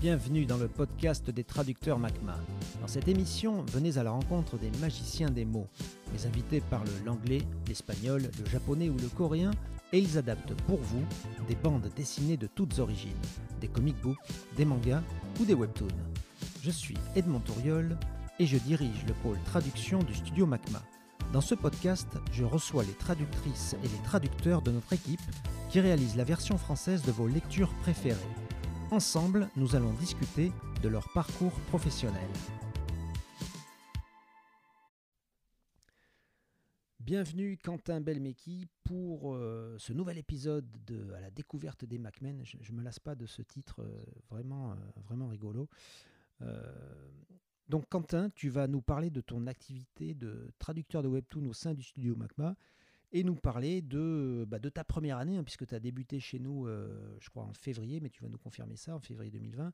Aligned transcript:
Bienvenue 0.00 0.46
dans 0.46 0.58
le 0.58 0.68
podcast 0.68 1.28
des 1.28 1.42
traducteurs 1.42 1.98
MACMA. 1.98 2.36
Dans 2.80 2.86
cette 2.86 3.08
émission, 3.08 3.64
venez 3.72 3.98
à 3.98 4.04
la 4.04 4.12
rencontre 4.12 4.56
des 4.56 4.70
magiciens 4.78 5.28
des 5.28 5.44
mots. 5.44 5.66
Les 6.12 6.24
invités 6.24 6.60
parlent 6.60 6.86
l'anglais, 7.04 7.42
l'espagnol, 7.66 8.22
le 8.22 8.48
japonais 8.48 8.90
ou 8.90 8.96
le 8.96 9.08
coréen 9.08 9.50
et 9.92 9.98
ils 9.98 10.16
adaptent 10.16 10.54
pour 10.68 10.78
vous 10.78 11.02
des 11.48 11.56
bandes 11.56 11.90
dessinées 11.96 12.36
de 12.36 12.46
toutes 12.46 12.78
origines, 12.78 13.10
des 13.60 13.66
comic 13.66 14.00
books, 14.00 14.18
des 14.56 14.64
mangas 14.64 15.02
ou 15.40 15.44
des 15.44 15.54
webtoons. 15.54 15.88
Je 16.62 16.70
suis 16.70 16.96
Edmond 17.16 17.40
Touriol 17.40 17.98
et 18.38 18.46
je 18.46 18.56
dirige 18.56 19.04
le 19.08 19.14
pôle 19.14 19.38
traduction 19.46 19.98
du 20.04 20.14
studio 20.14 20.46
MACMA. 20.46 20.80
Dans 21.32 21.40
ce 21.40 21.56
podcast, 21.56 22.08
je 22.30 22.44
reçois 22.44 22.84
les 22.84 22.94
traductrices 22.94 23.74
et 23.82 23.88
les 23.88 24.02
traducteurs 24.04 24.62
de 24.62 24.70
notre 24.70 24.92
équipe 24.92 25.20
qui 25.70 25.80
réalisent 25.80 26.16
la 26.16 26.22
version 26.22 26.56
française 26.56 27.02
de 27.02 27.10
vos 27.10 27.26
lectures 27.26 27.74
préférées. 27.82 28.16
Ensemble, 28.90 29.50
nous 29.54 29.76
allons 29.76 29.92
discuter 29.92 30.50
de 30.82 30.88
leur 30.88 31.12
parcours 31.12 31.52
professionnel. 31.68 32.26
Bienvenue 36.98 37.58
Quentin 37.58 38.00
Belmeki 38.00 38.66
pour 38.84 39.34
euh, 39.34 39.76
ce 39.78 39.92
nouvel 39.92 40.16
épisode 40.16 40.66
de 40.86 41.12
À 41.12 41.20
la 41.20 41.30
découverte 41.30 41.84
des 41.84 41.98
Macmen. 41.98 42.42
Je 42.46 42.72
ne 42.72 42.78
me 42.78 42.82
lasse 42.82 42.98
pas 42.98 43.14
de 43.14 43.26
ce 43.26 43.42
titre 43.42 43.82
euh, 43.82 44.04
vraiment, 44.30 44.72
euh, 44.72 44.76
vraiment 45.04 45.28
rigolo. 45.28 45.68
donc 47.68 47.90
Quentin, 47.90 48.30
tu 48.30 48.48
vas 48.48 48.68
nous 48.68 48.80
parler 48.80 49.10
de 49.10 49.20
ton 49.20 49.46
activité 49.48 50.14
de 50.14 50.50
traducteur 50.58 51.02
de 51.02 51.08
webtoon 51.08 51.44
au 51.44 51.52
sein 51.52 51.74
du 51.74 51.82
studio 51.82 52.16
MACMA 52.16 52.56
et 53.12 53.24
nous 53.24 53.34
parler 53.34 53.80
de, 53.80 54.44
bah, 54.48 54.58
ta 54.58 54.84
première 54.84 55.18
année, 55.18 55.36
hein, 55.36 55.44
puisque 55.44 55.66
tu 55.66 55.74
as 55.74 55.80
débuté 55.80 56.20
chez 56.20 56.38
nous, 56.38 56.66
euh, 56.66 57.16
je 57.20 57.30
crois, 57.30 57.44
en 57.44 57.54
février, 57.54 58.00
mais 58.00 58.10
tu 58.10 58.22
vas 58.22 58.28
nous 58.28 58.38
confirmer 58.38 58.76
ça, 58.76 58.94
en 58.94 59.00
février 59.00 59.30
2020. 59.30 59.72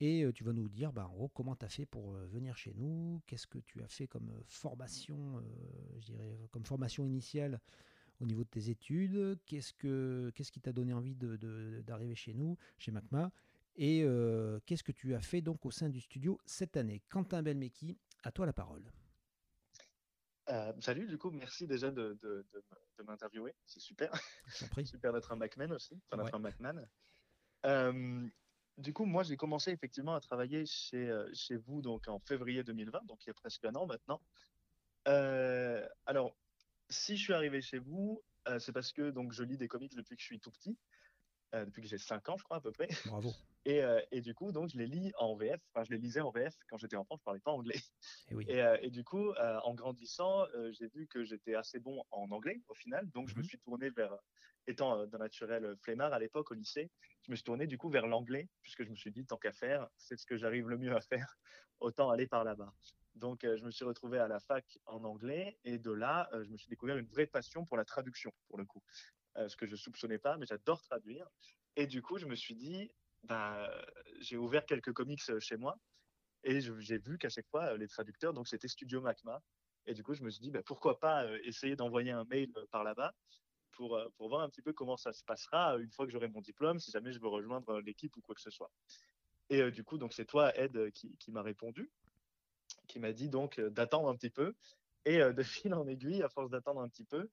Et 0.00 0.24
euh, 0.24 0.32
tu 0.32 0.44
vas 0.44 0.52
nous 0.52 0.68
dire, 0.68 0.92
bah, 0.92 1.06
en 1.08 1.14
gros, 1.14 1.28
comment 1.28 1.56
tu 1.56 1.64
as 1.64 1.68
fait 1.68 1.86
pour 1.86 2.14
euh, 2.14 2.26
venir 2.26 2.56
chez 2.56 2.74
nous, 2.74 3.22
qu'est-ce 3.26 3.46
que 3.46 3.58
tu 3.58 3.82
as 3.82 3.88
fait 3.88 4.06
comme 4.06 4.30
formation, 4.44 5.42
je 5.98 6.06
dirais, 6.06 6.48
comme 6.50 6.64
formation 6.64 7.06
initiale 7.06 7.60
au 8.20 8.26
niveau 8.26 8.44
de 8.44 8.48
tes 8.48 8.70
études, 8.70 9.38
qu'est-ce, 9.46 9.72
que, 9.72 10.30
qu'est-ce 10.34 10.52
qui 10.52 10.60
t'a 10.60 10.72
donné 10.72 10.92
envie 10.92 11.16
d'arriver 11.16 12.14
chez 12.14 12.34
nous, 12.34 12.56
chez 12.78 12.92
MACMA, 12.92 13.30
et 13.76 14.06
qu'est-ce 14.66 14.84
que 14.84 14.92
tu 14.92 15.14
as 15.14 15.20
fait 15.20 15.42
donc 15.42 15.66
au 15.66 15.70
sein 15.70 15.88
du 15.88 16.00
studio 16.00 16.38
cette 16.46 16.76
année? 16.76 17.02
Quentin 17.08 17.42
Belmeki, 17.42 17.98
à 18.22 18.30
toi 18.30 18.46
la 18.46 18.52
parole. 18.52 18.84
Euh, 20.50 20.72
salut, 20.80 21.06
du 21.06 21.16
coup, 21.16 21.30
merci 21.30 21.66
déjà 21.66 21.90
de, 21.90 22.18
de, 22.22 22.46
de, 22.52 23.02
m'interviewer. 23.02 23.54
C'est 23.66 23.80
super. 23.80 24.12
super 24.86 25.12
d'être 25.12 25.32
un 25.32 25.36
Macman 25.36 25.72
aussi, 25.72 25.98
enfin 26.06 26.22
d'être 26.22 26.34
un 26.34 26.38
Macman. 26.38 26.86
Euh, 27.66 28.26
du 28.76 28.92
coup, 28.92 29.04
moi, 29.04 29.22
j'ai 29.22 29.36
commencé 29.36 29.70
effectivement 29.70 30.14
à 30.14 30.20
travailler 30.20 30.66
chez, 30.66 31.08
euh, 31.08 31.28
chez 31.32 31.56
vous 31.56 31.80
donc 31.80 32.08
en 32.08 32.18
février 32.18 32.62
2020, 32.62 33.06
donc 33.06 33.24
il 33.24 33.28
y 33.28 33.30
a 33.30 33.34
presque 33.34 33.64
un 33.64 33.74
an 33.74 33.86
maintenant. 33.86 34.20
alors, 36.06 36.36
si 36.90 37.16
je 37.16 37.22
suis 37.22 37.32
arrivé 37.32 37.62
chez 37.62 37.78
vous, 37.78 38.22
c'est 38.58 38.72
parce 38.72 38.92
que 38.92 39.10
donc 39.10 39.32
je 39.32 39.42
lis 39.42 39.56
des 39.56 39.68
comics 39.68 39.94
depuis 39.94 40.16
que 40.16 40.20
je 40.20 40.26
suis 40.26 40.40
tout 40.40 40.50
petit. 40.50 40.76
Depuis 41.52 41.82
que 41.82 41.88
j'ai 41.88 41.98
5 41.98 42.28
ans, 42.28 42.36
je 42.36 42.44
crois, 42.44 42.56
à 42.56 42.60
peu 42.60 42.72
près. 42.72 42.88
Bravo. 43.06 43.32
Et, 43.64 43.82
euh, 43.82 44.00
et, 44.10 44.20
du 44.20 44.34
coup, 44.34 44.52
donc, 44.52 44.70
je 44.70 44.78
les 44.78 44.86
lis 44.86 45.12
en 45.18 45.34
VF. 45.36 45.60
Enfin, 45.72 45.84
je 45.84 45.90
les 45.90 45.98
lisais 45.98 46.20
en 46.20 46.30
VF 46.30 46.54
quand 46.68 46.76
j'étais 46.76 46.96
enfant, 46.96 47.16
je 47.16 47.22
parlais 47.22 47.40
pas 47.40 47.52
anglais. 47.52 47.80
Eh 48.30 48.52
et, 48.52 48.62
euh, 48.62 48.76
et, 48.82 48.90
du 48.90 49.04
coup, 49.04 49.32
en 49.32 49.74
grandissant, 49.74 50.46
j'ai 50.72 50.88
vu 50.88 51.06
que 51.06 51.24
j'étais 51.24 51.54
assez 51.54 51.78
bon 51.78 52.02
en 52.10 52.30
anglais 52.30 52.60
au 52.68 52.74
final. 52.74 53.08
Donc, 53.10 53.28
je 53.28 53.34
me 53.34 53.40
mhm. 53.40 53.48
suis 53.48 53.58
tourné 53.58 53.90
vers, 53.90 54.14
étant 54.66 55.06
d'un 55.06 55.18
naturel 55.18 55.74
flemmard 55.80 56.12
à 56.12 56.18
l'époque 56.18 56.50
au 56.50 56.54
lycée, 56.54 56.90
je 57.26 57.30
me 57.30 57.36
suis 57.36 57.44
tourné 57.44 57.66
du 57.66 57.78
coup 57.78 57.88
vers 57.88 58.06
l'anglais, 58.06 58.48
puisque 58.62 58.84
je 58.84 58.90
me 58.90 58.96
suis 58.96 59.10
dit, 59.10 59.24
tant 59.24 59.38
qu'à 59.38 59.52
faire, 59.52 59.88
c'est 59.96 60.18
ce 60.18 60.26
que 60.26 60.36
j'arrive 60.36 60.68
le 60.68 60.78
mieux 60.78 60.94
à 60.94 61.00
faire, 61.00 61.36
autant 61.80 62.10
aller 62.10 62.26
par 62.26 62.44
là-bas. 62.44 62.72
Donc, 63.14 63.42
je 63.42 63.64
me 63.64 63.70
suis 63.70 63.84
retrouvé 63.84 64.18
à 64.18 64.28
la 64.28 64.40
fac 64.40 64.78
en 64.86 65.04
anglais 65.04 65.58
et 65.64 65.78
de 65.78 65.92
là, 65.92 66.28
je 66.32 66.50
me 66.50 66.56
suis 66.56 66.68
découvert 66.68 66.98
une 66.98 67.06
vraie 67.06 67.26
passion 67.26 67.64
pour 67.64 67.76
la 67.76 67.84
traduction, 67.84 68.32
pour 68.48 68.58
le 68.58 68.64
coup. 68.64 68.82
Euh, 69.36 69.48
ce 69.48 69.56
que 69.56 69.66
je 69.66 69.74
soupçonnais 69.74 70.18
pas, 70.18 70.36
mais 70.36 70.46
j'adore 70.46 70.80
traduire. 70.82 71.28
Et 71.74 71.88
du 71.88 72.02
coup, 72.02 72.18
je 72.18 72.26
me 72.26 72.36
suis 72.36 72.54
dit, 72.54 72.92
bah, 73.24 73.70
j'ai 74.20 74.36
ouvert 74.36 74.64
quelques 74.66 74.92
comics 74.92 75.22
euh, 75.30 75.40
chez 75.40 75.56
moi 75.56 75.76
et 76.42 76.60
j'ai 76.60 76.98
vu 76.98 77.18
qu'à 77.18 77.28
chaque 77.28 77.48
fois, 77.48 77.72
euh, 77.72 77.76
les 77.76 77.88
traducteurs, 77.88 78.32
donc 78.32 78.48
c'était 78.48 78.68
Studio 78.68 79.00
Macma. 79.00 79.42
Et 79.86 79.94
du 79.94 80.02
coup, 80.02 80.14
je 80.14 80.22
me 80.22 80.30
suis 80.30 80.40
dit, 80.40 80.50
bah, 80.50 80.62
pourquoi 80.64 80.98
pas 80.98 81.26
essayer 81.40 81.76
d'envoyer 81.76 82.10
un 82.10 82.24
mail 82.24 82.52
par 82.70 82.84
là-bas 82.84 83.14
pour, 83.72 84.00
pour 84.16 84.28
voir 84.28 84.42
un 84.42 84.48
petit 84.48 84.62
peu 84.62 84.72
comment 84.72 84.96
ça 84.96 85.12
se 85.12 85.22
passera 85.24 85.76
une 85.76 85.90
fois 85.90 86.06
que 86.06 86.12
j'aurai 86.12 86.28
mon 86.28 86.40
diplôme, 86.40 86.78
si 86.78 86.90
jamais 86.90 87.12
je 87.12 87.20
veux 87.20 87.28
rejoindre 87.28 87.80
l'équipe 87.80 88.16
ou 88.16 88.20
quoi 88.20 88.34
que 88.34 88.40
ce 88.40 88.50
soit. 88.50 88.70
Et 89.50 89.70
du 89.70 89.84
coup, 89.84 89.98
donc 89.98 90.14
c'est 90.14 90.24
toi, 90.24 90.56
Ed, 90.56 90.90
qui, 90.92 91.16
qui 91.18 91.32
m'a 91.32 91.42
répondu, 91.42 91.90
qui 92.86 92.98
m'a 92.98 93.12
dit 93.12 93.28
donc 93.28 93.60
d'attendre 93.60 94.08
un 94.08 94.16
petit 94.16 94.30
peu. 94.30 94.54
Et 95.04 95.18
de 95.34 95.42
fil 95.42 95.74
en 95.74 95.86
aiguille, 95.86 96.22
à 96.22 96.30
force 96.30 96.50
d'attendre 96.50 96.80
un 96.80 96.88
petit 96.88 97.04
peu, 97.04 97.28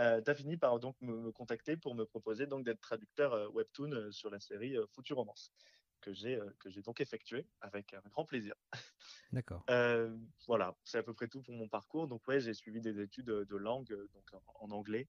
euh, 0.00 0.20
tu 0.22 0.30
as 0.30 0.34
fini 0.34 0.56
par 0.56 0.78
donc 0.78 0.96
me, 1.00 1.30
contacter 1.32 1.76
pour 1.76 1.94
me 1.94 2.04
proposer 2.04 2.46
donc 2.46 2.64
d'être 2.64 2.80
traducteur 2.80 3.32
euh, 3.34 3.48
webtoon 3.48 3.92
euh, 3.92 4.10
sur 4.10 4.30
la 4.30 4.40
série 4.40 4.76
Future 4.94 5.16
Romance 5.16 5.52
que 6.00 6.12
j'ai 6.12 6.40
que 6.58 6.68
j'ai 6.68 6.82
donc 6.82 7.00
effectué 7.00 7.46
avec 7.60 7.94
un 7.94 8.02
grand 8.10 8.24
plaisir. 8.24 8.56
D'accord. 9.30 9.64
voilà, 10.48 10.76
c'est 10.82 10.98
à 10.98 11.02
peu 11.04 11.14
près 11.14 11.28
tout 11.28 11.42
pour 11.42 11.54
mon 11.54 11.68
parcours. 11.68 12.08
Donc 12.08 12.26
ouais, 12.26 12.40
j'ai 12.40 12.54
suivi 12.54 12.80
des 12.80 13.00
études 13.00 13.26
de 13.26 13.56
langue 13.56 13.96
donc 14.12 14.32
en, 14.56 14.72
anglais, 14.72 15.08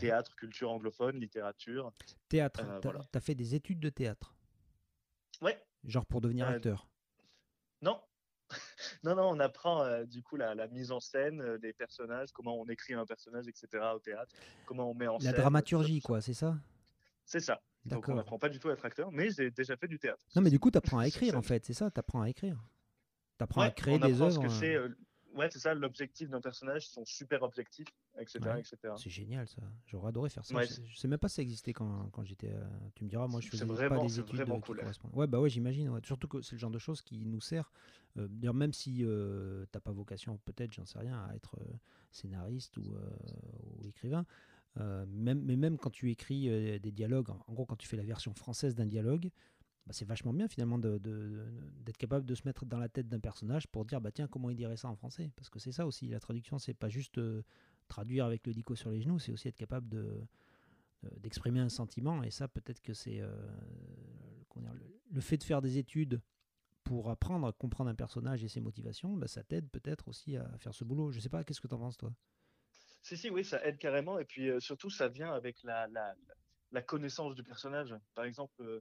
théâtre, 0.00 0.34
culture 0.34 0.72
anglophone, 0.72 1.20
littérature. 1.20 1.92
Théâtre. 2.28 2.60
tu 2.80 2.88
as, 3.16 3.20
fait 3.20 3.36
des 3.36 3.54
études 3.54 3.78
de 3.78 3.88
théâtre? 3.88 4.34
Ouais. 5.42 5.64
Genre 5.84 6.06
pour 6.06 6.20
devenir 6.20 6.48
acteur? 6.48 6.88
Non, 7.80 8.02
non, 9.04 9.14
non, 9.14 9.30
on 9.30 9.40
apprend 9.40 9.82
euh, 9.82 10.04
du 10.04 10.22
coup 10.22 10.36
la, 10.36 10.54
mise 10.68 10.92
en 10.92 11.00
scène 11.00 11.40
euh, 11.40 11.58
des 11.58 11.72
personnages, 11.72 12.32
comment 12.32 12.60
on 12.60 12.66
écrit 12.66 12.94
un 12.94 13.06
personnage, 13.06 13.46
etc. 13.48 13.84
au 13.94 13.98
théâtre, 13.98 14.32
comment 14.66 14.90
on 14.90 14.94
met 14.94 15.08
en 15.08 15.18
scène. 15.18 15.32
La 15.32 15.38
dramaturgie, 15.38 16.00
quoi, 16.00 16.20
c'est 16.20 16.34
ça? 16.34 16.56
C'est 17.24 17.40
ça. 17.40 17.60
Donc 17.84 18.08
on 18.08 18.14
n'apprend 18.14 18.38
pas 18.38 18.48
du 18.48 18.58
tout 18.58 18.68
à 18.68 18.72
être 18.72 18.84
acteur, 18.84 19.10
mais 19.10 19.30
j'ai 19.30 19.50
déjà 19.50 19.76
fait 19.76 19.88
du 19.88 19.98
théâtre. 19.98 20.24
Non, 20.36 20.42
mais 20.42 20.50
du 20.50 20.60
coup, 20.60 20.70
tu 20.70 20.78
apprends 20.78 20.98
à 20.98 21.06
écrire 21.08 21.36
en 21.36 21.42
fait, 21.42 21.64
c'est 21.64 21.72
ça 21.72 21.90
Tu 21.90 21.98
apprends 21.98 22.22
à 22.22 22.28
écrire. 22.28 22.56
Tu 23.38 23.44
apprends 23.44 23.62
à 23.62 23.70
créer 23.70 23.98
des 23.98 24.20
œuvres. 24.22 24.44
Euh, 24.62 24.88
ouais, 25.34 25.48
c'est 25.50 25.58
ça, 25.58 25.74
l'objectif 25.74 26.28
d'un 26.28 26.40
personnage, 26.40 26.88
son 26.88 27.04
super 27.04 27.42
objectif, 27.42 27.86
etc. 28.18 28.38
etc. 28.58 28.94
C'est 28.96 29.10
génial 29.10 29.48
ça, 29.48 29.62
j'aurais 29.86 30.08
adoré 30.08 30.30
faire 30.30 30.44
ça. 30.44 30.62
je, 30.62 30.96
sais 30.96 31.08
même 31.08 31.18
pas 31.18 31.28
si 31.28 31.36
ça 31.36 31.42
existait 31.42 31.72
quand, 31.72 32.08
quand 32.12 32.24
j'étais. 32.24 32.50
Euh, 32.50 32.64
tu 32.94 33.04
me 33.04 33.08
diras, 33.08 33.26
moi 33.26 33.40
je 33.40 33.48
faisais 33.48 33.66
pas 33.88 33.98
des 33.98 34.20
études 34.20 34.36
vraiment 34.36 34.60
cool, 34.60 34.82
Ouais, 35.12 35.26
bah 35.26 35.40
ouais, 35.40 35.50
j'imagine. 35.50 35.90
Surtout 36.04 36.28
que 36.28 36.42
c'est 36.42 36.52
le 36.52 36.58
genre 36.58 36.70
de 36.70 36.78
choses 36.78 37.02
qui 37.02 37.24
nous 37.26 37.40
sert. 37.40 37.72
Euh, 38.18 38.28
D'ailleurs, 38.28 38.54
même 38.54 38.72
si 38.72 39.00
euh, 39.02 39.64
t'as 39.72 39.80
pas 39.80 39.92
vocation, 39.92 40.38
peut-être, 40.44 40.72
j'en 40.72 40.84
sais 40.84 40.98
rien, 40.98 41.24
à 41.28 41.34
être 41.34 41.56
euh, 41.60 41.64
scénariste 42.10 42.76
ou, 42.76 42.94
ou 43.78 43.86
écrivain. 43.86 44.26
même, 44.76 45.42
mais 45.42 45.56
même 45.56 45.78
quand 45.78 45.90
tu 45.90 46.10
écris 46.10 46.48
des 46.80 46.92
dialogues, 46.92 47.30
en 47.30 47.52
gros 47.52 47.66
quand 47.66 47.76
tu 47.76 47.88
fais 47.88 47.96
la 47.96 48.04
version 48.04 48.34
française 48.34 48.74
d'un 48.74 48.86
dialogue, 48.86 49.30
bah, 49.86 49.92
c'est 49.92 50.04
vachement 50.04 50.32
bien 50.32 50.48
finalement 50.48 50.78
d'être 50.78 51.96
capable 51.98 52.24
de 52.24 52.34
se 52.34 52.42
mettre 52.44 52.64
dans 52.64 52.78
la 52.78 52.88
tête 52.88 53.08
d'un 53.08 53.18
personnage 53.18 53.66
pour 53.66 53.84
dire 53.84 54.00
bah 54.00 54.12
tiens 54.12 54.28
comment 54.28 54.50
il 54.50 54.56
dirait 54.56 54.76
ça 54.76 54.88
en 54.88 54.94
français? 54.94 55.30
Parce 55.36 55.50
que 55.50 55.58
c'est 55.58 55.72
ça 55.72 55.86
aussi 55.86 56.08
la 56.08 56.20
traduction 56.20 56.58
c'est 56.58 56.74
pas 56.74 56.88
juste 56.88 57.18
euh, 57.18 57.42
traduire 57.88 58.24
avec 58.24 58.46
le 58.46 58.52
dico 58.52 58.76
sur 58.76 58.90
les 58.90 59.00
genoux 59.00 59.18
c'est 59.18 59.32
aussi 59.32 59.48
être 59.48 59.56
capable 59.56 59.88
de 59.88 60.24
d'exprimer 61.18 61.60
un 61.60 61.68
sentiment. 61.68 62.22
Et 62.22 62.30
ça 62.30 62.48
peut-être 62.48 62.80
que 62.80 62.94
c'est 62.94 63.20
euh, 63.20 63.28
le, 65.10 65.20
fait 65.20 65.36
de 65.36 65.42
faire 65.42 65.60
des 65.60 65.78
études 65.78 66.20
pour 66.84 67.10
apprendre 67.10 67.46
à 67.46 67.52
comprendre 67.52 67.90
un 67.90 67.94
personnage 67.94 68.44
et 68.44 68.48
ses 68.48 68.60
motivations 68.60 69.16
bah, 69.16 69.26
ça 69.26 69.42
t'aide 69.42 69.68
peut-être 69.68 70.08
aussi 70.08 70.36
à 70.36 70.46
faire 70.58 70.74
ce 70.74 70.84
boulot. 70.84 71.10
Je 71.10 71.20
sais 71.20 71.28
pas 71.28 71.44
qu'est-ce 71.44 71.60
que 71.60 71.68
tu 71.68 71.74
en 71.74 71.78
penses 71.78 71.96
toi? 71.96 72.12
Si 73.02 73.16
si 73.16 73.30
oui 73.30 73.44
ça 73.44 73.64
aide 73.66 73.78
carrément. 73.78 74.18
Et 74.18 74.24
puis 74.24 74.48
euh, 74.48 74.60
surtout 74.60 74.90
ça 74.90 75.08
vient 75.08 75.32
avec 75.32 75.62
la, 75.64 75.88
la, 76.70 76.82
connaissance 76.82 77.34
du 77.34 77.42
personnage. 77.42 77.94
Par 78.14 78.24
exemple 78.24 78.80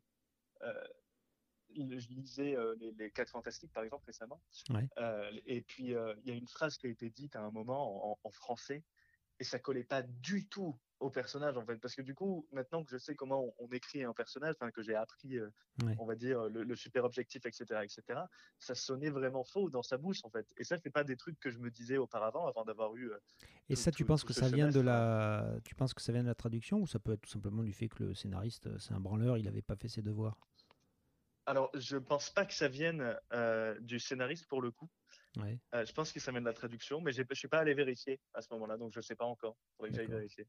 je 1.75 2.09
lisais 2.09 2.55
euh, 2.55 2.75
les, 2.79 2.91
les 2.91 3.11
4 3.11 3.29
Fantastiques, 3.29 3.71
par 3.73 3.83
exemple, 3.83 4.05
récemment. 4.05 4.41
Euh, 4.97 5.31
et 5.45 5.61
puis, 5.61 5.87
il 5.87 6.25
y 6.25 6.31
a 6.31 6.35
une 6.35 6.47
phrase 6.47 6.77
qui 6.77 6.87
a 6.87 6.89
été 6.89 7.09
dite 7.09 7.35
à 7.35 7.41
un 7.41 7.51
moment 7.51 8.19
en, 8.23 8.31
français, 8.31 8.83
et 9.41 9.43
ça 9.43 9.57
collait 9.57 9.83
pas 9.83 10.03
du 10.03 10.47
tout 10.47 10.77
au 10.99 11.09
personnage, 11.09 11.57
en 11.57 11.65
fait. 11.65 11.77
Parce 11.77 11.95
que 11.95 12.03
du 12.03 12.13
coup, 12.13 12.47
maintenant 12.51 12.83
que 12.83 12.91
je 12.91 12.97
sais 12.99 13.15
comment 13.15 13.55
on, 13.57 13.67
écrit 13.71 14.03
un 14.03 14.13
personnage, 14.13 14.53
que 14.71 14.83
j'ai 14.83 14.93
appris, 14.93 15.39
on 15.97 16.05
va 16.05 16.15
dire, 16.15 16.43
le, 16.43 16.75
super 16.75 17.05
objectif, 17.05 17.43
etc., 17.47 17.81
etc., 17.81 18.19
ça 18.59 18.75
sonnait 18.75 19.09
vraiment 19.09 19.43
faux 19.43 19.71
dans 19.71 19.81
sa 19.81 19.97
bouche, 19.97 20.19
en 20.23 20.29
fait. 20.29 20.45
Et 20.57 20.63
ça, 20.63 20.77
c'est 20.77 20.91
pas 20.91 21.03
des 21.03 21.17
trucs 21.17 21.39
que 21.39 21.49
je 21.49 21.57
me 21.57 21.71
disais 21.71 21.97
auparavant, 21.97 22.45
avant 22.45 22.63
d'avoir 22.63 22.95
eu. 22.95 23.11
et 23.67 23.75
ça, 23.75 23.89
tu 23.89 24.05
penses 24.05 24.23
que 24.23 24.33
ça 24.33 24.47
vient 24.47 24.69
de 24.69 24.79
la, 24.79 25.55
tu 25.63 25.73
penses 25.73 25.95
que 25.95 26.03
ça 26.03 26.13
vient 26.13 26.21
de 26.21 26.27
la 26.27 26.35
traduction, 26.35 26.79
ou 26.79 26.85
ça 26.85 26.99
peut 26.99 27.13
être 27.13 27.21
tout 27.21 27.31
simplement 27.31 27.63
du 27.63 27.73
fait 27.73 27.89
que 27.89 28.03
le 28.03 28.13
scénariste, 28.13 28.69
c'est 28.77 28.93
un 28.93 28.99
branleur, 28.99 29.39
il 29.39 29.45
n'avait 29.45 29.63
pas 29.63 29.75
fait 29.75 29.87
ses 29.87 30.03
devoirs? 30.03 30.37
Alors, 31.51 31.69
je 31.73 31.97
pense 31.97 32.29
pas 32.29 32.45
que 32.45 32.53
ça 32.53 32.69
vienne 32.69 33.13
euh, 33.33 33.77
du 33.81 33.99
scénariste 33.99 34.47
pour 34.47 34.61
le 34.61 34.71
coup. 34.71 34.89
Euh, 35.73 35.85
je 35.85 35.91
pense 35.91 36.13
que 36.13 36.19
ça 36.21 36.31
vient 36.31 36.39
de 36.39 36.45
la 36.45 36.53
traduction, 36.53 37.01
mais 37.01 37.11
je 37.11 37.23
ne 37.29 37.35
suis 37.35 37.49
pas 37.49 37.59
allé 37.59 37.73
vérifier 37.73 38.21
à 38.33 38.41
ce 38.41 38.47
moment-là, 38.53 38.77
donc 38.77 38.93
je 38.93 38.99
ne 38.99 39.03
sais 39.03 39.15
pas 39.15 39.25
encore. 39.25 39.57
Il 39.59 39.75
faudrait 39.75 39.89
que 39.89 39.95
j'aille 39.97 40.07
vérifier. 40.07 40.47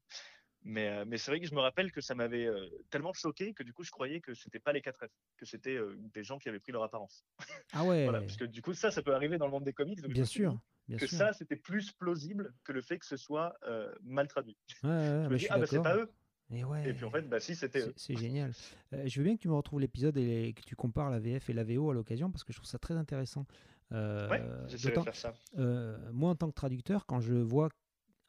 Mais, 0.61 0.87
euh, 0.87 1.03
mais 1.05 1.17
c'est 1.17 1.29
vrai 1.29 1.41
que 1.41 1.45
je 1.45 1.53
me 1.53 1.59
rappelle 1.59 1.91
que 1.91 1.99
ça 1.99 2.15
m'avait 2.15 2.47
tellement 2.89 3.11
choqué 3.11 3.53
que 3.53 3.63
du 3.63 3.73
coup, 3.73 3.83
je 3.83 3.91
croyais 3.91 4.21
que 4.21 4.33
c'était 4.33 4.61
pas 4.61 4.71
les 4.71 4.79
4F, 4.79 5.09
que 5.35 5.45
c'était 5.45 5.77
des 6.13 6.23
gens 6.23 6.39
qui 6.39 6.47
avaient 6.47 6.61
pris 6.61 6.71
leur 6.71 6.83
apparence. 6.83 7.25
Ah 7.73 7.83
ouais. 7.83 8.05
Voilà, 8.09 8.21
parce 8.21 8.37
que 8.37 8.45
du 8.45 8.61
coup, 8.61 8.73
ça, 8.73 8.89
ça 8.89 9.01
peut 9.01 9.13
arriver 9.13 9.37
dans 9.37 9.45
le 9.47 9.51
monde 9.51 9.65
des 9.65 9.73
comics. 9.73 10.01
bien 10.07 10.23
sûr. 10.23 10.57
Bien 10.87 10.97
Que 10.97 11.07
sûr. 11.07 11.17
ça, 11.17 11.33
c'était 11.33 11.57
plus 11.57 11.91
plausible 11.91 12.53
que 12.63 12.71
le 12.71 12.81
fait 12.81 12.97
que 12.97 13.05
ce 13.05 13.17
soit 13.17 13.57
mal 14.03 14.29
traduit. 14.29 14.57
Ouais, 14.83 14.89
ouais, 14.89 15.23
Je 15.25 15.29
me 15.29 15.37
dis, 15.37 15.47
ah 15.49 15.57
bah 15.57 15.65
c'est 15.67 15.81
pas 15.81 15.97
eux. 15.97 16.09
Et 16.53 16.63
ouais. 16.63 16.89
Et 16.89 16.93
puis 16.93 17.05
en 17.05 17.09
fait, 17.09 17.23
bah 17.27 17.39
si, 17.39 17.55
c'était 17.55 17.81
C'est 17.81 17.87
eux. 17.89 17.93
c'est 17.97 18.15
génial. 18.15 18.51
Euh, 18.93 19.03
je 19.07 19.19
veux 19.19 19.23
bien 19.25 19.35
que 19.35 19.41
tu 19.41 19.47
me 19.47 19.53
retrouves 19.55 19.79
l'épisode 19.79 20.17
et 20.17 20.53
que 20.53 20.61
tu 20.61 20.75
compares 20.75 21.09
la 21.09 21.19
VF 21.19 21.49
et 21.49 21.53
la 21.53 21.63
VO 21.63 21.89
à 21.91 21.93
l'occasion 21.93 22.31
parce 22.31 22.43
que 22.43 22.53
je 22.53 22.57
trouve 22.57 22.69
ça 22.69 22.79
très 22.79 22.95
intéressant. 22.95 23.45
Euh, 23.91 24.29
Ouais, 24.29 24.39
de 24.39 24.77
d'autant- 24.83 25.03
faire 25.03 25.15
ça. 25.15 25.33
euh, 25.57 25.97
moi, 26.11 26.31
en 26.31 26.35
tant 26.35 26.47
que 26.49 26.53
traducteur, 26.55 27.05
quand 27.05 27.19
je 27.21 27.33
vois 27.33 27.69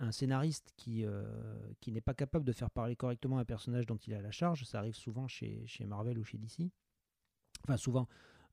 un 0.01 0.11
scénariste 0.13 0.73
qui, 0.77 1.05
qui 1.81 1.93
n'est 1.93 2.01
pas 2.01 2.15
capable 2.15 2.45
de 2.45 2.53
faire 2.53 2.71
parler 2.71 2.97
correctement 2.97 3.39
un 3.39 3.45
personnage 3.45 3.87
dont 3.87 3.97
il 3.97 4.13
à 4.15 4.21
la 4.21 4.31
charge, 4.33 4.65
ça 4.65 4.79
arrive 4.79 4.95
souvent 4.97 5.29
chez, 5.29 5.63
chez 5.67 5.87
Marvel 5.87 6.19
ou 6.19 6.25
chez 6.25 6.37
DC. 6.37 6.71
Enfin, 7.63 7.77
souvent, 7.77 8.09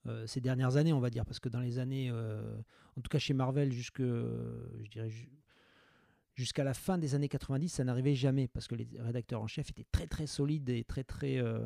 euh, 0.05 0.25
ces 0.27 0.39
dernières 0.39 0.77
années, 0.77 0.93
on 0.93 0.99
va 0.99 1.09
dire, 1.09 1.25
parce 1.25 1.39
que 1.39 1.49
dans 1.49 1.59
les 1.59 1.79
années, 1.79 2.09
euh, 2.11 2.55
en 2.95 3.01
tout 3.01 3.09
cas 3.09 3.19
chez 3.19 3.33
Marvel, 3.33 3.71
jusque, 3.71 4.01
je 4.01 4.89
dirais, 4.89 5.09
jusqu'à 6.35 6.63
la 6.63 6.73
fin 6.73 6.97
des 6.97 7.15
années 7.15 7.29
90, 7.29 7.69
ça 7.69 7.83
n'arrivait 7.83 8.15
jamais, 8.15 8.47
parce 8.47 8.67
que 8.67 8.75
les 8.75 8.87
rédacteurs 8.99 9.41
en 9.41 9.47
chef 9.47 9.69
étaient 9.69 9.87
très 9.91 10.07
très 10.07 10.27
solides 10.27 10.69
et 10.69 10.83
très 10.83 11.03
très 11.03 11.37
euh, 11.37 11.65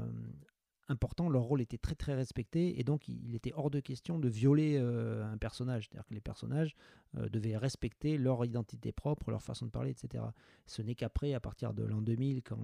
importants, 0.88 1.30
leur 1.30 1.44
rôle 1.44 1.62
était 1.62 1.78
très 1.78 1.96
très 1.96 2.14
respecté, 2.14 2.80
et 2.80 2.84
donc 2.84 3.08
il 3.08 3.36
était 3.36 3.54
hors 3.56 3.70
de 3.70 3.80
question 3.80 4.20
de 4.20 4.30
violer 4.30 4.78
euh, 4.78 5.26
un 5.26 5.38
personnage, 5.38 5.88
c'est-à-dire 5.88 6.06
que 6.06 6.14
les 6.14 6.22
personnages 6.22 6.76
euh, 7.18 7.30
devaient 7.30 7.58
respecter 7.58 8.18
leur 8.18 8.44
identité 8.46 8.92
propre, 8.92 9.32
leur 9.32 9.42
façon 9.44 9.66
de 9.66 9.72
parler, 9.72 9.92
etc. 9.92 10.24
Ce 10.66 10.82
n'est 10.82 10.96
qu'après, 10.96 11.34
à 11.34 11.40
partir 11.40 11.74
de 11.74 11.84
l'an 11.84 12.02
2000, 12.02 12.44
quand 12.44 12.60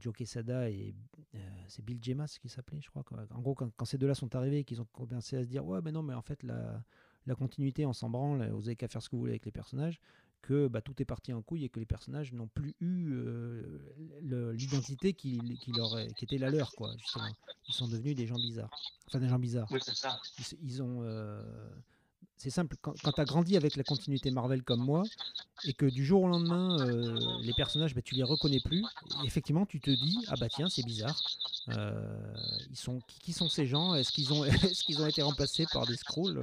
Joe 0.00 0.14
Quesada 0.14 0.70
et 0.70 0.94
euh, 1.34 1.38
c'est 1.68 1.84
Bill 1.84 2.02
Jemas 2.02 2.38
qui 2.40 2.48
s'appelait, 2.48 2.80
je 2.80 2.88
crois. 2.88 3.04
En 3.30 3.40
gros, 3.40 3.54
quand, 3.54 3.84
ces 3.84 3.98
deux-là 3.98 4.14
sont 4.14 4.34
arrivés, 4.34 4.60
et 4.60 4.64
qu'ils 4.64 4.80
ont 4.80 4.86
commencé 4.86 5.36
à 5.36 5.42
se 5.42 5.48
dire 5.48 5.66
ouais, 5.66 5.80
mais 5.82 5.92
non, 5.92 6.02
mais 6.02 6.14
en 6.14 6.22
fait 6.22 6.42
la, 6.42 6.82
la 7.26 7.34
continuité, 7.34 7.84
on 7.86 7.92
s'en 7.92 8.08
branle, 8.08 8.48
vous 8.50 8.68
avez 8.68 8.76
qu'à 8.76 8.88
faire 8.88 9.02
ce 9.02 9.08
que 9.08 9.16
vous 9.16 9.20
voulez 9.20 9.32
avec 9.32 9.44
les 9.44 9.52
personnages, 9.52 10.00
que 10.42 10.68
bah, 10.68 10.80
tout 10.80 11.00
est 11.02 11.04
parti 11.04 11.32
en 11.32 11.42
couille 11.42 11.64
et 11.64 11.68
que 11.68 11.80
les 11.80 11.86
personnages 11.86 12.32
n'ont 12.32 12.46
plus 12.48 12.74
eu 12.80 13.10
euh, 13.12 13.78
l'identité 14.52 15.12
qui, 15.12 15.38
qui, 15.60 15.72
leur 15.72 15.90
qui 16.16 16.24
était 16.24 16.38
la 16.38 16.50
leur, 16.50 16.70
quoi. 16.72 16.92
Justement, 16.98 17.32
ils 17.68 17.74
sont 17.74 17.88
devenus 17.88 18.14
des 18.14 18.26
gens 18.26 18.36
bizarres. 18.36 18.70
Enfin, 19.08 19.18
des 19.18 19.28
gens 19.28 19.38
bizarres 19.38 19.68
Oui, 19.70 19.80
c'est 19.82 19.96
ça. 19.96 20.18
ils, 20.38 20.58
ils 20.62 20.82
ont. 20.82 21.00
euh, 21.02 21.42
c'est 22.36 22.50
simple, 22.50 22.76
quand, 22.82 22.94
quand 23.02 23.12
tu 23.12 23.20
as 23.20 23.24
grandi 23.24 23.56
avec 23.56 23.76
la 23.76 23.82
continuité 23.82 24.30
Marvel 24.30 24.62
comme 24.62 24.80
moi, 24.80 25.02
et 25.64 25.72
que 25.72 25.86
du 25.86 26.04
jour 26.04 26.22
au 26.22 26.28
lendemain, 26.28 26.78
euh, 26.80 27.18
les 27.40 27.54
personnages, 27.54 27.94
bah, 27.94 28.02
tu 28.02 28.14
les 28.14 28.22
reconnais 28.22 28.60
plus, 28.64 28.84
effectivement, 29.24 29.64
tu 29.64 29.80
te 29.80 29.90
dis 29.90 30.18
Ah 30.28 30.34
bah 30.38 30.48
tiens, 30.48 30.68
c'est 30.68 30.84
bizarre. 30.84 31.18
Euh, 31.70 32.34
ils 32.70 32.76
sont, 32.76 33.00
qui, 33.08 33.18
qui 33.20 33.32
sont 33.32 33.48
ces 33.48 33.66
gens? 33.66 33.94
Est-ce 33.94 34.12
qu'ils 34.12 34.32
ont, 34.32 34.44
est 34.44 34.72
qu'ils 34.84 35.00
ont 35.00 35.06
été 35.06 35.22
remplacés 35.22 35.66
par 35.72 35.86
des 35.86 35.96
scrolls 35.96 36.38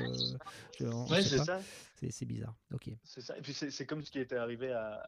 Euh, 0.81 0.92
Ouais, 1.10 1.22
c'est 1.24 1.38
ça. 1.38 1.62
C'est 2.10 2.25
bizarre. 2.25 2.54
Ok. 2.74 2.89
C'est 3.04 3.22
ça. 3.22 3.38
Et 3.38 3.42
puis 3.42 3.54
c'est 3.54 3.86
comme 3.86 4.04
ce 4.04 4.12
qui 4.12 4.19
était 4.19 4.36
arrivé 4.36 4.74
à, 4.74 5.01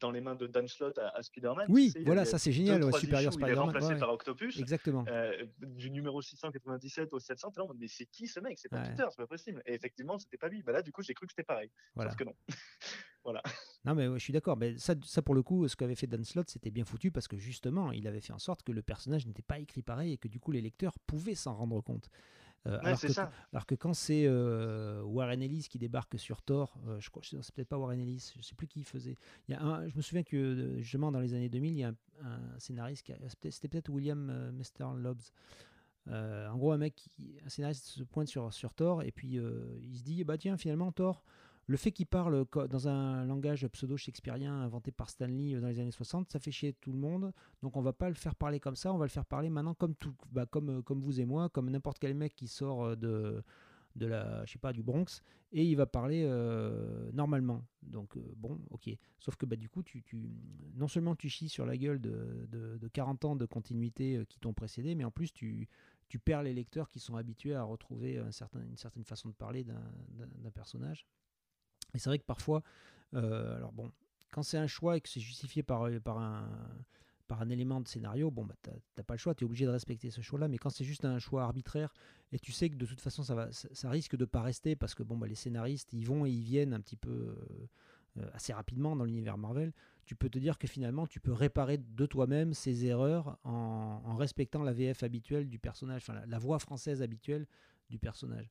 dans 0.00 0.10
les 0.10 0.20
mains 0.20 0.34
de 0.34 0.46
Dan 0.46 0.68
Slott 0.68 0.98
à, 0.98 1.08
à 1.08 1.22
Spider-Man. 1.22 1.66
Oui, 1.68 1.86
tu 1.86 1.98
sais, 1.98 2.04
voilà, 2.04 2.24
ça 2.24 2.38
c'est 2.38 2.52
génial. 2.52 2.84
ouais, 2.84 2.92
Superior 2.92 3.32
où 3.34 3.38
il 3.38 3.42
est 3.42 3.46
Spider-Man. 3.46 3.66
remplacé 3.66 3.94
ouais, 3.94 3.98
par 3.98 4.12
Octopus. 4.12 4.58
exactement. 4.58 5.04
Euh, 5.08 5.44
du 5.60 5.90
numéro 5.90 6.20
697 6.22 7.12
au 7.12 7.18
700, 7.18 7.50
t'es 7.50 7.60
là 7.60 7.64
en 7.64 7.68
mode, 7.68 7.78
mais 7.78 7.88
c'est 7.88 8.06
qui 8.06 8.26
ce 8.26 8.40
mec? 8.40 8.58
C'est 8.58 8.68
pas. 8.68 8.82
Peter, 8.82 9.04
c'est 9.10 9.16
pas 9.16 9.26
possible. 9.26 9.62
Et 9.66 9.74
effectivement, 9.74 10.18
c'était 10.18 10.36
pas 10.36 10.48
lui. 10.48 10.62
Bah 10.62 10.72
là, 10.72 10.82
du 10.82 10.92
coup, 10.92 11.02
j'ai 11.02 11.14
cru 11.14 11.26
que 11.26 11.32
c'était 11.32 11.44
pareil. 11.44 11.70
Voilà. 11.94 12.10
Sauf 12.10 12.18
que 12.18 12.24
non. 12.24 12.34
voilà. 13.24 13.42
Non, 13.84 13.94
mais 13.94 14.06
je 14.14 14.18
suis 14.18 14.32
d'accord. 14.32 14.56
Mais 14.56 14.76
ça, 14.78 14.94
ça, 15.04 15.22
pour 15.22 15.34
le 15.34 15.42
coup, 15.42 15.66
ce 15.68 15.76
qu'avait 15.76 15.94
fait 15.94 16.06
Dan 16.06 16.24
Slott, 16.24 16.48
c'était 16.48 16.70
bien 16.70 16.84
foutu 16.84 17.10
parce 17.10 17.28
que 17.28 17.36
justement, 17.36 17.92
il 17.92 18.06
avait 18.06 18.20
fait 18.20 18.32
en 18.32 18.38
sorte 18.38 18.62
que 18.62 18.72
le 18.72 18.82
personnage 18.82 19.26
n'était 19.26 19.42
pas 19.42 19.58
écrit 19.58 19.82
pareil 19.82 20.12
et 20.12 20.18
que 20.18 20.28
du 20.28 20.40
coup, 20.40 20.52
les 20.52 20.60
lecteurs 20.60 20.98
pouvaient 21.06 21.34
s'en 21.34 21.54
rendre 21.54 21.80
compte. 21.80 22.10
Euh, 22.66 22.78
Ouais, 22.78 22.86
alors, 22.86 23.00
que, 23.00 23.12
ça. 23.12 23.30
alors 23.52 23.66
que 23.66 23.74
quand 23.74 23.92
c'est 23.92 24.24
euh, 24.26 25.02
Warren 25.02 25.42
Ellis 25.42 25.66
qui 25.68 25.78
débarque 25.78 26.18
sur 26.18 26.40
Thor, 26.42 26.78
euh, 26.86 26.98
je 26.98 27.10
crois, 27.10 27.22
c'est 27.22 27.54
peut-être 27.54 27.68
pas 27.68 27.76
Warren 27.78 28.00
Ellis, 28.00 28.32
je 28.36 28.42
sais 28.42 28.54
plus 28.54 28.66
qui 28.66 28.80
il 28.80 28.84
faisait. 28.84 29.16
Il 29.48 29.52
y 29.52 29.54
a 29.54 29.62
un, 29.62 29.86
je 29.88 29.94
me 29.96 30.00
souviens 30.02 30.22
que 30.22 30.80
justement 30.80 31.12
dans 31.12 31.20
les 31.20 31.34
années 31.34 31.50
2000, 31.50 31.72
il 31.72 31.78
y 31.78 31.84
a 31.84 31.88
un, 31.88 31.94
un 32.24 32.58
scénariste, 32.58 33.12
c'était 33.50 33.68
peut-être 33.68 33.90
William 33.90 34.50
Mester 34.52 34.86
Lobbs. 34.96 35.32
En 36.06 36.56
gros, 36.56 36.72
un 36.72 36.78
mec, 36.78 36.94
qui, 36.94 37.36
un 37.44 37.48
scénariste 37.48 37.86
se 37.86 38.02
pointe 38.02 38.28
sur, 38.28 38.52
sur 38.52 38.72
Thor 38.74 39.02
et 39.02 39.12
puis 39.12 39.38
il 39.82 39.96
se 39.98 40.02
dit 40.02 40.24
bah 40.24 40.38
tiens, 40.38 40.56
finalement, 40.56 40.90
Thor, 40.92 41.22
le 41.66 41.76
fait 41.76 41.92
qu'il 41.92 42.06
parle 42.06 42.44
dans 42.68 42.88
un 42.88 43.24
langage 43.24 43.66
pseudo-shakespearien 43.66 44.52
inventé 44.52 44.92
par 44.92 45.08
Stanley 45.08 45.54
euh, 45.54 45.60
dans 45.60 45.68
les 45.68 45.80
années 45.80 45.90
60, 45.90 46.30
ça 46.30 46.38
fait 46.38 46.50
chier 46.50 46.74
tout 46.74 46.92
le 46.92 46.98
monde. 46.98 47.32
Donc 47.62 47.76
on 47.76 47.82
va 47.82 47.92
pas 47.92 48.08
le 48.08 48.14
faire 48.14 48.34
parler 48.34 48.60
comme 48.60 48.76
ça, 48.76 48.92
on 48.92 48.98
va 48.98 49.06
le 49.06 49.10
faire 49.10 49.24
parler 49.24 49.48
maintenant 49.48 49.74
comme, 49.74 49.94
tout, 49.94 50.14
bah, 50.30 50.46
comme, 50.46 50.78
euh, 50.78 50.82
comme 50.82 51.00
vous 51.00 51.20
et 51.20 51.24
moi, 51.24 51.48
comme 51.48 51.70
n'importe 51.70 51.98
quel 51.98 52.14
mec 52.14 52.34
qui 52.36 52.48
sort 52.48 52.84
euh, 52.84 52.96
de, 52.96 54.06
la, 54.06 54.44
je 54.44 54.72
du 54.72 54.82
Bronx, 54.82 55.22
et 55.52 55.64
il 55.64 55.76
va 55.76 55.86
parler 55.86 56.26
normalement. 57.12 57.64
Donc 57.82 58.18
bon, 58.36 58.58
ok. 58.70 58.90
Sauf 59.20 59.36
que 59.36 59.46
bah, 59.46 59.54
du 59.54 59.68
coup, 59.68 59.84
tu, 59.84 60.02
tu, 60.02 60.18
non 60.74 60.88
seulement 60.88 61.14
tu 61.14 61.28
chies 61.28 61.48
sur 61.48 61.64
la 61.64 61.76
gueule 61.76 62.00
de, 62.00 62.48
de, 62.50 62.76
de 62.76 62.88
40 62.88 63.24
ans 63.24 63.36
de 63.36 63.46
continuité 63.46 64.24
qui 64.28 64.40
t'ont 64.40 64.52
précédé, 64.52 64.96
mais 64.96 65.04
en 65.04 65.12
plus 65.12 65.32
tu, 65.32 65.68
tu 66.08 66.18
perds 66.18 66.42
les 66.42 66.54
lecteurs 66.54 66.90
qui 66.90 66.98
sont 66.98 67.14
habitués 67.14 67.54
à 67.54 67.62
retrouver 67.62 68.18
une 68.18 68.76
certaine 68.76 69.04
façon 69.04 69.28
de 69.28 69.34
parler 69.34 69.62
d'un 69.62 70.50
personnage. 70.52 71.06
Et 71.94 71.98
c'est 71.98 72.10
vrai 72.10 72.18
que 72.18 72.24
parfois, 72.24 72.62
euh, 73.14 73.56
alors 73.56 73.72
bon, 73.72 73.90
quand 74.30 74.42
c'est 74.42 74.58
un 74.58 74.66
choix 74.66 74.96
et 74.96 75.00
que 75.00 75.08
c'est 75.08 75.20
justifié 75.20 75.62
par, 75.62 75.84
euh, 75.84 75.98
un, 76.06 76.48
par 77.28 77.40
un 77.40 77.48
élément 77.50 77.80
de 77.80 77.88
scénario, 77.88 78.30
bon, 78.30 78.44
bah, 78.44 78.54
t'as 78.62 79.02
pas 79.02 79.14
le 79.14 79.18
choix, 79.18 79.34
tu 79.34 79.44
es 79.44 79.46
obligé 79.46 79.64
de 79.64 79.70
respecter 79.70 80.10
ce 80.10 80.20
choix-là. 80.20 80.48
Mais 80.48 80.58
quand 80.58 80.70
c'est 80.70 80.84
juste 80.84 81.04
un 81.04 81.18
choix 81.18 81.44
arbitraire 81.44 81.94
et 82.32 82.38
tu 82.38 82.52
sais 82.52 82.68
que 82.68 82.76
de 82.76 82.86
toute 82.86 83.00
façon, 83.00 83.22
ça, 83.22 83.34
va, 83.34 83.48
risque 83.90 84.16
de 84.16 84.24
pas 84.24 84.42
rester 84.42 84.76
parce 84.76 84.94
que 84.94 85.02
bon, 85.02 85.16
bah, 85.16 85.28
les 85.28 85.36
scénaristes, 85.36 85.92
ils 85.92 86.06
vont 86.06 86.26
et 86.26 86.30
ils 86.30 86.42
viennent 86.42 86.74
un 86.74 86.80
petit 86.80 86.96
peu 86.96 87.36
euh, 88.18 88.28
assez 88.32 88.52
rapidement 88.52 88.96
dans 88.96 89.04
l'univers 89.04 89.38
Marvel, 89.38 89.72
tu 90.04 90.14
peux 90.14 90.28
te 90.28 90.38
dire 90.38 90.58
que 90.58 90.66
finalement, 90.66 91.06
tu 91.06 91.18
peux 91.20 91.32
réparer 91.32 91.78
de 91.78 92.06
toi-même 92.06 92.54
ces 92.54 92.86
erreurs 92.86 93.38
en, 93.44 94.16
respectant 94.16 94.62
la 94.62 94.72
VF 94.72 95.02
habituelle 95.02 95.48
du 95.48 95.58
personnage, 95.58 96.02
enfin 96.02 96.20
la, 96.26 96.38
voix 96.38 96.58
française 96.58 97.02
habituelle 97.02 97.46
du 97.88 97.98
personnage. 97.98 98.50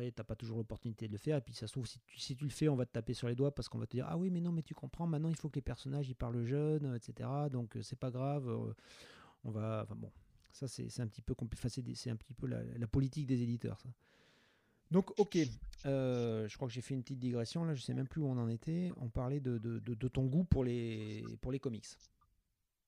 Après, 0.00 0.12
t'as 0.12 0.24
pas 0.24 0.34
toujours 0.34 0.56
l'opportunité 0.56 1.06
de 1.06 1.12
le 1.12 1.18
faire. 1.18 1.36
Et 1.36 1.40
puis, 1.40 1.54
ça 1.54 1.66
se 1.66 1.72
trouve, 1.72 1.86
si 1.86 1.98
tu, 2.00 2.18
si 2.18 2.36
tu 2.36 2.44
le 2.44 2.50
fais, 2.50 2.68
on 2.68 2.76
va 2.76 2.86
te 2.86 2.92
taper 2.92 3.14
sur 3.14 3.28
les 3.28 3.34
doigts 3.34 3.54
parce 3.54 3.68
qu'on 3.68 3.78
va 3.78 3.86
te 3.86 3.96
dire 3.96 4.06
Ah 4.08 4.16
oui, 4.16 4.30
mais 4.30 4.40
non, 4.40 4.52
mais 4.52 4.62
tu 4.62 4.74
comprends, 4.74 5.06
maintenant 5.06 5.28
il 5.28 5.36
faut 5.36 5.48
que 5.48 5.56
les 5.56 5.62
personnages 5.62 6.08
ils 6.08 6.14
parlent 6.14 6.42
jeune, 6.44 6.86
euh, 6.86 6.96
etc. 6.96 7.28
Donc, 7.50 7.76
euh, 7.76 7.82
c'est 7.82 7.98
pas 7.98 8.10
grave. 8.10 8.48
euh, 8.48 8.72
on 9.44 9.50
va. 9.50 9.82
Enfin, 9.84 9.96
bon, 9.96 10.10
ça, 10.52 10.68
c'est 10.68 11.00
un 11.00 11.06
petit 11.06 11.22
peu 11.22 11.34
enfin, 11.40 11.68
c'est 11.68 12.10
un 12.10 12.16
petit 12.16 12.34
peu 12.34 12.46
la, 12.46 12.86
politique 12.86 13.26
des 13.26 13.42
éditeurs, 13.42 13.80
ça. 13.80 13.88
Donc, 14.90 15.18
ok. 15.18 15.38
Euh, 15.86 16.48
je 16.48 16.56
crois 16.56 16.68
que 16.68 16.74
j'ai 16.74 16.80
fait 16.80 16.94
une 16.94 17.02
petite 17.02 17.20
digression 17.20 17.64
là. 17.64 17.74
Je 17.74 17.80
sais 17.80 17.94
même 17.94 18.08
plus 18.08 18.20
où 18.20 18.26
on 18.26 18.36
en 18.36 18.48
était. 18.48 18.92
On 18.96 19.08
parlait 19.08 19.40
de, 19.40 19.56
de- 19.58 19.78
de 19.78 20.08
ton 20.08 20.26
goût 20.26 20.44
pour 20.44 20.64
les, 20.64 21.24
pour 21.40 21.52
les 21.52 21.60
comics. 21.60 21.86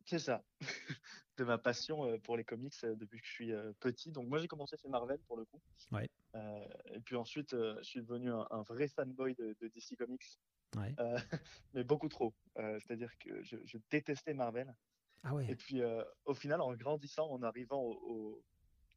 C'est 0.06 0.18
ça. 0.18 0.44
de 1.38 1.44
ma 1.44 1.59
passion 1.59 2.04
euh, 2.06 2.18
pour 2.18 2.37
les 2.37 2.44
comics 2.44 2.75
euh, 2.85 2.94
depuis 2.94 3.21
que 3.21 3.26
je 3.26 3.32
suis 3.32 3.52
euh, 3.52 3.73
petit. 3.80 4.11
Donc 4.12 4.28
moi 4.28 4.38
j'ai 4.38 4.49
commencé 4.49 4.76
chez 4.76 4.88
Marvel 4.88 5.18
pour 5.26 5.37
le 5.37 5.44
coup. 5.44 5.61
Ouais. 5.90 6.09
Euh, 6.35 6.66
et 6.87 7.00
puis 7.00 7.16
ensuite 7.16 7.54
euh, 7.54 7.76
je 7.78 7.85
suis 7.85 8.00
devenu 8.02 8.30
un, 8.30 8.47
un 8.50 8.62
vrai 8.62 8.88
fanboy 8.88 9.35
de, 9.35 9.56
de 9.61 9.68
DC 9.68 9.97
Comics, 9.97 10.38
Ouais. 10.76 10.94
Euh, 11.00 11.18
mais 11.75 11.85
beaucoup 11.85 12.09
trop. 12.09 12.35
C'est-à-dire 12.56 13.11
que 13.18 13.42
je, 13.42 13.56
je 13.64 13.78
détestais 13.90 14.32
Marvel. 14.35 14.75
Ah 15.23 15.35
Et 15.49 15.54
puis 15.54 15.82
au 16.25 16.35
final, 16.35 16.61
en 16.62 16.73
grandissant, 16.75 17.30
en 17.30 17.42
arrivant 17.42 17.80
au, 17.80 17.92
au- 17.92 18.44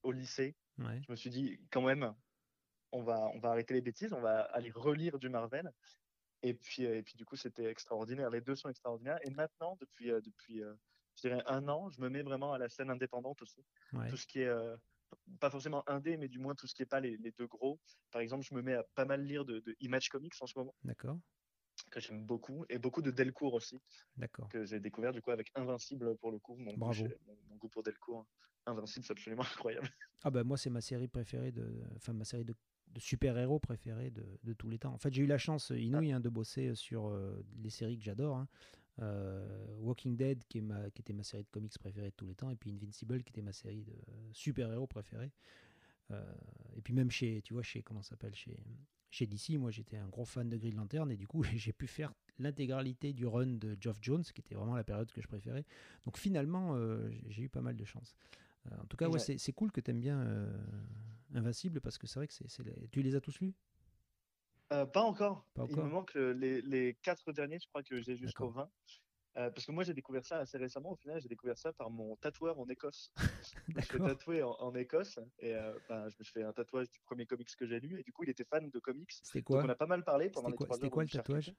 au 0.03 0.11
lycée, 0.11 0.55
ouais. 0.79 1.01
je 1.05 1.11
me 1.11 1.15
suis 1.15 1.29
dit 1.29 1.59
quand 1.71 1.81
même, 1.81 2.13
on 2.91 3.03
va, 3.03 3.29
on 3.33 3.39
va 3.39 3.49
arrêter 3.51 3.73
les 3.73 3.81
bêtises, 3.81 4.13
on 4.13 4.21
va 4.21 4.41
aller 4.41 4.71
relire 4.71 5.19
du 5.19 5.29
Marvel. 5.29 5.69
Et 6.43 6.53
puis, 6.53 6.83
et 6.83 7.03
puis 7.03 7.15
du 7.15 7.25
coup, 7.25 7.35
c'était 7.35 7.65
extraordinaire. 7.65 8.29
Les 8.29 8.41
deux 8.41 8.55
sont 8.55 8.69
extraordinaires. 8.69 9.19
Et 9.23 9.29
maintenant, 9.31 9.77
depuis, 9.81 10.07
depuis 10.07 10.61
je 11.15 11.27
dirais 11.27 11.43
un 11.47 11.67
an, 11.67 11.89
je 11.89 12.01
me 12.01 12.09
mets 12.09 12.23
vraiment 12.23 12.53
à 12.53 12.57
la 12.57 12.69
scène 12.69 12.89
indépendante 12.89 13.41
aussi. 13.41 13.63
ouais. 13.93 14.09
Tout 14.09 14.17
ce 14.17 14.27
qui 14.27 14.41
est, 14.41 14.47
euh, 14.47 14.75
pas 15.39 15.49
forcément 15.49 15.83
indé, 15.89 16.17
mais 16.17 16.27
du 16.27 16.39
moins 16.39 16.55
tout 16.55 16.67
ce 16.67 16.75
qui 16.75 16.83
est 16.83 16.85
pas 16.87 16.99
les, 16.99 17.17
les 17.17 17.31
deux 17.31 17.47
gros. 17.47 17.79
Par 18.11 18.21
exemple, 18.21 18.45
je 18.49 18.53
me 18.55 18.61
mets 18.61 18.73
à 18.75 18.83
pas 18.95 19.05
mal 19.05 19.23
lire 19.23 19.45
de, 19.45 19.59
de 19.59 19.75
Image 19.79 20.09
Comics 20.09 20.33
en 20.41 20.47
ce 20.47 20.57
moment, 20.57 20.75
D'accord. 20.83 21.19
que 21.91 21.99
j'aime 21.99 22.25
beaucoup, 22.25 22.65
et 22.69 22.79
beaucoup 22.79 23.01
de 23.01 23.11
Delcourt 23.11 23.53
aussi, 23.53 23.79
D'accord. 24.17 24.49
que 24.49 24.65
j'ai 24.65 24.79
découvert 24.79 25.11
du 25.13 25.21
coup 25.21 25.31
avec 25.31 25.51
Invincible 25.55 26.17
pour 26.17 26.31
le 26.31 26.39
coup. 26.39 26.55
Mon, 26.57 26.71
goût, 26.73 26.79
Bravo. 26.79 26.93
chez- 26.93 27.17
mon, 27.25 27.37
mon 27.49 27.55
goût 27.55 27.69
pour 27.69 27.83
Delcourt. 27.83 28.25
Invincible, 28.65 29.05
c'est 29.05 29.11
absolument 29.13 29.43
incroyable. 29.57 29.89
Ah 30.23 30.31
bah 30.31 30.43
moi 30.43 30.57
c'est 30.57 30.69
ma 30.71 30.81
série 30.81 31.07
préférée 31.07 31.51
de, 31.51 31.83
enfin 31.95 32.13
ma 32.13 32.25
série 32.25 32.45
de, 32.45 32.55
de 32.87 32.99
super-héros 32.99 33.59
préférée 33.59 34.09
de, 34.09 34.39
de 34.43 34.53
tous 34.53 34.69
les 34.69 34.79
temps. 34.79 34.93
En 34.93 34.97
fait 34.97 35.13
j'ai 35.13 35.21
eu 35.21 35.27
la 35.27 35.37
chance 35.37 35.69
inouïe 35.75 36.11
hein, 36.13 36.19
de 36.19 36.29
bosser 36.29 36.73
sur 36.73 37.07
euh, 37.09 37.43
les 37.61 37.69
séries 37.69 37.97
que 37.97 38.03
j'adore. 38.03 38.37
hein. 38.37 38.47
Euh, 39.01 39.65
Walking 39.79 40.15
Dead 40.15 40.43
qui, 40.47 40.59
est 40.59 40.61
ma, 40.61 40.89
qui 40.91 41.01
était 41.01 41.13
ma 41.13 41.23
série 41.23 41.43
de 41.43 41.49
comics 41.49 41.77
préférée 41.77 42.11
de 42.11 42.15
tous 42.15 42.25
les 42.25 42.35
temps 42.35 42.49
et 42.49 42.55
puis 42.55 42.71
Invincible 42.71 43.23
qui 43.23 43.31
était 43.31 43.41
ma 43.41 43.51
série 43.51 43.83
de 43.83 43.93
super-héros 44.31 44.87
préférée. 44.87 45.31
Euh, 46.11 46.23
et 46.75 46.81
puis 46.81 46.93
même 46.93 47.11
chez, 47.11 47.41
tu 47.41 47.53
vois, 47.53 47.63
chez 47.63 47.81
comment 47.81 48.01
s'appelle, 48.01 48.35
chez 48.35 48.57
chez 49.11 49.27
DC, 49.27 49.51
moi 49.51 49.71
j'étais 49.71 49.95
un 49.95 50.09
gros 50.09 50.25
fan 50.25 50.49
de 50.49 50.57
Green 50.57 50.75
Lantern 50.75 51.09
et 51.09 51.15
du 51.15 51.25
coup 51.25 51.41
j'ai 51.55 51.71
pu 51.71 51.87
faire 51.87 52.13
l'intégralité 52.37 53.13
du 53.13 53.25
run 53.25 53.47
de 53.47 53.77
Geoff 53.79 53.97
Jones, 54.01 54.23
qui 54.23 54.41
était 54.41 54.55
vraiment 54.55 54.75
la 54.75 54.83
période 54.83 55.09
que 55.11 55.21
je 55.21 55.27
préférais. 55.27 55.65
Donc 56.05 56.17
finalement, 56.17 56.77
j'ai 57.29 57.43
eu 57.43 57.49
pas 57.49 57.61
mal 57.61 57.77
de 57.77 57.85
chance. 57.85 58.17
en 58.69 58.85
tout 58.87 58.97
cas, 58.97 59.07
ouais, 59.07 59.19
c'est 59.19 59.53
cool 59.53 59.71
que 59.71 59.79
tu 59.79 59.91
aimes 59.91 60.01
bien 60.01 60.49
Invincible 61.33 61.79
parce 61.81 61.97
que 61.97 62.07
c'est 62.07 62.19
vrai 62.19 62.27
que 62.27 62.33
c'est, 62.33 62.47
tu 62.91 63.01
les 63.01 63.15
as 63.15 63.21
tous 63.21 63.39
lus? 63.39 63.53
Pas 64.69 65.01
encore. 65.01 65.45
Il 65.69 65.75
me 65.77 65.83
manque 65.83 66.15
les, 66.15 66.61
les, 66.61 66.95
quatre 67.01 67.31
derniers, 67.31 67.59
je 67.59 67.67
crois 67.67 67.83
que 67.83 68.01
j'ai 68.01 68.15
jusqu'au 68.15 68.49
20. 68.49 68.69
Euh, 69.37 69.49
parce 69.49 69.65
que 69.65 69.71
moi, 69.71 69.83
j'ai 69.83 69.93
découvert 69.93 70.25
ça 70.25 70.39
assez 70.39 70.57
récemment. 70.57 70.91
Au 70.91 70.95
final, 70.95 71.19
j'ai 71.19 71.27
découvert 71.27 71.57
ça 71.57 71.73
par 71.73 71.89
mon 71.89 72.15
tatoueur 72.17 72.57
en 72.57 72.67
Écosse. 72.69 73.11
je 73.75 73.81
suis 73.81 73.99
tatoué 73.99 74.41
en, 74.43 74.73
Écosse 74.75 75.19
et 75.39 75.53
euh, 75.53 75.77
ben, 75.89 76.07
je 76.09 76.15
me 76.17 76.23
suis 76.23 76.31
fait 76.31 76.43
un 76.43 76.53
tatouage 76.53 76.89
du 76.89 77.01
premier 77.01 77.25
comics 77.25 77.53
que 77.57 77.65
j'ai 77.65 77.79
lu. 77.81 77.99
Et 77.99 78.03
du 78.03 78.13
coup, 78.13 78.23
il 78.23 78.29
était 78.29 78.45
fan 78.45 78.69
de 78.69 78.79
comics. 78.79 79.11
C'était 79.11 79.41
quoi? 79.41 79.57
Donc, 79.57 79.69
on 79.69 79.73
a 79.73 79.75
pas 79.75 79.87
mal 79.87 80.03
parlé 80.05 80.29
pendant 80.29 80.49
les 80.49 80.55
trois 80.55 80.75
C'était 80.75 80.89
quoi 80.89 81.03
le 81.03 81.09
tatouage? 81.09 81.53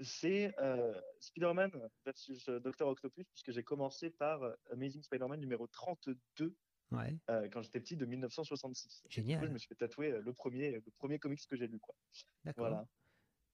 C'est 0.00 0.54
euh, 0.60 0.94
Spider-Man 1.20 1.72
versus 2.04 2.48
Dr. 2.48 2.86
Octopus, 2.86 3.26
puisque 3.30 3.50
j'ai 3.50 3.64
commencé 3.64 4.10
par 4.10 4.42
Amazing 4.70 5.02
Spider-Man 5.02 5.40
numéro 5.40 5.66
32 5.66 6.54
Ouais. 6.92 7.18
quand 7.52 7.62
j'étais 7.62 7.80
petit 7.80 7.96
de 7.96 8.06
1966. 8.06 9.02
Génial. 9.08 9.44
je 9.44 9.52
me 9.52 9.58
suis 9.58 9.68
fait 9.68 9.74
tatouer 9.74 10.10
le 10.20 10.32
premier, 10.32 10.70
le 10.72 10.92
premier 10.98 11.18
comics 11.18 11.46
que 11.48 11.56
j'ai 11.56 11.66
lu. 11.66 11.80
Quoi. 11.80 11.94
D'accord. 12.44 12.68
Voilà. 12.68 12.86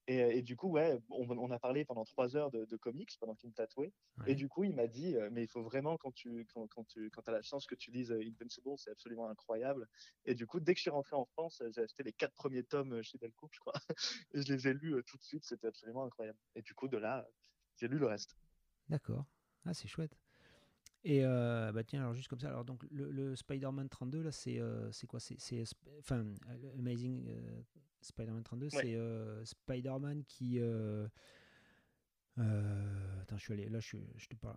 Et, 0.09 0.43
du 0.43 0.57
coup, 0.57 0.69
ouais, 0.69 0.99
on, 1.11 1.51
a 1.53 1.59
parlé 1.61 1.85
pendant 1.85 2.05
trois 2.05 2.37
heures 2.37 2.51
de, 2.51 2.77
comics 2.77 3.11
pendant 3.21 3.37
qu'il 3.37 3.49
me 3.51 3.55
tatouait. 3.55 3.93
Et 4.27 4.35
du 4.35 4.49
coup, 4.49 4.65
il 4.65 4.75
m'a 4.75 4.89
dit, 4.89 5.17
euh, 5.17 5.29
mais 5.31 5.45
il 5.45 5.49
faut 5.49 5.63
vraiment, 5.63 5.97
quand 5.97 6.13
tu 6.13 6.45
quand, 6.53 6.67
quand 6.67 6.85
tu 6.85 7.09
quand 7.11 7.29
as 7.29 7.33
la 7.33 7.43
chance 7.43 7.67
que 7.67 7.77
tu 7.77 7.93
lises 7.93 8.11
euh, 8.11 8.21
Invincible, 8.21 8.77
c'est 8.77 8.91
absolument 8.91 9.29
incroyable. 9.29 9.89
Et 10.25 10.35
du 10.35 10.47
coup, 10.47 10.59
dès 10.59 10.75
que 10.75 10.79
je 10.79 10.83
suis 10.83 10.91
rentré 10.91 11.15
en 11.15 11.25
France, 11.25 11.63
j'ai 11.75 11.83
acheté 11.83 12.03
les 12.03 12.13
quatre 12.13 12.35
premiers 12.35 12.65
tomes 12.65 13.01
chez 13.03 13.17
Delcourt, 13.19 13.51
je 13.53 13.61
crois. 13.61 13.75
et 14.35 14.43
je 14.43 14.53
les 14.53 14.67
ai 14.67 14.75
lus 14.75 14.95
euh, 14.95 15.03
tout 15.03 15.17
de 15.17 15.23
suite, 15.23 15.45
c'était 15.45 15.69
absolument 15.69 16.05
incroyable. 16.05 16.39
Et 16.57 16.63
du 16.63 16.75
coup, 16.75 16.89
de 16.89 16.97
là, 16.97 17.25
j'ai 17.77 17.87
lu 17.87 17.99
le 17.99 18.07
reste. 18.07 18.37
D'accord. 18.89 19.25
Ah, 19.65 19.73
c'est 19.73 19.89
chouette. 19.89 20.19
Et 21.05 21.23
bah 21.23 21.83
tiens, 21.85 22.01
alors 22.01 22.15
juste 22.15 22.29
comme 22.29 22.39
ça, 22.39 22.49
alors 22.49 22.65
donc 22.65 22.85
le, 22.91 23.35
Spider-Man 23.35 23.89
32, 23.89 24.23
là, 24.23 24.33
c'est 24.33 24.61
c'est 24.93 25.07
quoi? 25.07 25.21
C'est 25.21 25.65
enfin 25.99 26.25
Amazing 26.79 27.27
Spider-Man 28.01 28.43
32, 28.43 28.71
c'est 28.71 28.97
Spider-Man 29.45 30.25
qui. 30.25 30.61
attends, 32.39 33.37
je 33.37 33.43
suis 33.43 33.53
allé. 33.53 33.69
Là, 33.69 33.81
je, 33.81 33.97
je, 34.17 34.27
te 34.29 34.37
parle. 34.37 34.57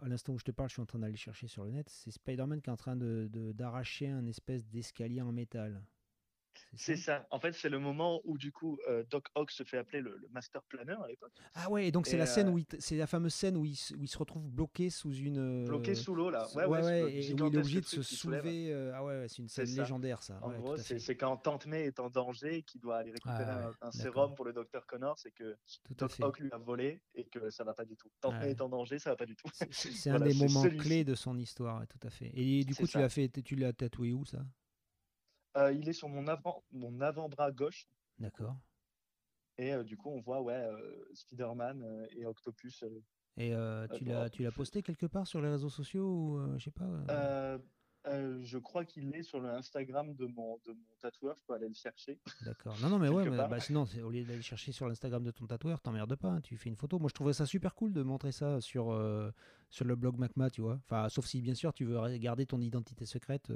À 0.00 0.08
l'instant 0.08 0.32
où 0.32 0.38
je 0.38 0.44
te 0.44 0.50
parle, 0.50 0.70
je 0.70 0.74
suis 0.74 0.82
en 0.82 0.86
train 0.86 0.98
d'aller 0.98 1.16
chercher 1.16 1.46
sur 1.46 1.64
le 1.64 1.72
net. 1.72 1.88
C'est 1.88 2.10
Spider-Man 2.10 2.62
qui 2.62 2.70
est 2.70 2.72
en 2.72 2.76
train 2.76 2.96
d'arracher 2.96 3.28
de, 3.28 3.52
d'arracher 3.52 4.08
un 4.08 4.26
espèce 4.26 4.66
d'escalier 4.66 5.20
en 5.20 5.32
métal. 5.32 5.82
C'est 6.74 6.96
ça. 6.96 7.26
En 7.30 7.38
fait, 7.38 7.52
c'est 7.52 7.68
le 7.68 7.78
moment 7.78 8.20
où 8.24 8.38
du 8.38 8.50
coup 8.50 8.78
euh, 8.88 9.04
Doc 9.10 9.26
Ock 9.34 9.50
se 9.50 9.62
fait 9.62 9.76
appeler 9.76 10.00
le, 10.00 10.18
Master 10.30 10.62
Planner 10.62 10.96
à 11.04 11.08
l'époque. 11.08 11.32
Ah 11.54 11.70
ouais, 11.70 11.88
et 11.88 11.92
donc 11.92 12.06
c'est 12.06 12.16
la 12.16 12.26
scène 12.26 12.48
euh, 12.48 12.52
où 12.52 12.60
c'est 12.78 12.96
la 12.96 13.06
fameuse 13.06 13.34
scène 13.34 13.56
où 13.56 13.64
il, 13.64 13.76
où 13.98 14.02
il, 14.02 14.08
se 14.08 14.18
retrouve 14.18 14.50
bloqué 14.50 14.88
sous 14.88 15.12
une 15.12 15.64
euh, 15.64 15.66
bloqué 15.66 15.94
sous 15.94 16.14
l'eau 16.14 16.30
là. 16.30 16.46
Ouais, 16.54 16.64
ouais, 16.64 16.82
ouais 16.82 17.14
et 17.14 17.32
où 17.32 17.36
il 17.36 17.54
est 17.54 17.58
obligé 17.58 17.80
de 17.80 17.86
se 17.86 18.02
soulever. 18.02 18.72
ah 18.94 19.04
ouais, 19.04 19.26
c'est 19.28 19.38
une 19.38 19.48
scène 19.48 19.66
légendaire 19.66 20.22
ça. 20.22 20.38
En 20.42 20.50
gros, 20.52 20.76
c'est 20.76 21.16
quand 21.16 21.36
Tante 21.36 21.66
May 21.66 21.84
est 21.84 22.00
en 22.00 22.10
danger 22.10 22.62
qu'il 22.62 22.80
doit 22.80 22.96
aller 22.96 23.12
récupérer 23.12 23.44
ah 23.44 23.70
un, 23.82 23.90
sérum 23.90 24.34
pour 24.34 24.44
le 24.44 24.52
docteur 24.52 24.86
Connor, 24.86 25.18
c'est 25.18 25.32
que 25.32 25.56
Doc 25.90 26.12
Ock 26.20 26.38
lui 26.38 26.50
a 26.52 26.58
volé 26.58 27.02
et 27.14 27.24
que 27.24 27.50
ça 27.50 27.64
va 27.64 27.74
pas 27.74 27.84
du 27.84 27.96
tout. 27.96 28.08
Tante 28.20 28.34
May 28.40 28.50
est 28.50 28.60
en 28.60 28.68
danger, 28.68 28.98
ça 28.98 29.10
va 29.10 29.16
pas 29.16 29.26
du 29.26 29.36
tout. 29.36 29.48
C'est 29.70 30.10
un 30.10 30.20
des 30.20 30.34
moments 30.34 30.62
clés 30.62 31.04
de 31.04 31.14
son 31.14 31.36
histoire, 31.38 31.86
tout 31.86 32.06
à 32.06 32.10
fait. 32.10 32.30
Et 32.34 32.64
du 32.64 32.74
coup, 32.74 32.86
tu 32.86 32.98
l'as 32.98 33.08
fait, 33.08 33.28
tu 33.28 33.56
l'as 33.56 33.72
tatoué 33.72 34.12
où 34.12 34.24
ça? 34.24 34.42
Euh, 35.56 35.72
il 35.72 35.88
est 35.88 35.92
sur 35.92 36.08
mon 36.08 36.26
avant, 36.28 36.64
mon 36.72 37.00
avant-bras 37.00 37.52
gauche. 37.52 37.86
D'accord. 38.18 38.56
Et 39.58 39.72
euh, 39.72 39.84
du 39.84 39.96
coup, 39.96 40.10
on 40.10 40.20
voit 40.20 40.40
ouais, 40.40 40.54
euh, 40.54 41.04
Spider-Man 41.14 42.06
et 42.16 42.24
Octopus. 42.24 42.84
et 43.36 43.54
tu 43.94 44.04
l'as, 44.04 44.30
tu 44.30 44.42
l'as 44.42 44.52
posté 44.52 44.82
quelque 44.82 45.06
part 45.06 45.26
sur 45.26 45.40
les 45.40 45.48
réseaux 45.48 45.70
sociaux 45.70 46.06
ou 46.06 46.58
je 46.58 46.64
sais 46.64 46.70
pas 46.70 47.58
je 48.04 48.58
crois 48.58 48.84
qu'il 48.84 49.14
est 49.14 49.22
sur 49.22 49.38
le 49.38 49.48
Instagram 49.50 50.12
de 50.16 50.26
mon, 50.26 50.58
de 50.66 50.72
mon 50.72 50.96
tatoueur, 51.00 51.36
je 51.38 51.44
peux 51.46 51.54
aller 51.54 51.68
le 51.68 51.74
chercher. 51.74 52.18
D'accord. 52.44 52.76
Non, 52.80 52.88
non, 52.88 52.98
mais 52.98 53.08
ouais, 53.08 53.30
bah, 53.30 53.60
sinon, 53.60 53.84
au 54.02 54.10
lieu 54.10 54.24
d'aller 54.24 54.42
chercher 54.42 54.72
sur 54.72 54.88
l'Instagram 54.88 55.22
de 55.22 55.30
ton 55.30 55.46
tatoueur, 55.46 55.80
t'emmerdes 55.80 56.16
pas, 56.16 56.28
hein, 56.28 56.40
tu 56.40 56.56
fais 56.56 56.68
une 56.68 56.74
photo. 56.74 56.98
Moi, 56.98 57.08
je 57.08 57.14
trouvais 57.14 57.32
ça 57.32 57.46
super 57.46 57.76
cool 57.76 57.92
de 57.92 58.02
montrer 58.02 58.32
ça 58.32 58.60
sur, 58.60 58.90
sur 59.72 59.84
le 59.84 59.96
blog 59.96 60.18
MacMa, 60.18 60.50
tu 60.50 60.60
vois. 60.60 60.78
Enfin, 60.84 61.08
sauf 61.08 61.26
si, 61.26 61.40
bien 61.40 61.54
sûr, 61.54 61.72
tu 61.72 61.84
veux 61.84 61.98
garder 62.18 62.46
ton 62.46 62.60
identité 62.60 63.04
secrète. 63.06 63.50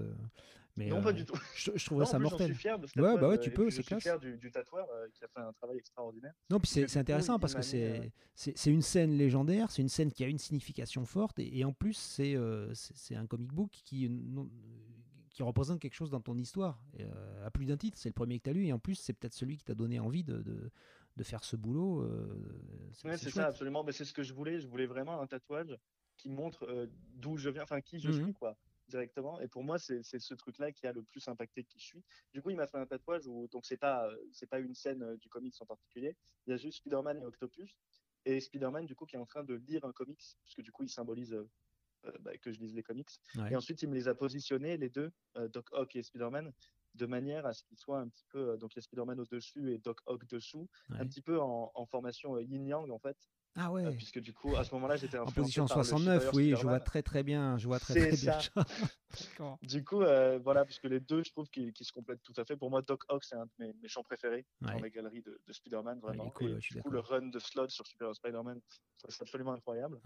Mais, 0.76 0.88
non, 0.88 1.00
pas 1.00 1.12
du 1.12 1.24
tout. 1.24 1.38
Je, 1.54 1.70
je 1.74 1.86
trouverais 1.86 2.06
ça 2.06 2.18
mortel. 2.18 2.48
Je 2.48 2.52
suis 2.52 2.62
fier 2.62 2.78
de 2.78 2.84
ouais, 2.84 3.18
bah 3.18 3.28
ouais, 3.28 3.38
tu 3.38 3.50
peux, 3.50 3.70
c'est 3.70 3.82
classe. 3.82 4.02
Je 4.02 4.08
suis 4.08 4.18
fier 4.18 4.38
du, 4.38 4.50
tatoueur 4.50 4.88
qui 5.14 5.24
a 5.24 5.28
fait 5.28 5.40
un 5.40 5.52
travail 5.52 5.78
extraordinaire. 5.78 6.34
Non, 6.50 6.58
puis 6.58 6.70
c'est 6.70 6.96
intéressant 6.98 7.38
parce 7.38 7.54
que 7.54 7.62
c'est 7.62 8.10
c'est 8.34 8.70
une 8.70 8.82
scène 8.82 9.12
légendaire, 9.16 9.70
c'est 9.70 9.82
une 9.82 9.88
scène 9.88 10.10
qui 10.10 10.24
a 10.24 10.26
une 10.26 10.38
signification 10.38 11.04
forte 11.04 11.38
et, 11.38 11.64
en 11.64 11.72
plus, 11.72 11.94
c'est 11.94 12.36
c'est 12.72 13.14
un 13.14 13.26
comic 13.26 13.52
book 13.52 13.70
qui 13.84 14.10
qui 15.36 15.42
représente 15.42 15.80
quelque 15.80 15.94
chose 15.94 16.08
dans 16.08 16.22
ton 16.22 16.38
histoire, 16.38 16.82
à 17.44 17.50
plus 17.50 17.66
d'un 17.66 17.76
titre. 17.76 17.98
C'est 17.98 18.08
le 18.08 18.14
premier 18.14 18.38
que 18.38 18.44
tu 18.44 18.50
as 18.50 18.52
lu, 18.54 18.64
et 18.64 18.72
en 18.72 18.78
plus, 18.78 18.94
c'est 18.94 19.12
peut-être 19.12 19.34
celui 19.34 19.58
qui 19.58 19.64
t'a 19.64 19.74
donné 19.74 20.00
envie 20.00 20.24
de, 20.24 20.38
de, 20.38 20.70
de, 21.14 21.22
faire 21.22 21.44
ce 21.44 21.56
boulot. 21.56 22.00
Euh, 22.00 22.58
c'est 22.94 23.28
ça, 23.28 23.48
absolument. 23.48 23.84
Mais 23.84 23.92
c'est 23.92 24.06
ce 24.06 24.14
que 24.14 24.22
je 24.22 24.32
voulais. 24.32 24.60
Je 24.60 24.66
voulais 24.66 24.86
vraiment 24.86 25.20
un 25.20 25.26
tatouage 25.26 25.76
qui 26.16 26.28
montre 26.28 26.88
d'où 27.14 27.36
je 27.36 27.50
viens, 27.50 27.62
enfin 27.62 27.80
qui 27.80 27.98
je 28.00 28.10
mmh 28.10 28.24
suis, 28.24 28.32
quoi 28.34 28.56
directement. 28.88 29.40
Et 29.40 29.48
pour 29.48 29.64
moi, 29.64 29.78
c'est 29.78 30.02
ce 30.02 30.34
truc-là 30.34 30.72
qui 30.72 30.86
a 30.86 30.92
le 30.92 31.02
plus 31.02 31.26
impacté 31.28 31.64
qui 31.64 31.78
je 31.78 31.84
suis. 31.84 32.04
Du 32.32 32.42
coup, 32.42 32.50
il 32.50 32.56
m'a 32.56 32.66
fait 32.66 32.78
un 32.78 32.86
tatouage 32.86 33.26
où, 33.26 33.48
donc 33.48 33.66
c'est 33.66 33.76
pas, 33.76 34.08
c'est 34.32 34.48
pas 34.48 34.60
une 34.60 34.74
scène 34.74 35.16
du 35.16 35.28
comics 35.28 35.54
en 35.60 35.66
particulier. 35.66 36.16
Il 36.46 36.50
y 36.50 36.54
a 36.54 36.56
juste 36.56 36.78
Spider-Man 36.78 37.20
et 37.20 37.24
Octopus. 37.24 37.76
Et 38.24 38.40
Spider-Man, 38.40 38.86
du 38.86 38.94
coup, 38.94 39.06
qui 39.06 39.16
est 39.16 39.18
en 39.18 39.26
train 39.26 39.44
de 39.44 39.54
lire 39.54 39.84
un 39.84 39.92
comics, 39.92 40.22
parce 40.44 40.54
que 40.54 40.62
du 40.62 40.72
coup, 40.72 40.82
il 40.82 40.88
symbolise 40.88 41.36
bah, 42.20 42.36
que 42.38 42.52
je 42.52 42.60
lise 42.60 42.74
les 42.74 42.82
comics. 42.82 43.10
Et 43.50 43.56
ensuite, 43.56 43.82
il 43.82 43.88
me 43.88 43.94
les 43.94 44.08
a 44.08 44.14
positionnés, 44.14 44.76
les 44.76 44.88
deux, 44.88 45.12
Doc 45.52 45.68
Ock 45.72 45.96
et 45.96 46.02
Spider-Man, 46.02 46.52
de 46.94 47.06
manière 47.06 47.44
à 47.44 47.52
ce 47.52 47.62
qu'ils 47.64 47.78
soient 47.78 47.98
un 47.98 48.08
petit 48.08 48.24
peu, 48.30 48.56
donc 48.56 48.74
il 48.74 48.76
y 48.76 48.80
a 48.80 48.82
Spider-Man 48.82 49.20
au-dessus 49.20 49.72
et 49.72 49.78
Doc 49.78 50.00
Ock 50.06 50.26
dessous, 50.28 50.68
un 50.90 51.06
petit 51.06 51.22
peu 51.22 51.40
en, 51.40 51.70
en 51.74 51.86
formation 51.86 52.38
yin-yang, 52.38 52.90
en 52.90 52.98
fait. 52.98 53.18
Ah 53.56 53.72
ouais. 53.72 53.90
puisque 53.96 54.20
du 54.20 54.34
coup, 54.34 54.54
à 54.54 54.64
ce 54.64 54.74
moment-là, 54.74 54.96
j'étais 54.96 55.18
en 55.18 55.24
position 55.26 55.66
69. 55.66 56.30
Oui, 56.34 56.54
je 56.56 56.62
vois 56.62 56.80
très 56.80 57.02
très 57.02 57.22
bien. 57.22 57.56
Je 57.56 57.66
vois 57.66 57.80
très 57.80 57.94
très 57.94 58.16
bien. 58.16 58.38
du 59.62 59.82
coup, 59.82 60.02
euh, 60.02 60.38
voilà, 60.42 60.64
puisque 60.64 60.84
les 60.84 61.00
deux, 61.00 61.22
je 61.24 61.32
trouve 61.32 61.48
qu'ils 61.48 61.72
se 61.80 61.92
complètent 61.92 62.22
tout 62.22 62.34
à 62.36 62.44
fait. 62.44 62.56
Pour 62.56 62.70
moi, 62.70 62.82
Doc 62.82 63.04
Ock, 63.08 63.24
c'est 63.24 63.36
un 63.36 63.46
de 63.46 63.50
mes 63.58 63.72
méchants 63.82 64.02
préférés 64.02 64.44
dans 64.60 64.78
les 64.78 64.90
galeries 64.90 65.22
de, 65.22 65.40
Spider-Man, 65.50 66.00
vraiment. 66.00 66.30
cool, 66.30 66.58
du 66.58 66.82
coup, 66.82 66.90
le 66.90 67.00
run 67.00 67.28
de 67.28 67.38
Slot 67.38 67.70
sur 67.70 67.86
Super 67.86 68.14
Spider-Man, 68.14 68.60
c'est 69.08 69.22
absolument 69.22 69.52
incroyable. 69.52 70.00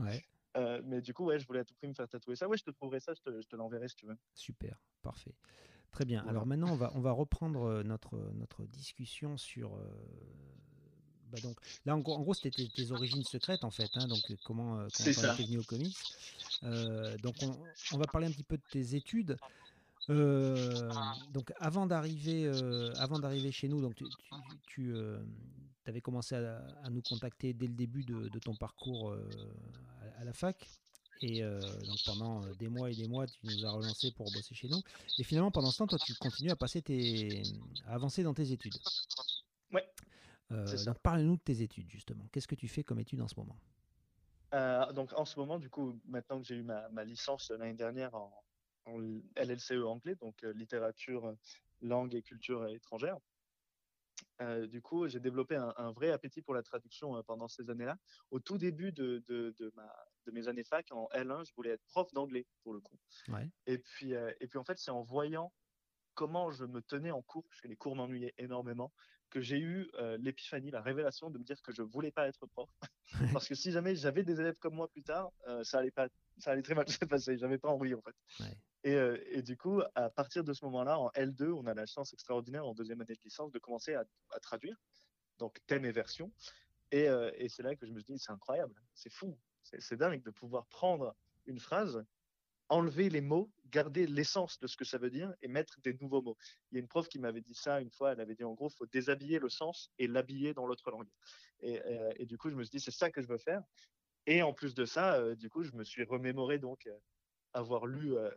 Euh, 0.57 0.81
mais 0.85 1.01
du 1.01 1.15
coup, 1.15 1.27
ouais, 1.27 1.39
je 1.39 1.47
voulais 1.47 1.61
à 1.61 1.65
tout 1.65 1.75
prix 1.75 1.87
me 1.89 1.95
faire 1.95 2.09
tatouer 2.09 2.37
ça. 2.37 2.49
Ouais, 2.49 2.57
je 2.57 2.65
te 2.65 2.71
trouverai 2.71 2.99
ça, 3.01 3.13
je 3.15 3.23
te, 3.23 3.43
te 3.43 3.57
l'enverrai 3.57 3.89
si 3.89 3.97
tu 3.97 4.07
veux. 4.07 4.17
Super, 4.35 4.81
parfait. 5.03 5.35
Très 5.93 6.05
bien. 6.05 6.25
Alors 6.27 6.47
maintenant, 6.47 6.73
on 6.73 6.77
va, 6.77 6.93
on 6.95 7.01
va 7.01 7.13
reprendre 7.13 7.63
euh, 7.65 7.83
notre, 7.83 8.17
notre 8.35 8.65
discussion 8.65 9.37
sur 9.37 9.77
bah, 11.31 11.39
donc, 11.43 11.57
là, 11.87 11.97
en, 11.97 12.01
gros, 12.01 12.35
c'était 12.35 12.67
tes, 12.67 12.91
origines 12.93 13.25
secrètes, 13.25 13.65
en 13.65 13.71
fait. 13.71 13.91
Hein, 13.95 14.07
donc, 14.07 14.21
comment, 14.45 14.79
euh, 14.79 14.89
comment 14.97 15.35
tu 15.37 15.43
es 15.43 15.47
venu 15.47 15.59
au 15.59 15.63
comics. 15.63 15.97
Euh, 16.65 17.17
donc, 17.19 17.37
on, 17.93 17.99
va 17.99 18.07
parler 18.07 18.27
un 18.27 18.33
petit 18.33 18.43
peu 18.43 18.57
de 18.57 18.63
tes 18.71 18.95
études. 18.95 19.37
Euh, 20.09 20.91
donc, 21.33 21.53
avant 21.59 21.87
d'arriver, 21.87 22.51
avant 22.97 23.19
d'arriver 23.19 23.53
chez 23.53 23.69
nous, 23.69 23.81
donc 23.81 23.95
tu, 23.95 24.05
tu, 24.67 24.95
avais 25.87 26.01
commencé 26.01 26.35
à, 26.35 26.91
nous 26.91 27.03
contacter 27.03 27.53
dès 27.53 27.67
le 27.67 27.75
début 27.75 28.05
de, 28.05 28.39
ton 28.39 28.55
parcours 28.55 29.15
à, 30.19 30.25
la 30.25 30.33
fac. 30.33 30.69
Et 31.23 31.43
donc 31.43 31.99
pendant 32.07 32.41
des 32.59 32.69
mois 32.69 32.91
et 32.91 32.95
des 32.95 33.07
mois, 33.07 33.27
tu 33.27 33.39
nous 33.45 33.67
as 33.67 33.71
relancé 33.71 34.11
pour 34.13 34.33
bosser 34.33 34.55
chez 34.55 34.69
nous. 34.69 34.81
Et 35.19 35.23
finalement, 35.23 35.51
pendant 35.51 35.71
ce 35.71 35.79
temps, 35.79 35.87
toi, 35.87 35.99
tu 35.99 36.15
continues 36.15 36.51
à 36.51 36.57
passer 36.57 36.81
tes, 36.81 37.43
à 37.87 37.95
avancer 37.95 38.23
dans 38.23 38.33
tes 38.33 38.53
études. 38.53 38.79
Ouais. 39.73 39.87
Euh, 40.53 40.85
donc 40.85 40.99
parle-nous 40.99 41.37
de 41.37 41.43
tes 41.43 41.63
études 41.63 41.89
justement. 41.89 42.27
Qu'est-ce 42.33 42.49
que 42.49 42.55
tu 42.55 42.69
fais 42.69 42.83
comme 42.83 42.99
études 43.01 43.21
en 43.21 43.29
ce 43.29 43.39
moment? 43.39 43.57
Euh, 44.55 44.91
Donc 44.93 45.13
en 45.15 45.25
ce 45.25 45.39
moment, 45.39 45.59
du 45.59 45.71
coup, 45.71 46.01
maintenant 46.07 46.41
que 46.41 46.47
j'ai 46.47 46.57
eu 46.57 46.63
ma, 46.63 47.05
licence 47.05 47.51
l'année 47.51 47.75
dernière 47.75 48.15
en, 48.15 48.33
LLCE 49.37 49.85
anglais, 49.85 50.17
donc 50.17 50.43
euh, 50.43 50.53
littérature, 50.55 51.37
langue 51.81 52.15
et 52.15 52.23
culture 52.23 52.67
étrangère, 52.69 53.19
du 54.69 54.81
coup, 54.81 55.07
j'ai 55.07 55.21
développé 55.21 55.55
un, 55.55 55.93
vrai 55.93 56.11
appétit 56.11 56.41
pour 56.41 56.55
la 56.55 56.63
traduction 56.63 57.23
pendant 57.25 57.47
ces 57.47 57.69
années-là. 57.69 57.99
Au 58.31 58.41
tout 58.41 58.57
début 58.57 58.91
de, 58.91 59.23
de, 59.29 59.73
ma, 59.77 59.95
de, 60.25 60.33
mes 60.33 60.49
années 60.49 60.65
fac, 60.65 60.91
en 60.93 61.09
L1, 61.13 61.47
je 61.47 61.53
voulais 61.55 61.71
être 61.71 61.85
prof 61.89 62.11
d'anglais 62.15 62.47
pour 62.63 62.73
le 62.73 62.81
coup. 62.81 62.99
Et, 63.67 63.77
puis, 63.77 64.13
et 64.13 64.47
puis 64.49 64.59
en 64.59 64.65
fait, 64.65 64.79
c'est 64.79 64.91
en 64.91 65.03
voyant 65.03 65.53
comment 66.15 66.51
je 66.51 66.65
me 66.65 66.81
tenais 66.81 67.11
en 67.11 67.21
cours, 67.23 67.47
parce 67.49 67.61
que 67.61 67.69
les 67.69 67.77
cours 67.77 67.97
m'ennuyaient 67.97 68.35
énormément, 68.39 68.93
que 69.31 69.41
j'ai 69.41 69.59
eu 69.59 69.89
euh, 69.95 70.19
l'épiphanie, 70.19 70.71
la 70.71 70.83
révélation 70.83 71.31
de 71.31 71.39
me 71.39 71.45
dire 71.45 71.61
que 71.63 71.73
je 71.73 71.83
voulais 71.83 72.11
pas 72.11 72.29
être 72.29 72.47
prof. 72.47 72.69
Parce 73.33 73.49
que 73.49 73.55
si 73.55 73.73
jamais 73.73 73.95
j'avais 73.97 74.23
des 74.23 74.41
élèves 74.41 74.59
comme 74.59 74.75
moi 74.75 74.89
plus 74.89 75.03
tard, 75.03 75.33
euh, 75.47 75.65
ça 75.65 75.79
allait 75.79 75.91
pas, 75.91 76.09
ça 76.39 76.53
allait 76.53 76.63
très 76.63 76.75
mal 76.75 76.89
se 76.89 77.05
passer. 77.05 77.39
J'avais 77.39 77.59
pas 77.59 77.69
envie 77.69 77.95
en 77.95 78.03
fait. 78.03 78.15
Et, 78.83 78.97
et, 79.37 79.43
du 79.43 79.59
coup, 79.59 79.83
à 79.95 80.09
partir 80.09 80.43
de 80.43 80.55
ce 80.55 80.65
moment-là, 80.65 80.99
en 80.99 81.11
L2, 81.11 81.53
on 81.53 81.67
a 81.67 81.75
la 81.75 81.85
chance 81.85 82.15
extraordinaire 82.15 82.67
en 82.67 82.73
deuxième 82.73 83.01
année 83.03 83.15
de 83.15 83.21
licence 83.23 83.53
de 83.53 83.59
commencer 83.59 83.93
à, 83.95 84.05
à 84.31 84.41
traduire, 84.41 84.75
donc 85.39 85.59
thème 85.67 85.85
et 85.85 85.93
version. 85.93 86.33
Et, 86.91 87.09
et 87.35 87.49
c'est 87.51 87.63
là 87.63 87.77
que 87.77 87.85
je 87.85 87.93
me 87.93 88.01
suis 88.01 88.15
dit, 88.15 88.19
c'est 88.19 88.33
incroyable, 88.33 88.73
c'est 88.95 89.13
fou, 89.13 89.39
c'est 89.63 89.97
dingue 89.99 90.23
de 90.23 90.31
pouvoir 90.31 90.65
prendre 90.69 91.15
une 91.45 91.59
phrase, 91.59 92.03
enlever 92.71 93.11
les 93.11 93.21
mots, 93.21 93.51
garder 93.67 94.07
l'essence 94.07 94.59
de 94.61 94.67
ce 94.67 94.77
que 94.77 94.85
ça 94.85 94.97
veut 94.97 95.11
dire 95.11 95.35
et 95.43 95.49
mettre 95.49 95.81
des 95.83 95.95
nouveaux 96.01 96.23
mots. 96.23 96.37
Il 96.71 96.77
y 96.77 96.79
a 96.79 96.81
une 96.81 96.89
prof 96.89 97.09
qui 97.09 97.19
m'avait 97.19 97.43
dit 97.43 97.55
ça 97.55 97.81
une 97.81 97.91
fois, 97.91 98.13
elle 98.13 98.21
avait 98.21 98.35
dit 98.35 98.45
en 98.45 98.55
gros, 98.55 98.71
il 98.71 98.77
faut 98.77 98.87
déshabiller 98.87 99.39
le 99.39 99.49
sens 99.49 99.91
et 99.99 100.07
l'habiller 100.07 100.55
dans 100.55 100.67
l'autre 100.67 100.91
langue. 100.91 101.09
Et, 101.61 101.79
et, 102.17 102.25
du 102.25 102.39
coup, 102.39 102.49
je 102.49 102.55
me 102.55 102.65
suis 102.65 102.79
dit, 102.79 102.81
c'est 102.81 102.91
ça 102.91 103.11
que 103.11 103.21
je 103.21 103.29
veux 103.29 103.37
faire. 103.37 103.63
Et 104.27 104.43
en 104.43 104.53
plus 104.53 104.75
de 104.75 104.85
ça, 104.85 105.15
euh, 105.15 105.35
du 105.35 105.49
coup, 105.51 105.63
je 105.63 105.73
me 105.73 105.85
suis 105.85 106.05
remémoré 106.05 106.59
donc 106.59 106.87
euh, 106.87 106.97
avoir 107.53 107.87
lu 107.87 108.17
euh, 108.17 108.31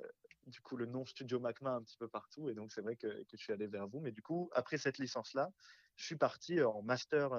du 0.48 0.62
coup 0.62 0.76
le 0.76 0.86
nom 0.86 1.06
Studio 1.06 1.40
Macma 1.40 1.76
un 1.76 1.84
petit 1.84 1.98
peu 1.98 2.08
partout. 2.08 2.50
Et 2.50 2.54
donc, 2.54 2.72
c'est 2.72 2.82
vrai 2.82 2.96
que, 2.96 3.08
que, 3.08 3.38
je 3.38 3.44
suis 3.44 3.54
allé 3.54 3.68
vers 3.68 3.88
vous. 3.88 4.00
Mais 4.00 4.12
du 4.12 4.22
coup, 4.22 4.50
après 4.54 4.78
cette 4.78 4.98
licence-là, 4.98 5.52
je 5.96 6.06
suis 6.06 6.16
parti 6.16 6.62
en 6.62 6.82
master 6.82 7.32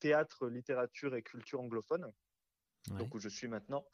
théâtre, 0.00 0.48
littérature 0.48 1.14
et 1.14 1.22
culture 1.22 1.60
anglophone, 1.60 2.12
donc 2.88 3.14
où 3.14 3.18
je 3.18 3.28
suis 3.28 3.48
maintenant. 3.48 3.86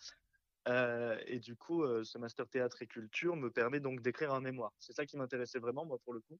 Et 0.66 1.40
du 1.40 1.56
coup, 1.56 1.84
ce 2.04 2.18
master 2.18 2.48
théâtre 2.48 2.82
et 2.82 2.86
culture 2.86 3.36
me 3.36 3.50
permet 3.50 3.80
donc 3.80 4.00
d'écrire 4.00 4.32
un 4.32 4.40
mémoire. 4.40 4.72
C'est 4.78 4.92
ça 4.92 5.06
qui 5.06 5.16
m'intéressait 5.16 5.58
vraiment, 5.58 5.84
moi, 5.84 5.98
pour 6.04 6.14
le 6.14 6.20
coup. 6.20 6.38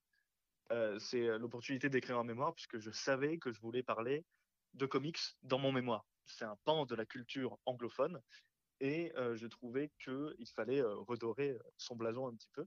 c'est 0.98 1.38
l'opportunité 1.38 1.88
d'écrire 1.88 2.18
un 2.18 2.24
mémoire, 2.24 2.54
puisque 2.54 2.78
je 2.78 2.90
savais 2.90 3.38
que 3.38 3.52
je 3.52 3.60
voulais 3.60 3.82
parler 3.82 4.24
de 4.74 4.86
comics 4.86 5.18
dans 5.42 5.58
mon 5.58 5.72
mémoire 5.72 6.06
c'est 6.26 6.44
un 6.44 6.56
pan 6.64 6.86
de 6.86 6.94
la 6.94 7.06
culture 7.06 7.58
anglophone. 7.66 8.20
Et 8.80 9.12
je 9.16 9.46
trouvais 9.46 9.92
qu'il 10.02 10.48
fallait 10.54 10.82
redorer 10.82 11.56
son 11.76 11.94
blason 11.94 12.26
un 12.26 12.34
petit 12.34 12.50
peu. 12.52 12.66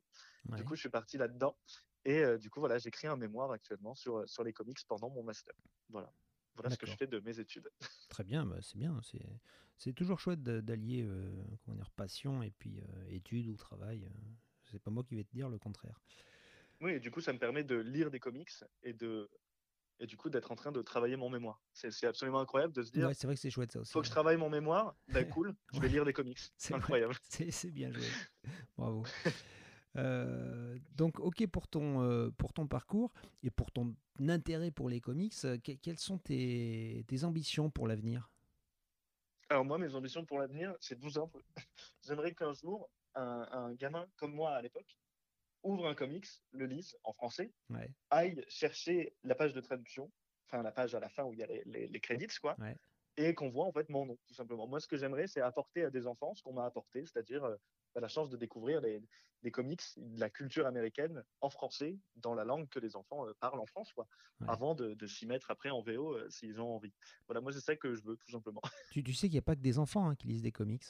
Du 0.55 0.63
coup, 0.63 0.75
je 0.75 0.81
suis 0.81 0.89
parti 0.89 1.17
là-dedans. 1.17 1.57
Et 2.05 2.23
du 2.37 2.49
coup, 2.49 2.59
voilà, 2.59 2.77
j'écris 2.77 3.07
un 3.07 3.17
mémoire 3.17 3.51
actuellement 3.51 3.95
sur, 3.95 4.27
sur 4.29 4.43
les 4.43 4.53
comics 4.53 4.79
pendant 4.87 5.09
mon 5.09 5.23
master. 5.23 5.53
Voilà. 5.89 6.11
Voilà 6.55 6.69
ce 6.69 6.77
que 6.77 6.85
je 6.85 6.95
fais 6.95 7.07
de 7.07 7.19
mes 7.19 7.39
études. 7.39 7.69
Très 8.09 8.23
bien, 8.23 8.45
bah, 8.45 8.57
c'est 8.61 8.77
bien. 8.77 8.99
C'est 9.77 9.93
toujours 9.93 10.19
chouette 10.19 10.41
d'allier 10.41 11.03
dire, 11.03 11.89
passion 11.95 12.41
et 12.43 12.51
puis 12.51 12.81
études 13.09 13.47
ou 13.47 13.55
travail. 13.55 14.09
C'est 14.63 14.79
pas 14.79 14.91
moi 14.91 15.03
qui 15.03 15.15
vais 15.15 15.23
te 15.23 15.31
dire 15.33 15.49
le 15.49 15.59
contraire. 15.59 16.01
Oui, 16.81 16.91
et 16.91 16.99
du 16.99 17.11
coup, 17.11 17.21
ça 17.21 17.33
me 17.33 17.39
permet 17.39 17.63
de 17.63 17.75
lire 17.75 18.11
des 18.11 18.19
comics 18.19 18.51
et 18.83 18.93
de 18.93 19.29
et 19.99 20.07
du 20.07 20.17
coup 20.17 20.29
d'être 20.29 20.51
en 20.51 20.55
train 20.55 20.71
de 20.71 20.81
travailler 20.81 21.15
mon 21.15 21.29
mémoire. 21.29 21.61
C'est 21.73 22.05
absolument 22.05 22.39
incroyable 22.39 22.73
de 22.73 22.83
se 22.83 22.91
dire. 22.91 23.07
Ouais, 23.07 23.13
c'est 23.13 23.27
vrai 23.27 23.35
que 23.35 23.41
c'est 23.41 23.49
chouette 23.49 23.71
ça 23.71 23.79
aussi. 23.79 23.91
Faut 23.93 24.01
que 24.01 24.07
je 24.07 24.11
travaille 24.11 24.37
mon 24.37 24.49
mémoire. 24.49 24.95
Bah 25.07 25.23
cool, 25.23 25.55
je 25.73 25.79
vais 25.79 25.87
lire 25.87 26.05
des 26.05 26.13
comics. 26.13 26.39
C'est 26.57 26.73
incroyable. 26.73 27.15
C'est 27.21 27.71
bien 27.71 27.91
joué. 27.91 28.07
Bravo. 28.77 29.05
Euh, 29.97 30.77
donc, 30.95 31.19
ok 31.19 31.47
pour 31.47 31.67
ton, 31.67 32.01
euh, 32.01 32.29
pour 32.37 32.53
ton 32.53 32.67
parcours 32.67 33.13
et 33.43 33.49
pour 33.49 33.71
ton 33.71 33.95
intérêt 34.19 34.71
pour 34.71 34.89
les 34.89 35.01
comics, 35.01 35.33
euh, 35.45 35.57
quelles 35.57 35.99
sont 35.99 36.17
tes, 36.17 37.05
tes 37.07 37.23
ambitions 37.23 37.69
pour 37.69 37.87
l'avenir? 37.87 38.29
Alors, 39.49 39.63
moi, 39.63 39.77
mes 39.77 39.93
ambitions 39.95 40.25
pour 40.25 40.39
l'avenir, 40.39 40.75
c'est 40.79 40.99
tout 40.99 41.09
simple. 41.09 41.39
J'aimerais 42.03 42.33
qu'un 42.33 42.53
jour, 42.53 42.89
un, 43.13 43.47
un, 43.51 43.73
gamin 43.73 44.07
comme 44.17 44.33
moi 44.33 44.51
à 44.51 44.61
l'époque 44.61 44.97
ouvre 45.63 45.87
un 45.87 45.95
comics, 45.95 46.27
le 46.51 46.67
lise 46.67 46.95
en 47.03 47.13
français, 47.13 47.51
aille 48.11 48.43
chercher 48.47 49.15
la 49.23 49.33
page 49.33 49.53
de 49.53 49.61
traduction, 49.61 50.11
enfin 50.45 50.61
la 50.61 50.71
page 50.71 50.93
à 50.93 50.99
la 50.99 51.09
fin 51.09 51.23
où 51.23 51.33
il 51.33 51.39
y 51.39 51.43
a 51.43 51.47
les, 51.47 51.87
les, 51.87 51.99
crédits, 51.99 52.27
quoi, 52.39 52.55
et 53.17 53.33
qu'on 53.33 53.49
voit 53.49 53.65
en 53.65 53.71
fait 53.71 53.89
mon 53.89 54.05
nom, 54.05 54.17
tout 54.27 54.33
simplement. 54.33 54.67
Moi, 54.67 54.79
ce 54.79 54.87
que 54.87 54.97
j'aimerais, 54.97 55.27
c'est 55.27 55.41
apporter 55.41 55.83
à 55.83 55.89
des 55.89 56.05
enfants 56.07 56.35
ce 56.35 56.43
qu'on 56.43 56.53
m'a 56.53 56.65
apporté, 56.65 57.05
c'est-à-dire 57.05 57.43
euh, 57.43 57.55
la 58.01 58.07
chance 58.07 58.29
de 58.29 58.37
découvrir 58.37 58.81
les, 58.81 59.01
les, 59.43 59.51
comics, 59.51 59.81
de 59.97 60.19
la 60.19 60.29
culture 60.29 60.65
américaine 60.65 61.23
en 61.41 61.49
français, 61.49 61.97
dans 62.15 62.33
la 62.33 62.43
langue 62.43 62.67
que 62.69 62.79
les 62.79 62.95
enfants 62.95 63.27
euh, 63.27 63.33
parlent 63.39 63.59
en 63.59 63.65
France, 63.65 63.93
quoi, 63.93 64.07
avant 64.47 64.75
de, 64.75 64.93
de 64.93 65.07
s'y 65.07 65.25
mettre 65.25 65.51
après 65.51 65.69
en 65.69 65.81
VO 65.81 66.13
euh, 66.13 66.29
s'ils 66.29 66.59
ont 66.59 66.75
envie. 66.75 66.93
Voilà, 67.27 67.41
moi, 67.41 67.51
c'est 67.51 67.61
ça 67.61 67.75
que 67.75 67.93
je 67.95 68.03
veux, 68.03 68.17
tout 68.17 68.31
simplement. 68.31 68.61
Tu, 68.91 69.03
tu 69.03 69.13
sais 69.13 69.27
qu'il 69.27 69.35
n'y 69.35 69.39
a 69.39 69.43
pas 69.43 69.55
que 69.55 69.61
des 69.61 69.79
enfants 69.79 70.09
hein, 70.09 70.15
qui 70.15 70.27
lisent 70.27 70.41
des 70.41 70.51
comics 70.51 70.83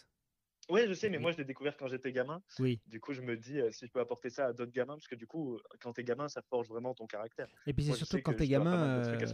oui, 0.69 0.81
je 0.87 0.93
sais, 0.93 1.09
mais 1.09 1.19
moi, 1.19 1.31
je 1.31 1.37
l'ai 1.37 1.45
découvert 1.45 1.77
quand 1.77 1.87
j'étais 1.87 2.11
gamin. 2.11 2.41
Oui. 2.59 2.81
Du 2.87 2.99
coup, 2.99 3.13
je 3.13 3.21
me 3.21 3.37
dis 3.37 3.59
euh, 3.59 3.71
si 3.71 3.85
je 3.85 3.91
peux 3.91 3.99
apporter 3.99 4.29
ça 4.29 4.47
à 4.47 4.53
d'autres 4.53 4.71
gamins, 4.71 4.95
parce 4.95 5.07
que 5.07 5.15
du 5.15 5.27
coup, 5.27 5.59
quand 5.79 5.93
t'es 5.93 6.03
gamin, 6.03 6.27
ça 6.27 6.41
forge 6.41 6.67
vraiment 6.67 6.93
ton 6.95 7.05
caractère. 7.05 7.47
Et 7.67 7.73
puis, 7.73 7.85
c'est 7.85 7.93
surtout 7.93 8.19
quand 8.23 8.33
t'es 8.33 8.47
gamin, 8.47 9.05
euh, 9.05 9.25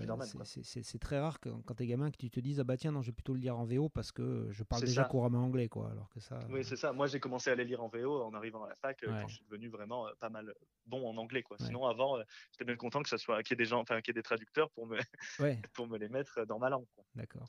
c'est 0.61 0.99
très 0.99 1.19
rare 1.19 1.39
que, 1.39 1.49
quand 1.65 1.75
t'es 1.75 1.85
gamin 1.85 2.11
que 2.11 2.17
tu 2.17 2.29
te 2.29 2.39
dises 2.39 2.59
ah 2.59 2.63
bah 2.63 2.75
tiens, 2.75 2.91
non, 2.91 3.01
je 3.01 3.07
vais 3.07 3.13
plutôt 3.13 3.33
le 3.33 3.39
lire 3.39 3.57
en 3.57 3.65
VO 3.65 3.87
parce 3.87 4.11
que 4.11 4.47
je 4.51 4.63
parle 4.63 4.83
déjà 4.83 5.05
couramment 5.05 5.43
anglais, 5.43 5.69
quoi. 5.69 5.89
Alors 5.91 6.09
que 6.09 6.19
ça. 6.19 6.39
Oui, 6.49 6.63
c'est 6.63 6.75
ça. 6.75 6.91
Moi, 6.91 7.07
j'ai 7.07 7.19
commencé 7.19 7.49
à 7.49 7.55
les 7.55 7.65
lire 7.65 7.81
en 7.81 7.87
VO 7.87 8.23
en 8.23 8.33
arrivant 8.33 8.63
à 8.63 8.69
la 8.69 8.75
fac 8.75 9.01
euh, 9.03 9.21
quand 9.21 9.27
je 9.27 9.35
suis 9.35 9.45
devenu 9.45 9.69
vraiment 9.69 10.07
pas 10.19 10.29
mal 10.29 10.53
bon 10.85 11.07
en 11.07 11.15
anglais, 11.17 11.43
quoi. 11.43 11.57
Sinon, 11.59 11.85
avant, 11.85 12.17
j'étais 12.51 12.65
bien 12.65 12.75
content 12.75 13.01
que 13.01 13.09
ça 13.09 13.17
soit 13.17 13.41
qu'il 13.43 13.53
y 13.53 13.55
ait 13.55 13.63
des 13.63 13.69
gens, 13.69 13.79
enfin, 13.79 14.01
qu'il 14.01 14.13
y 14.13 14.17
ait 14.17 14.19
des 14.19 14.23
traducteurs 14.23 14.69
pour 14.71 14.85
me, 14.85 14.97
pour 15.73 15.87
me 15.87 15.97
les 15.97 16.09
mettre 16.09 16.45
dans 16.45 16.59
ma 16.59 16.69
langue. 16.69 16.85
D'accord. 17.15 17.47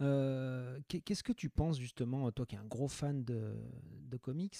Euh, 0.00 0.78
qu'est-ce 0.88 1.22
que 1.22 1.32
tu 1.32 1.50
penses 1.50 1.78
justement, 1.78 2.30
toi 2.32 2.46
qui 2.46 2.54
es 2.54 2.58
un 2.58 2.64
gros 2.64 2.88
fan 2.88 3.24
de, 3.24 4.16
comics, 4.22 4.56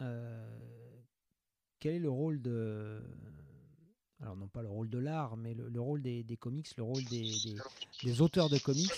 euh, 0.00 0.58
quel 1.80 1.94
est 1.94 2.00
le 2.00 2.10
rôle 2.10 2.40
de... 2.40 3.02
Alors 4.20 4.36
non 4.36 4.48
pas 4.48 4.62
le 4.62 4.68
rôle 4.68 4.90
de 4.90 4.98
l'art, 4.98 5.36
mais 5.36 5.54
le, 5.54 5.80
rôle 5.80 6.02
des, 6.02 6.24
des, 6.24 6.36
comics, 6.36 6.76
le 6.76 6.82
rôle 6.82 7.04
des, 7.04 7.32
des, 8.02 8.20
auteurs 8.20 8.48
de 8.48 8.58
comics, 8.58 8.90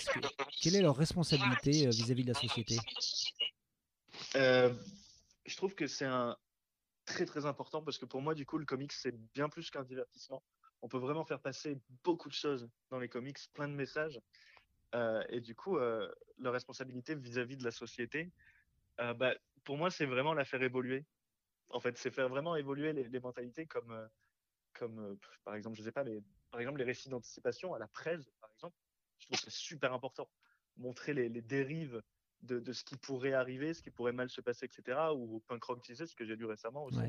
quelle 0.61 0.75
est 0.75 0.81
leur 0.81 0.95
responsabilité 0.95 1.85
euh, 1.85 1.91
vis-à-vis 1.91 2.23
de 2.23 2.33
la 2.33 2.39
société? 2.39 2.77
Je 4.33 5.55
trouve 5.57 5.75
que 5.75 5.87
c'est 5.87 6.05
un 6.05 6.37
très 7.05 7.25
très 7.25 7.45
important 7.45 7.81
parce 7.81 7.97
que 7.97 8.05
pour 8.05 8.21
moi 8.21 8.35
du 8.35 8.45
coup 8.45 8.57
le 8.57 8.65
comics 8.65 8.91
c'est 8.93 9.15
bien 9.33 9.49
plus 9.49 9.69
qu'un 9.69 9.83
divertissement. 9.83 10.43
On 10.81 10.87
peut 10.87 10.97
vraiment 10.97 11.25
faire 11.25 11.39
passer 11.39 11.77
beaucoup 12.03 12.29
de 12.29 12.33
choses 12.33 12.67
dans 12.89 12.99
les 12.99 13.09
comics, 13.09 13.37
plein 13.53 13.67
de 13.67 13.73
messages. 13.75 14.19
Euh, 14.95 15.23
et 15.29 15.39
du 15.39 15.55
coup, 15.55 15.77
euh, 15.77 16.11
leur 16.37 16.53
responsabilité 16.53 17.15
vis-à-vis 17.15 17.57
de 17.57 17.63
la 17.63 17.71
société, 17.71 18.31
euh, 18.99 19.13
bah, 19.13 19.33
pour 19.63 19.77
moi, 19.77 19.89
c'est 19.89 20.05
vraiment 20.05 20.33
la 20.33 20.45
faire 20.45 20.61
évoluer. 20.61 21.05
En 21.69 21.79
fait, 21.79 21.97
c'est 21.97 22.11
faire 22.11 22.27
vraiment 22.27 22.55
évoluer 22.55 22.91
les, 22.91 23.19
mentalités 23.19 23.65
comme, 23.65 24.09
comme 24.73 25.17
par 25.45 25.55
exemple, 25.55 25.77
je 25.77 25.83
sais 25.83 25.91
pas, 25.91 26.03
les, 26.03 26.21
par 26.49 26.59
exemple, 26.59 26.79
les 26.79 26.83
récits 26.83 27.09
d'anticipation 27.09 27.73
à 27.73 27.79
la 27.79 27.87
presse, 27.87 28.29
par 28.41 28.51
exemple. 28.51 28.75
Je 29.19 29.27
trouve 29.27 29.37
que 29.37 29.43
c'est 29.43 29.57
super 29.57 29.93
important. 29.93 30.29
Montrer 30.75 31.13
les, 31.13 31.29
les 31.29 31.41
dérives 31.41 32.01
de, 32.41 32.59
de, 32.59 32.73
ce 32.73 32.83
qui 32.83 32.97
pourrait 32.97 33.33
arriver, 33.33 33.73
ce 33.73 33.81
qui 33.81 33.91
pourrait 33.91 34.11
mal 34.11 34.29
se 34.29 34.41
passer, 34.41 34.65
etc. 34.65 35.13
Ou 35.15 35.41
punk 35.47 35.63
rock 35.63 35.85
ce 35.85 36.15
que 36.15 36.25
j'ai 36.25 36.35
lu 36.35 36.45
récemment 36.45 36.83
aussi. 36.85 36.99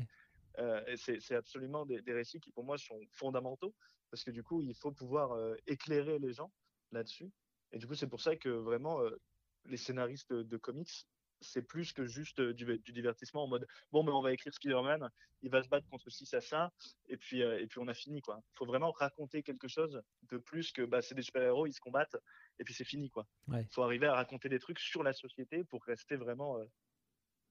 Euh, 0.59 0.95
c'est 0.95 1.35
absolument 1.35 1.85
des, 1.85 2.01
des, 2.03 2.13
récits 2.13 2.39
qui 2.39 2.51
pour 2.51 2.63
moi 2.63 2.77
sont 2.77 3.01
fondamentaux 3.09 3.73
parce 4.11 4.23
que 4.23 4.29
du 4.29 4.43
coup 4.43 4.61
il 4.61 4.75
faut 4.75 4.91
pouvoir 4.91 5.35
éclairer 5.65 6.19
les 6.19 6.31
gens 6.31 6.51
là-dessus 6.91 7.31
et 7.73 7.79
du 7.79 7.87
coup, 7.87 7.95
c'est 7.95 8.07
pour 8.07 8.21
ça 8.21 8.35
que 8.35 8.49
vraiment, 8.49 9.01
euh, 9.01 9.19
les 9.65 9.77
scénaristes 9.77 10.31
de, 10.31 10.57
comics, 10.57 11.07
c'est 11.41 11.63
plus 11.63 11.91
que 11.91 12.05
juste 12.05 12.39
euh, 12.39 12.53
du, 12.53 12.79
divertissement 12.93 13.43
en 13.43 13.47
mode 13.47 13.67
bon, 13.91 14.03
mais 14.03 14.11
on 14.11 14.21
va 14.21 14.31
écrire 14.31 14.53
Spider-Man, 14.53 15.09
il 15.41 15.49
va 15.49 15.63
se 15.63 15.67
battre 15.67 15.87
contre 15.89 16.09
ci, 16.09 16.25
ça, 16.25 16.39
ça, 16.39 16.71
et 17.07 17.17
puis, 17.17 17.41
euh, 17.41 17.59
et 17.59 17.67
puis 17.67 17.79
on 17.79 17.87
a 17.87 17.93
fini. 17.93 18.21
quoi. 18.21 18.39
Il 18.41 18.57
faut 18.57 18.65
vraiment 18.65 18.91
raconter 18.91 19.41
quelque 19.41 19.67
chose 19.67 20.01
de 20.29 20.37
plus 20.37 20.71
que 20.71 20.83
bah, 20.83 21.01
c'est 21.01 21.15
des 21.15 21.23
super-héros, 21.23 21.65
ils 21.65 21.73
se 21.73 21.81
combattent, 21.81 22.15
et 22.59 22.63
puis 22.63 22.75
c'est 22.75 22.85
fini. 22.85 23.09
quoi. 23.09 23.25
Il 23.49 23.67
faut 23.71 23.81
arriver 23.81 24.05
à 24.05 24.13
raconter 24.13 24.49
des 24.49 24.59
trucs 24.59 24.79
sur 24.79 25.01
la 25.01 25.13
société 25.13 25.63
pour 25.63 25.83
rester 25.83 26.15
vraiment. 26.15 26.59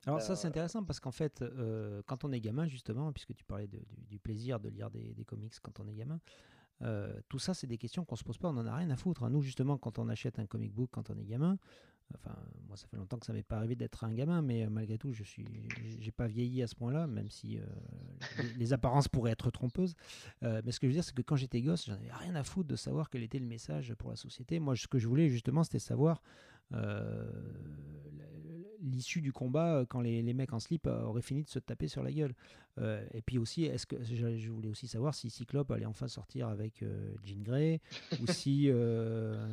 alors 0.06 0.22
ça 0.22 0.37
c'est 0.37 0.48
intéressant 0.48 0.85
parce 0.85 1.00
qu'en 1.00 1.12
fait 1.12 1.44
quand 2.06 2.24
on 2.24 2.30
est 2.30 2.40
gamin 2.40 2.68
justement, 2.68 3.12
puisque 3.12 3.35
tu 3.35 3.44
parlais 3.44 3.68
du, 3.68 4.20
plaisir 4.20 4.61
de 4.61 4.68
lire 4.68 4.90
des, 4.90 5.14
des, 5.14 5.24
comics 5.24 5.58
quand 5.61 5.80
on 5.80 5.88
est 5.88 5.94
gamin, 5.94 6.20
euh, 6.82 7.12
tout 7.28 7.38
ça, 7.38 7.54
c'est 7.54 7.66
des 7.66 7.78
questions 7.78 8.04
qu'on 8.04 8.16
se 8.16 8.24
pose 8.24 8.38
pas, 8.38 8.48
on 8.48 8.56
en 8.56 8.66
a 8.66 8.74
rien 8.74 8.90
à 8.90 8.96
foutre. 8.96 9.24
Hein. 9.24 9.30
Nous, 9.30 9.42
justement, 9.42 9.78
quand 9.78 9.98
on 9.98 10.08
achète 10.08 10.38
un 10.38 10.46
comic 10.46 10.72
book 10.72 10.90
quand 10.92 11.11
on 11.11 11.18
est 11.18 11.24
gamin, 11.24 11.58
enfin, 12.14 12.37
moi, 12.66 12.76
ça 12.76 12.87
fait 12.88 12.96
longtemps 12.96 13.18
que 13.18 13.26
ça 13.26 13.32
m'est 13.32 13.42
pas 13.42 13.56
arrivé 13.56 13.76
d'être 13.76 14.04
un 14.04 14.12
gamin, 14.12 14.42
mais 14.42 14.64
euh, 14.64 14.70
malgré 14.70 14.98
tout, 14.98 15.12
je 15.12 15.22
suis, 15.22 15.46
j'ai 16.00 16.11
pas 16.11 16.26
vieilli 16.26 16.62
à 16.62 16.66
ce 16.66 16.74
point-là, 16.74 17.06
même 17.06 17.28
si 17.28 17.58
euh, 17.58 17.62
les, 18.58 18.72
apparences 18.72 19.08
pourraient 19.08 19.32
être 19.32 19.50
trompeuses. 19.50 19.94
mais 20.42 20.72
ce 20.72 20.80
que 20.80 20.87
je 20.87 20.88
veux 20.88 20.94
dire, 20.94 21.04
c'est 21.04 21.14
que 21.14 21.22
quand 21.22 21.37
j'étais 21.37 21.62
gosse, 21.62 21.87
j'en 21.87 21.94
avais 21.94 22.12
rien 22.12 22.35
à 22.35 22.42
foutre 22.42 22.68
de 22.68 22.76
savoir 22.76 23.11
quel 23.11 23.22
était 23.22 23.38
le 23.38 23.46
message 23.46 23.94
pour 23.94 24.11
la 24.11 24.16
société. 24.16 24.58
Moi, 24.58 24.76
ce 24.76 24.88
que 24.88 24.98
je 24.98 25.06
voulais 25.06 25.28
justement, 25.28 25.62
c'était 25.62 25.78
savoir 25.78 26.22
l'issue 28.82 29.20
du 29.20 29.32
combat 29.32 29.76
euh, 29.76 29.85
quand 29.87 30.00
les, 30.00 30.22
les, 30.22 30.35
mecs 30.35 30.52
en 30.52 30.58
slip 30.58 30.87
euh, 30.87 31.02
auraient 31.02 31.22
fini 31.22 31.42
de 31.42 31.48
se 31.48 31.58
taper 31.58 31.88
sur 31.88 32.02
la 32.02 32.12
gueule. 32.12 32.35
Euh, 32.78 33.04
et 33.12 33.22
puis 33.22 33.38
aussi, 33.38 33.64
est-ce 33.64 33.87
que 33.87 34.02
je, 34.02 34.50
voulais 34.50 34.68
aussi 34.68 34.88
savoir 34.88 35.14
si 35.14 35.30
Cyclope 35.30 35.70
allait 35.70 35.87
enfin 35.87 36.08
sortir 36.08 36.48
avec 36.48 36.82
Jean 37.22 37.42
Grey 37.42 37.80
ou 38.22 38.26
si 38.26 38.70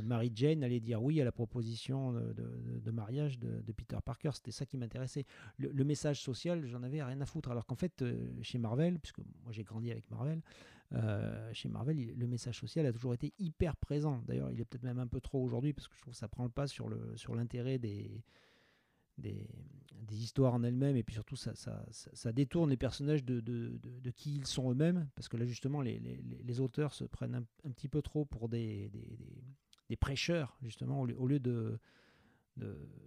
Mary 0.04 0.32
Jane 0.34 0.64
allait 0.64 0.80
dire 0.80 1.04
oui 1.04 1.20
à 1.20 1.26
la 1.26 1.32
proposition 1.32 2.14
de, 2.14 2.80
de, 2.82 2.92
mariage 2.92 3.38
de, 3.40 3.72
Peter 3.74 3.98
Parker. 4.04 4.32
C'était 4.34 4.52
ça 4.52 4.66
qui 4.66 4.78
m'intéressait. 4.78 5.26
Le, 5.58 5.84
message 5.84 6.22
social, 6.22 6.66
j'en 6.66 6.82
avais 6.84 7.04
rien 7.04 7.20
à 7.20 7.26
foutre. 7.26 7.52
Alors 7.52 7.66
qu'en 7.66 7.76
fait, 7.76 8.04
chez 8.42 8.58
Marvel, 8.58 9.00
puisque 9.00 9.20
moi 9.44 9.52
j'ai 9.52 9.64
grandi 9.64 9.92
avec 9.92 10.10
Marvel, 10.10 10.42
chez 11.54 11.70
Marvel, 11.70 12.16
le 12.18 12.28
message 12.28 12.60
social 12.60 12.86
a 12.86 12.92
toujours 12.92 13.14
été 13.14 13.34
hyper 13.40 13.76
présent. 13.76 14.22
D'ailleurs, 14.28 14.52
il 14.52 14.60
est 14.60 14.66
peut-être 14.66 14.84
même 14.84 15.00
un 15.00 15.08
peu 15.08 15.22
trop 15.22 15.44
aujourd'hui 15.44 15.74
parce 15.74 15.88
que 15.88 15.96
je 15.96 16.02
trouve 16.02 16.14
que 16.14 16.20
ça 16.20 16.28
prend 16.28 16.44
le 16.44 16.50
pas 16.50 16.68
sur 16.68 16.90
l'intérêt 16.90 17.74
sur 17.74 17.82
des 17.82 18.24
des, 19.20 20.24
histoires 20.24 20.54
en 20.54 20.64
elles-mêmes, 20.64 20.96
et 20.96 21.04
puis 21.04 21.14
surtout, 21.14 21.36
ça, 21.36 21.54
ça, 21.56 22.32
détourne 22.32 22.70
les 22.70 22.78
personnages 22.78 23.24
de, 23.24 23.40
de, 23.40 24.12
qui 24.12 24.36
ils 24.36 24.48
sont 24.48 24.72
eux-mêmes, 24.72 25.08
parce 25.16 25.28
que 25.28 25.38
là, 25.38 25.46
justement, 25.46 25.82
les, 25.82 26.00
les, 26.00 26.60
auteurs 26.60 26.94
se 26.94 27.04
prennent 27.04 27.36
un, 27.36 27.72
petit 27.72 27.88
peu 27.88 28.02
trop 28.02 28.26
pour 28.26 28.50
des, 28.50 28.90
des, 29.90 29.96
prêcheurs, 29.96 30.58
justement, 30.62 31.02
au 31.02 31.28
lieu, 31.28 31.40
de, 31.40 31.80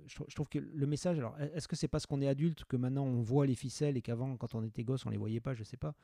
je, 0.06 0.34
trouve 0.34 0.48
que 0.48 0.58
le 0.58 0.86
message, 0.86 1.18
alors 1.18 1.38
est-ce 1.40 1.68
que 1.68 1.76
c'est 1.76 1.88
parce 1.88 2.06
qu'on 2.06 2.20
est 2.20 2.28
adulte 2.28 2.64
que 2.64 2.76
maintenant 2.76 3.04
on 3.04 3.20
voit 3.20 3.46
les 3.46 3.54
ficelles 3.54 3.96
et 3.96 4.02
qu'avant, 4.02 4.36
quand 4.36 4.54
on 4.54 4.62
était 4.62 4.84
gosse, 4.84 5.06
on 5.06 5.10
les 5.10 5.16
voyait 5.16 5.40
pas 5.40 5.54
Je 5.54 5.64
sais 5.64 5.76
pas. 5.76 5.94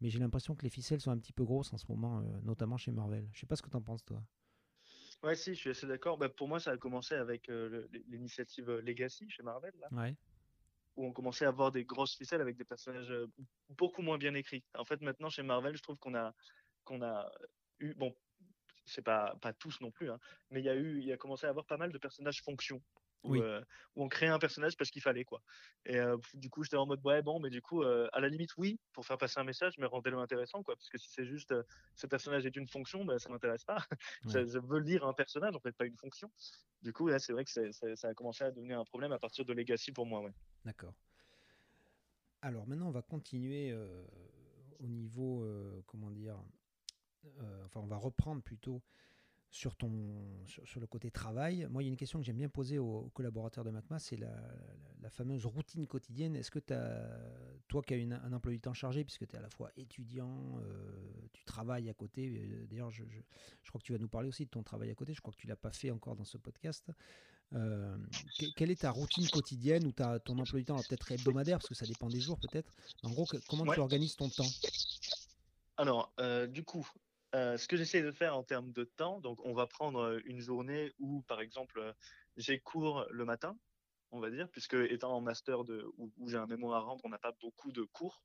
Mais 0.00 0.10
j'ai 0.10 0.18
l'impression 0.18 0.54
que 0.54 0.62
les 0.62 0.70
ficelles 0.70 1.00
sont 1.00 1.10
un 1.10 1.18
petit 1.18 1.32
peu 1.32 1.44
grosses 1.44 1.72
en 1.72 1.78
ce 1.78 1.86
moment, 1.88 2.20
euh, 2.20 2.22
notamment 2.42 2.76
chez 2.76 2.92
Marvel. 2.92 3.26
Je 3.32 3.40
sais 3.40 3.46
pas 3.46 3.56
ce 3.56 3.62
que 3.62 3.70
tu 3.70 3.76
en 3.76 3.82
penses, 3.82 4.04
toi. 4.04 4.22
Ouais, 5.22 5.34
si, 5.34 5.54
je 5.54 5.60
suis 5.60 5.70
assez 5.70 5.86
d'accord. 5.86 6.18
Bah, 6.18 6.28
pour 6.28 6.48
moi, 6.48 6.60
ça 6.60 6.72
a 6.72 6.76
commencé 6.76 7.14
avec 7.14 7.48
euh, 7.48 7.86
l'initiative 8.08 8.68
euh, 8.68 8.82
Legacy 8.82 9.28
chez 9.30 9.42
Marvel, 9.42 9.72
là, 9.80 10.12
où 10.96 11.04
on 11.04 11.12
commençait 11.12 11.44
à 11.44 11.48
avoir 11.48 11.72
des 11.72 11.84
grosses 11.84 12.14
ficelles 12.14 12.40
avec 12.40 12.56
des 12.56 12.64
personnages 12.64 13.12
beaucoup 13.68 14.00
moins 14.00 14.16
bien 14.16 14.32
écrits. 14.34 14.64
En 14.78 14.84
fait, 14.84 15.02
maintenant, 15.02 15.28
chez 15.28 15.42
Marvel, 15.42 15.76
je 15.76 15.82
trouve 15.82 15.98
qu'on 15.98 16.14
a, 16.14 16.34
qu'on 16.84 17.02
a 17.02 17.30
eu, 17.80 17.92
bon, 17.94 18.14
c'est 18.86 19.02
pas, 19.02 19.36
pas 19.42 19.52
tous 19.52 19.80
non 19.80 19.90
plus, 19.90 20.10
hein, 20.10 20.18
mais 20.50 20.60
il 20.60 20.64
y 20.64 20.70
a 20.70 20.74
eu, 20.74 20.98
il 21.00 21.04
y 21.06 21.12
a 21.12 21.16
commencé 21.16 21.46
à 21.46 21.50
avoir 21.50 21.66
pas 21.66 21.76
mal 21.76 21.92
de 21.92 21.98
personnages 21.98 22.42
fonction. 22.42 22.80
Où, 23.24 23.36
euh, 23.36 23.60
où 23.96 24.04
on 24.04 24.08
crée 24.08 24.28
un 24.28 24.38
personnage 24.38 24.76
parce 24.76 24.90
qu'il 24.90 25.02
fallait 25.02 25.24
quoi. 25.24 25.42
Et 25.84 25.98
euh, 25.98 26.16
du 26.34 26.48
coup, 26.48 26.62
j'étais 26.62 26.76
en 26.76 26.86
mode 26.86 27.04
ouais 27.04 27.22
bon, 27.22 27.40
mais 27.40 27.50
du 27.50 27.60
coup, 27.60 27.82
euh, 27.82 28.08
à 28.12 28.20
la 28.20 28.28
limite 28.28 28.56
oui, 28.56 28.78
pour 28.92 29.04
faire 29.04 29.18
passer 29.18 29.40
un 29.40 29.44
message, 29.44 29.74
mais 29.78 29.86
rendez-le 29.86 30.18
intéressant 30.18 30.62
quoi, 30.62 30.76
parce 30.76 30.88
que 30.88 30.98
si 30.98 31.10
c'est 31.10 31.24
juste 31.24 31.52
ce 31.96 32.06
personnage 32.06 32.46
est 32.46 32.54
une 32.54 32.68
fonction, 32.68 33.04
ben, 33.04 33.18
ça 33.18 33.28
m'intéresse 33.28 33.64
pas. 33.64 33.78
je, 34.26 34.58
veux 34.58 34.78
lire 34.78 35.04
un 35.04 35.12
personnage 35.12 35.56
en 35.56 35.60
fait, 35.60 35.72
pas 35.72 35.86
une 35.86 35.96
fonction. 35.96 36.30
Du 36.82 36.92
coup, 36.92 37.08
là, 37.08 37.18
c'est 37.18 37.32
vrai 37.32 37.44
que 37.44 37.50
ça 37.50 38.08
a 38.08 38.14
commencé 38.14 38.44
à 38.44 38.50
devenir 38.52 38.78
un 38.78 38.84
problème 38.84 39.12
à 39.12 39.18
partir 39.18 39.44
de 39.44 39.52
Legacy 39.52 39.90
pour 39.90 40.06
moi, 40.06 40.20
ouais. 40.20 40.32
D'accord. 40.64 40.94
Alors 42.42 42.66
maintenant, 42.68 42.88
on 42.88 42.92
va 42.92 43.02
continuer 43.02 43.74
au 44.78 44.86
niveau, 44.86 45.44
comment 45.86 46.10
dire, 46.10 46.36
euh, 47.40 47.64
enfin 47.66 47.80
on 47.80 47.86
va 47.86 47.96
reprendre 47.96 48.42
plutôt 48.42 48.82
sur, 49.50 49.74
ton, 49.74 50.44
sur, 50.44 50.80
le 50.80 50.86
côté 50.86 51.10
travail. 51.10 51.66
Moi, 51.70 51.82
il 51.82 51.86
y 51.86 51.88
a 51.88 51.90
une 51.90 51.96
question 51.96 52.18
que 52.18 52.24
j'aime 52.24 52.36
bien 52.36 52.48
poser 52.48 52.78
aux, 52.78 53.10
collaborateurs 53.14 53.64
de 53.64 53.70
MacMa, 53.70 53.98
c'est 53.98 54.16
la, 54.16 54.34
la, 55.00 55.08
fameuse 55.08 55.46
routine 55.46 55.86
quotidienne. 55.86 56.36
Est-ce 56.36 56.50
que 56.50 56.58
as, 56.72 57.08
toi 57.68 57.82
qui 57.82 57.94
as 57.94 57.96
une, 57.96 58.12
un 58.12 58.32
emploi 58.32 58.52
du 58.52 58.60
temps 58.60 58.74
chargé, 58.74 59.04
puisque 59.04 59.26
tu 59.26 59.34
es 59.34 59.38
à 59.38 59.42
la 59.42 59.48
fois 59.48 59.70
étudiant, 59.76 60.58
euh, 60.58 61.28
tu 61.32 61.44
travailles 61.44 61.88
à 61.88 61.94
côté, 61.94 62.28
euh, 62.28 62.66
d'ailleurs, 62.66 62.90
je, 62.90 63.04
je, 63.08 63.20
je, 63.62 63.68
crois 63.70 63.80
que 63.80 63.86
tu 63.86 63.92
vas 63.92 63.98
nous 63.98 64.08
parler 64.08 64.28
aussi 64.28 64.44
de 64.44 64.50
ton 64.50 64.62
travail 64.62 64.90
à 64.90 64.94
côté, 64.94 65.14
je 65.14 65.20
crois 65.20 65.32
que 65.32 65.38
tu 65.38 65.46
l'as 65.46 65.56
pas 65.56 65.72
fait 65.72 65.90
encore 65.90 66.16
dans 66.16 66.24
ce 66.24 66.36
podcast. 66.36 66.90
quelle 68.56 68.70
est 68.70 68.80
ta 68.80 68.90
routine 68.90 69.28
quotidienne 69.28 69.86
ou 69.86 69.92
ta, 69.92 70.18
ton 70.18 70.38
emploi 70.38 70.58
du 70.58 70.64
temps 70.66 70.76
peut-être 70.76 71.12
hebdomadaire, 71.12 71.58
parce 71.58 71.68
que 71.68 71.74
ça 71.74 71.86
dépend 71.86 72.08
des 72.08 72.20
jours 72.20 72.38
peut-être. 72.40 72.74
En 73.02 73.10
gros, 73.10 73.26
comment 73.48 73.72
tu 73.72 73.80
organises 73.80 74.16
ton 74.16 74.28
temps? 74.28 74.50
Alors, 75.78 76.12
du 76.48 76.62
coup, 76.62 76.86
euh, 77.36 77.58
ce 77.58 77.68
que 77.68 77.76
j'essaie 77.76 78.02
de 78.02 78.12
faire 78.12 78.34
en 78.34 78.42
termes 78.42 78.72
de 78.72 78.84
temps, 78.84 79.20
donc 79.20 79.44
on 79.44 79.52
va 79.52 79.66
prendre 79.66 80.00
euh, 80.00 80.20
une 80.24 80.40
journée 80.40 80.94
où, 80.98 81.20
par 81.22 81.40
exemple, 81.40 81.78
euh, 81.78 81.92
j'ai 82.38 82.58
cours 82.58 83.04
le 83.10 83.26
matin, 83.26 83.58
on 84.10 84.20
va 84.20 84.30
dire, 84.30 84.48
puisque 84.48 84.74
étant 84.74 85.14
en 85.14 85.20
master 85.20 85.64
de, 85.64 85.86
où, 85.98 86.10
j'ai 86.28 86.38
un 86.38 86.46
mémoire 86.46 86.78
à 86.78 86.80
rendre, 86.80 87.04
on 87.04 87.10
n'a 87.10 87.18
pas 87.18 87.32
beaucoup 87.42 87.72
de 87.72 87.82
cours, 87.82 88.22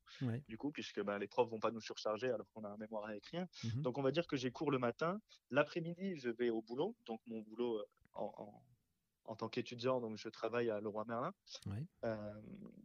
du 0.48 0.56
coup, 0.56 0.70
puisque 0.70 1.02
ben, 1.02 1.18
les 1.18 1.26
profs 1.26 1.50
vont 1.50 1.60
pas 1.60 1.70
nous 1.70 1.80
surcharger 1.82 2.30
alors 2.30 2.46
qu'on 2.54 2.64
a 2.64 2.70
un 2.70 2.78
mémoire 2.78 3.04
à 3.04 3.14
écrire. 3.14 3.46
Mmh 3.64 3.82
donc 3.82 3.98
on 3.98 4.02
va 4.02 4.12
dire 4.12 4.26
que 4.26 4.36
j'ai 4.36 4.50
cours 4.50 4.70
le 4.70 4.78
matin. 4.78 5.20
L'après-midi, 5.50 6.16
je 6.16 6.30
vais 6.30 6.48
au 6.48 6.62
boulot, 6.62 6.96
donc 7.04 7.20
mon 7.26 7.40
boulot 7.42 7.84
en, 8.14 8.62
en, 9.24 9.36
tant 9.36 9.48
qu'étudiant, 9.48 10.00
donc 10.00 10.16
je 10.16 10.28
travaille 10.30 10.70
à 10.70 10.80
Leroy 10.80 11.04
Merlin. 11.06 11.34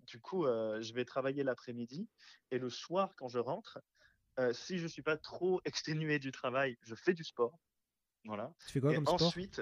du 0.07 0.19
coup, 0.19 0.45
je 0.45 0.93
vais 0.93 1.05
travailler 1.05 1.43
l'après-midi 1.43 2.09
et 2.51 2.57
le 2.57 2.69
soir, 2.69 3.15
quand 3.15 3.29
je 3.29 3.39
rentre, 3.39 3.79
euh, 4.39 4.53
si 4.53 4.77
je 4.77 4.87
suis 4.87 5.01
pas 5.01 5.17
trop 5.17 5.61
exténué 5.65 6.19
du 6.19 6.31
travail, 6.31 6.77
je 6.81 6.95
fais 6.95 7.13
du 7.13 7.23
sport. 7.23 7.57
Voilà. 8.25 8.53
Tu 8.65 8.73
fais 8.73 8.79
quoi 8.79 8.93
comme 8.93 9.05
sport? 9.05 9.21
Ensuite, 9.21 9.61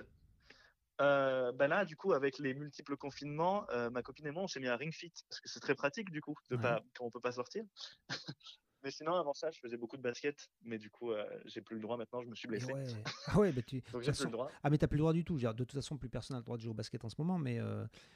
euh, 1.01 1.51
ben 1.51 1.67
là, 1.67 1.85
du 1.85 1.95
coup, 1.95 2.13
avec 2.13 2.39
les 2.39 2.53
multiples 2.53 2.97
confinements, 2.97 3.69
euh, 3.69 3.89
ma 3.89 4.01
copine 4.01 4.27
et 4.27 4.31
moi, 4.31 4.43
on 4.43 4.47
s'est 4.47 4.59
mis 4.59 4.67
à 4.67 4.75
Ring 4.75 4.93
Fit 4.93 5.13
parce 5.29 5.41
que 5.41 5.49
c'est 5.49 5.59
très 5.59 5.75
pratique, 5.75 6.09
du 6.09 6.21
coup, 6.21 6.35
de 6.49 6.57
pas, 6.57 6.81
quand 6.97 7.05
on 7.05 7.11
peut 7.11 7.19
pas 7.19 7.33
sortir. 7.33 7.63
mais 8.83 8.91
sinon, 8.91 9.13
avant 9.15 9.33
ça, 9.33 9.51
je 9.51 9.59
faisais 9.59 9.77
beaucoup 9.77 9.97
de 9.97 10.01
basket, 10.01 10.49
mais 10.63 10.77
du 10.77 10.89
coup, 10.89 11.11
j'ai 11.45 11.61
plus 11.61 11.75
le 11.75 11.81
droit 11.81 11.97
maintenant, 11.97 12.21
je 12.21 12.27
me 12.27 12.35
suis 12.35 12.47
blessé. 12.47 12.71
Ah 13.27 13.39
ouais, 13.39 13.51
bah 13.51 13.61
tu. 13.61 13.81
Donc 13.91 14.03
j'ai 14.03 14.11
plus 14.11 14.25
le 14.25 14.31
droit. 14.31 14.49
Ah 14.63 14.69
mais 14.69 14.77
t'as 14.77 14.87
plus 14.87 14.97
le 14.97 15.01
droit 15.01 15.13
du 15.13 15.25
tout. 15.25 15.37
De 15.37 15.51
toute 15.51 15.73
façon, 15.73 15.97
plus 15.97 16.09
personne 16.09 16.35
n'a 16.35 16.39
le 16.39 16.45
droit 16.45 16.57
de 16.57 16.61
jouer 16.61 16.71
au 16.71 16.75
basket 16.75 17.03
en 17.03 17.09
ce 17.09 17.15
moment, 17.17 17.37
mais. 17.37 17.59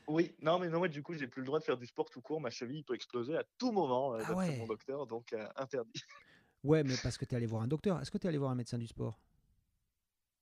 Oui, 0.08 0.36
non, 0.42 0.60
mais 0.60 0.70
non, 0.70 0.80
ouais, 0.80 0.90
du 0.90 1.04
coup, 1.04 1.14
j'ai 1.14 1.28
plus 1.28 1.42
le 1.42 1.46
droit 1.46 1.60
de 1.60 1.66
faire 1.66 1.78
du 1.78 1.86
sport 1.86 2.10
tout 2.10 2.22
court. 2.22 2.40
Ma 2.40 2.50
cheville 2.50 2.84
peut 2.84 2.96
exploser 2.96 3.36
à 3.36 3.44
tout 3.58 3.72
moment, 3.72 4.14
ah 4.14 4.20
d'après 4.20 4.58
mon 4.58 4.68
docteur, 4.68 5.06
donc 5.06 5.36
interdit. 5.58 6.02
Ouais, 6.64 6.84
mais 6.84 6.96
parce 7.02 7.18
que 7.18 7.26
tu 7.26 7.34
es 7.34 7.38
allé 7.38 7.46
voir 7.46 7.62
un 7.62 7.68
docteur. 7.68 8.00
Est-ce 8.02 8.12
que 8.12 8.18
tu 8.18 8.26
es 8.26 8.30
allé 8.30 8.38
voir 8.38 8.52
un 8.52 8.56
médecin 8.56 8.78
du 8.78 8.88
sport? 8.88 9.20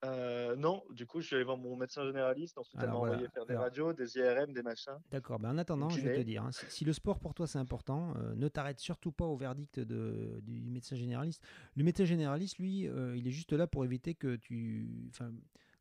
Euh, 0.06 0.56
non, 0.56 0.84
du 0.92 1.08
coup, 1.08 1.22
je 1.22 1.28
suis 1.28 1.36
allé 1.36 1.44
voir 1.44 1.58
mon 1.58 1.76
médecin 1.76 2.06
généraliste. 2.06 2.58
Ensuite, 2.58 2.80
elle 2.82 2.90
m'a 2.90 2.96
envoyé 2.96 3.28
faire 3.30 3.46
des 3.46 3.56
radios, 3.56 3.94
des 3.94 4.18
IRM, 4.18 4.54
des 4.54 4.62
machins. 4.62 4.98
D'accord. 5.10 5.40
Ben 5.40 5.50
en 5.50 5.58
attendant, 5.58 5.90
je 5.90 6.02
vais 6.02 6.18
te 6.18 6.22
dire, 6.22 6.44
hein, 6.44 6.52
si, 6.52 6.86
le 6.86 6.94
sport 6.94 7.20
pour 7.20 7.34
toi 7.34 7.48
c'est 7.48 7.58
important, 7.58 8.14
euh, 8.18 8.36
ne 8.36 8.48
t'arrête 8.48 8.80
surtout 8.80 9.12
pas 9.12 9.26
au 9.26 9.36
verdict 9.36 9.80
de, 9.80 10.40
du 10.44 10.70
médecin 10.70 10.96
généraliste. 10.96 11.42
Le 11.76 11.84
médecin 11.84 12.06
généraliste, 12.06 12.60
lui, 12.60 12.88
euh, 12.88 13.18
il 13.18 13.28
est 13.28 13.32
juste 13.32 13.54
là 13.54 13.66
pour 13.66 13.86
éviter 13.86 14.14
que 14.14 14.36
tu. 14.36 15.10
Enfin, 15.10 15.32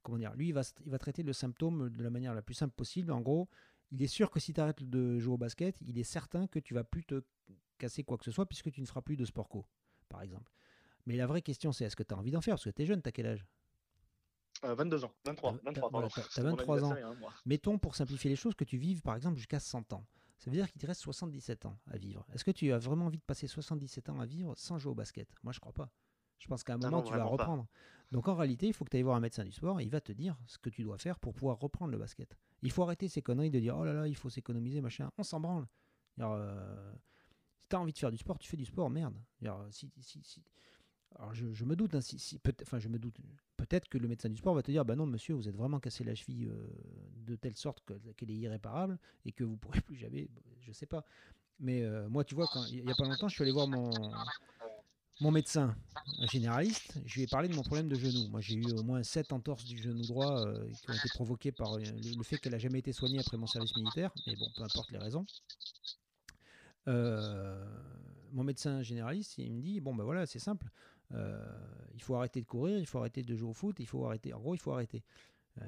comment 0.03 0.16
dire 0.16 0.33
Lui, 0.35 0.49
il 0.49 0.55
va, 0.55 0.62
il 0.85 0.90
va 0.90 0.99
traiter 0.99 1.22
le 1.22 1.35
symptôme 1.35 1.90
de 1.90 2.03
la 2.03 2.11
manière 2.11 2.35
la 2.35 2.42
plus 2.42 2.55
simple 2.55 2.75
possible. 2.75 3.12
En 3.12 3.20
gros, 3.20 3.49
il 3.90 4.03
est 4.03 4.09
sûr 4.09 4.31
que 4.31 4.40
si 4.40 4.55
tu 4.55 4.61
arrêtes 4.61 4.83
de 4.83 5.18
jouer 5.18 5.35
au 5.35 5.38
basket, 5.38 5.79
il 5.83 5.99
est 5.99 6.05
certain 6.05 6.46
que 6.46 6.59
tu 6.59 6.72
vas 6.72 6.85
plus 6.85 7.05
te 7.05 7.22
casser 7.77 8.03
quoi 8.03 8.16
que 8.16 8.25
ce 8.25 8.31
soit 8.31 8.46
puisque 8.46 8.70
tu 8.70 8.81
ne 8.81 8.87
feras 8.87 9.03
plus 9.03 9.16
de 9.16 9.27
sport 9.27 9.51
co 9.51 9.66
par 10.09 10.23
exemple. 10.23 10.51
Mais 11.07 11.16
la 11.16 11.27
vraie 11.27 11.42
question, 11.42 11.73
c'est 11.73 11.85
est-ce 11.85 11.97
que 11.97 12.03
tu 12.03 12.14
as 12.14 12.19
envie 12.19 12.31
d'en 12.31 12.40
faire? 12.40 12.55
Parce 12.55 12.64
que 12.64 12.71
tu 12.71 12.83
es 12.83 12.87
jeune, 12.87 13.03
tu 13.03 13.09
as 13.09 13.12
quel 13.12 13.27
âge? 13.27 13.47
22 14.62 15.05
euh, 15.05 15.07
ans, 15.07 15.12
23, 15.25 15.59
23, 15.64 15.90
pardon. 15.90 16.09
Tu 16.09 16.21
as, 16.21 16.42
23 16.42 16.85
ans. 16.85 16.97
Mettons, 17.45 17.79
pour 17.79 17.95
simplifier 17.95 18.31
les 18.31 18.37
choses, 18.37 18.55
que 18.55 18.64
tu 18.64 18.79
vives 18.79 19.03
par 19.03 19.14
exemple 19.14 19.37
jusqu'à 19.37 19.61
100 19.61 19.92
ans. 19.92 20.05
Ça 20.38 20.51
veut 20.51 20.57
dire 20.57 20.71
qu'il 20.71 20.81
te 20.81 20.87
reste 20.87 21.01
77 21.03 21.66
ans 21.66 21.79
à 21.87 21.97
vivre. 21.97 22.27
Est-ce 22.33 22.45
que 22.45 22.51
tu 22.51 22.73
as 22.73 22.79
vraiment 22.79 23.07
envie 23.07 23.19
de 23.19 23.25
passer 23.25 23.47
77 23.47 24.11
ans 24.11 24.21
à 24.21 24.27
vivre 24.27 24.55
sans 24.57 24.79
jouer 24.79 24.92
au 24.92 24.95
basket? 24.95 25.29
Moi, 25.42 25.53
je 25.53 25.61
crois 25.61 25.73
pas. 25.73 25.90
Je 26.38 26.47
pense 26.49 26.62
qu'à 26.62 26.75
un 26.75 26.79
moment, 26.79 27.03
tu 27.03 27.12
vas 27.12 27.25
reprendre. 27.25 27.66
Donc 28.12 28.29
en 28.29 28.35
réalité, 28.35 28.66
il 28.66 28.73
faut 28.73 28.85
que 28.85 28.90
tu 28.90 28.97
ailles 28.97 29.03
voir 29.03 29.16
un 29.16 29.21
médecin 29.21 29.45
du 29.45 29.53
sport 29.53 29.81
et 29.81 29.85
il 29.85 29.90
va 29.90 30.01
te 30.01 30.12
dire 30.12 30.37
ce 30.47 30.59
que 30.59 30.71
tu 30.71 30.83
dois 30.83 30.99
faire 30.99 31.19
pour 31.19 31.35
pouvoir 31.35 31.59
reprendre 31.59 31.90
le 31.90 31.99
basket. 31.99 32.37
Il 32.62 32.71
faut 32.71 32.83
arrêter 32.83 33.09
ces 33.09 33.23
conneries 33.23 33.51
de 33.51 33.59
dire 33.59 33.77
oh 33.77 33.85
là 33.85 33.92
là, 33.92 34.07
il 34.07 34.14
faut 34.14 34.31
s'économiser, 34.31 34.81
machin. 34.81 35.11
On 35.19 35.23
s'en 35.23 35.40
branle. 35.40 35.66
Euh, 36.21 36.92
si 37.66 37.70
tu 37.70 37.76
as 37.76 37.81
envie 37.81 37.92
de 37.92 37.98
faire 37.98 38.12
du 38.12 38.18
sport, 38.18 38.38
tu 38.38 38.48
fais 38.48 38.57
du 38.57 38.64
sport, 38.64 38.88
merde. 38.90 39.14
Alors 41.18 41.35
je, 41.35 41.64
me 41.64 41.74
doute, 41.74 41.94
hein, 41.94 42.00
si, 42.00 42.38
peut 42.38 42.55
enfin 42.62 42.79
je 42.79 42.88
me 42.88 42.98
doute, 42.98 43.16
peut-être 43.57 43.88
que 43.88 43.98
le 43.98 44.07
médecin 44.07 44.29
du 44.29 44.37
sport 44.37 44.55
va 44.55 44.62
te 44.62 44.70
dire, 44.70 44.85
bah 44.85 44.96
non 44.96 45.07
monsieur, 45.07 45.35
vous 45.35 45.48
êtes 45.48 45.57
vraiment 45.57 45.81
cassé 45.81 46.05
la 46.05 46.14
cheville 46.14 46.46
euh, 46.46 46.68
de 47.26 47.37
telle 47.37 47.57
sorte 47.57 47.83
qu'elle 48.16 48.31
est 48.31 48.37
irréparable 48.37 48.98
et 49.24 49.33
que 49.33 49.42
vous 49.42 49.57
pourrez 49.57 49.81
plus 49.87 49.96
jamais, 49.96 50.29
je 50.61 50.72
sais 50.72 50.87
pas. 50.87 51.05
Mais 51.59 51.83
euh, 51.83 52.09
moi, 52.09 52.22
tu 52.22 52.35
vois, 52.35 52.46
il 52.70 52.85
n'y 52.85 52.92
a 52.92 52.94
pas 52.94 53.05
longtemps, 53.05 53.29
je 53.29 53.35
suis 53.35 53.42
allé 53.42 53.52
voir 53.52 53.66
mon, 53.66 53.90
mon 55.20 55.31
médecin 55.31 55.74
généraliste, 56.31 57.00
je 57.07 57.14
lui 57.14 57.22
ai 57.22 57.26
parlé 57.26 57.48
de 57.48 57.55
mon 57.55 57.62
problème 57.62 57.88
de 57.88 57.94
genou. 57.94 58.29
Moi, 58.29 58.42
j'ai 58.42 58.57
eu 58.57 58.70
au 58.72 58.83
moins 58.83 59.02
7 59.02 59.33
entorses 59.33 59.64
du 59.64 59.79
genou 59.79 60.02
droit 60.02 60.40
euh, 60.40 60.68
qui 60.70 60.90
ont 60.90 60.94
été 60.94 61.09
provoquées 61.14 61.52
par 61.52 61.79
le, 61.79 62.22
fait 62.22 62.37
qu'elle 62.37 62.52
n'a 62.52 62.59
jamais 62.59 62.81
été 62.81 62.92
soignée 62.92 63.18
après 63.18 63.38
mon 63.38 63.46
service 63.46 63.74
militaire, 63.76 64.12
mais 64.26 64.37
bon, 64.37 64.46
peu 64.55 64.62
importe 64.62 64.90
les 64.90 64.98
raisons. 64.98 65.24
Euh, 66.88 67.64
mon 68.33 68.44
médecin 68.44 68.83
généraliste, 68.83 69.38
il 69.38 69.53
me 69.53 69.61
dit 69.61 69.81
bon 69.81 69.94
ben 69.94 70.05
voilà, 70.05 70.27
c'est 70.27 70.38
simple. 70.38 70.68
Euh, 71.12 71.44
il 71.94 72.03
faut 72.03 72.14
arrêter 72.16 72.40
de 72.40 72.46
courir, 72.46 72.79
il 72.79 72.87
faut 72.87 72.99
arrêter 72.99 73.22
de 73.22 73.35
jouer 73.35 73.51
au 73.51 73.55
foot, 73.55 73.77
il 73.79 73.87
faut 73.87 74.05
arrêter. 74.05 74.33
En 74.33 74.40
gros, 74.40 74.55
il 74.55 74.61
faut 74.61 74.72
arrêter. 74.72 75.03
Euh, 75.62 75.64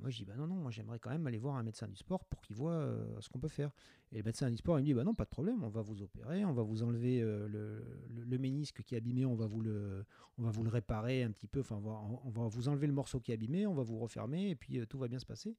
moi, 0.00 0.10
je 0.10 0.18
dis, 0.18 0.24
bah 0.26 0.34
non, 0.36 0.46
non, 0.46 0.56
moi 0.56 0.70
j'aimerais 0.70 0.98
quand 0.98 1.08
même 1.08 1.26
aller 1.26 1.38
voir 1.38 1.56
un 1.56 1.62
médecin 1.62 1.88
du 1.88 1.96
sport 1.96 2.24
pour 2.26 2.42
qu'il 2.42 2.54
voit 2.54 2.86
ce 3.20 3.28
qu'on 3.28 3.38
peut 3.38 3.48
faire. 3.48 3.70
Et 4.12 4.18
le 4.18 4.24
médecin 4.24 4.50
du 4.50 4.56
sport, 4.56 4.78
il 4.78 4.82
me 4.82 4.86
dit, 4.86 4.94
bah 4.94 5.04
non, 5.04 5.14
pas 5.14 5.24
de 5.24 5.30
problème, 5.30 5.64
on 5.64 5.68
va 5.68 5.80
vous 5.80 6.02
opérer, 6.02 6.44
on 6.44 6.52
va 6.52 6.62
vous 6.62 6.82
enlever 6.82 7.20
le, 7.20 7.82
le, 8.10 8.38
ménisque 8.38 8.82
qui 8.82 8.94
est 8.94 8.98
abîmé, 8.98 9.24
on 9.24 9.34
va 9.34 9.46
vous 9.46 9.62
le, 9.62 10.04
on 10.38 10.42
va 10.42 10.50
vous 10.50 10.62
le 10.64 10.68
réparer 10.68 11.22
un 11.22 11.30
petit 11.30 11.46
peu, 11.48 11.60
enfin, 11.60 11.76
on 11.76 12.30
va, 12.30 12.46
vous 12.46 12.68
enlever 12.68 12.86
le 12.86 12.92
morceau 12.92 13.18
qui 13.18 13.30
est 13.30 13.34
abîmé, 13.34 13.66
on 13.66 13.74
va 13.74 13.82
vous 13.82 13.98
refermer, 13.98 14.50
et 14.50 14.54
puis 14.54 14.86
tout 14.86 14.98
va 14.98 15.08
bien 15.08 15.18
se 15.18 15.26
passer. 15.26 15.56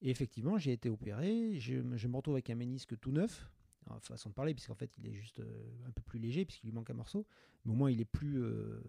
Et 0.00 0.10
effectivement, 0.10 0.56
j'ai 0.56 0.72
été 0.72 0.88
opéré, 0.88 1.58
je, 1.58 1.74
je 1.96 2.08
me 2.08 2.16
retrouve 2.16 2.36
avec 2.36 2.48
un 2.50 2.54
ménisque 2.54 2.98
tout 3.00 3.10
neuf, 3.10 3.50
façon 4.00 4.30
de 4.30 4.34
parler, 4.34 4.54
puisqu'en 4.54 4.74
fait 4.74 4.90
il 4.98 5.06
est 5.06 5.12
juste 5.12 5.40
euh, 5.40 5.86
un 5.86 5.90
peu 5.90 6.02
plus 6.02 6.18
léger, 6.18 6.44
puisqu'il 6.44 6.66
lui 6.66 6.72
manque 6.72 6.90
un 6.90 6.94
morceau, 6.94 7.26
mais 7.64 7.72
au 7.72 7.74
moins 7.74 7.90
il 7.90 8.00
est 8.00 8.06
plus 8.06 8.42
euh, 8.42 8.80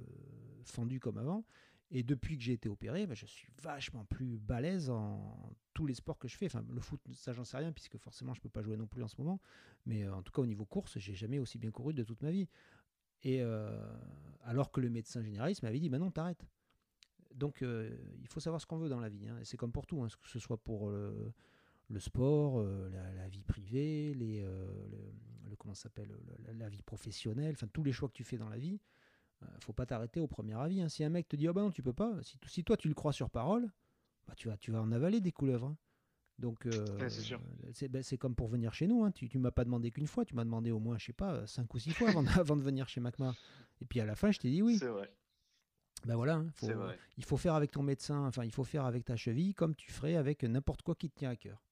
fendu 0.63 0.99
comme 0.99 1.17
avant. 1.17 1.45
Et 1.91 2.01
depuis 2.01 2.35
que 2.37 2.43
j'ai 2.43 2.53
été 2.53 2.67
opéré, 2.67 3.05
bah, 3.05 3.13
je 3.13 3.27
suis 3.27 3.47
vachement 3.61 4.05
plus 4.05 4.39
balèze 4.39 4.89
en 4.89 5.55
tous 5.73 5.85
les 5.85 5.93
sports 5.93 6.17
que 6.17 6.27
je 6.27 6.35
fais. 6.35 6.47
Enfin, 6.47 6.65
le 6.67 6.81
foot, 6.81 6.99
ça 7.13 7.31
j'en 7.31 7.43
sais 7.43 7.57
rien, 7.57 7.71
puisque 7.71 7.97
forcément 7.97 8.33
je 8.33 8.41
peux 8.41 8.49
pas 8.49 8.63
jouer 8.63 8.75
non 8.75 8.87
plus 8.87 9.03
en 9.03 9.07
ce 9.07 9.15
moment. 9.19 9.39
Mais 9.85 10.03
euh, 10.03 10.15
en 10.15 10.23
tout 10.23 10.31
cas 10.31 10.41
au 10.41 10.47
niveau 10.47 10.65
course, 10.65 10.97
j'ai 10.97 11.13
jamais 11.13 11.39
aussi 11.39 11.57
bien 11.57 11.71
couru 11.71 11.93
de 11.93 12.03
toute 12.03 12.21
ma 12.21 12.31
vie. 12.31 12.47
Et 13.23 13.41
alors 14.43 14.71
que 14.71 14.79
le 14.79 14.89
médecin 14.91 15.23
généraliste 15.23 15.63
m'avait 15.63 15.79
dit, 15.79 15.89
bah 15.89 15.97
non, 15.97 16.11
t'arrêtes. 16.11 16.45
Donc 17.33 17.61
il 17.61 18.27
faut 18.27 18.39
savoir 18.39 18.61
ce 18.61 18.67
qu'on 18.67 18.77
veut 18.77 18.89
dans 18.89 18.99
la 18.99 19.09
vie. 19.09 19.27
Hein. 19.27 19.39
Et 19.39 19.45
c'est 19.45 19.57
comme 19.57 19.71
pour 19.71 19.87
tout, 19.87 20.03
hein, 20.03 20.07
que 20.21 20.29
ce 20.29 20.37
soit 20.37 20.57
pour 20.57 20.91
le 20.91 21.33
sport, 21.99 22.63
la, 22.63 23.27
vie 23.27 23.43
privée, 23.43 24.13
les, 24.13 24.41
le, 24.41 25.55
comment 25.57 25.73
s'appelle, 25.73 26.09
la, 26.57 26.69
vie 26.69 26.81
professionnelle, 26.81 27.53
enfin 27.53 27.67
tous 27.71 27.83
les 27.83 27.91
choix 27.91 28.09
que 28.09 28.13
tu 28.13 28.23
fais 28.23 28.37
dans 28.37 28.49
la 28.49 28.57
vie. 28.57 28.79
faut 29.59 29.73
pas 29.73 29.85
t'arrêter 29.85 30.19
au 30.19 30.27
premier 30.27 30.55
avis. 30.55 30.81
Hein. 30.81 30.89
Si 30.89 31.03
un 31.03 31.09
mec 31.09 31.27
te 31.27 31.35
dit 31.35 31.47
oh 31.47 31.53
ben 31.53 31.63
non 31.63 31.71
tu 31.71 31.83
peux 31.83 31.93
pas, 31.93 32.21
si, 32.23 32.37
si 32.47 32.63
toi 32.63 32.77
tu 32.77 32.87
le 32.87 32.93
crois 32.93 33.13
sur 33.13 33.29
parole, 33.29 33.71
bah, 34.27 34.33
tu 34.35 34.47
vas 34.47 34.57
tu 34.57 34.71
vas 34.71 34.81
en 34.81 34.91
avaler 34.91 35.21
des 35.21 35.31
couleuvres. 35.31 35.67
Hein. 35.67 35.77
Donc, 36.37 36.67
ben, 36.67 38.03
c'est 38.03 38.17
comme 38.17 38.35
pour 38.35 38.47
venir 38.47 38.73
chez 38.73 38.87
nous. 38.87 39.03
Hein. 39.03 39.11
Tu, 39.11 39.29
tu 39.29 39.39
m'as 39.39 39.51
pas 39.51 39.63
demandé 39.63 39.91
qu'une 39.91 40.07
fois, 40.07 40.25
tu 40.25 40.35
m'as 40.35 40.43
demandé 40.43 40.71
au 40.71 40.79
moins, 40.79 40.97
je 40.97 41.05
sais 41.05 41.13
pas, 41.13 41.47
cinq 41.47 41.73
ou 41.73 41.79
six 41.79 41.91
fois 41.91 42.09
avant, 42.09 42.25
avant 42.35 42.57
de 42.57 42.61
venir 42.61 42.89
chez 42.89 42.99
Macma. 42.99 43.33
Et 43.81 43.85
puis 43.85 43.99
à 43.99 44.05
la 44.05 44.15
fin, 44.15 44.31
je 44.31 44.39
t'ai 44.39 44.49
dit 44.49 44.61
oui. 44.61 44.77
C'est 44.77 44.87
vrai. 44.87 45.09
Ben 46.05 46.15
voilà, 46.15 46.35
hein, 46.35 46.51
il 47.17 47.25
faut 47.25 47.37
faire 47.37 47.55
avec 47.55 47.71
ton 47.71 47.81
médecin, 47.81 48.27
enfin, 48.27 48.43
il 48.43 48.51
faut 48.51 48.63
faire 48.63 48.85
avec 48.85 49.05
ta 49.05 49.15
cheville 49.15 49.55
comme 49.55 49.73
tu 49.73 49.91
ferais 49.91 50.15
avec 50.15 50.43
n'importe 50.43 50.83
quoi 50.83 50.93
qui 50.93 51.09
te 51.09 51.17
tient 51.17 51.31
à 51.31 51.35
cœur. 51.35 51.63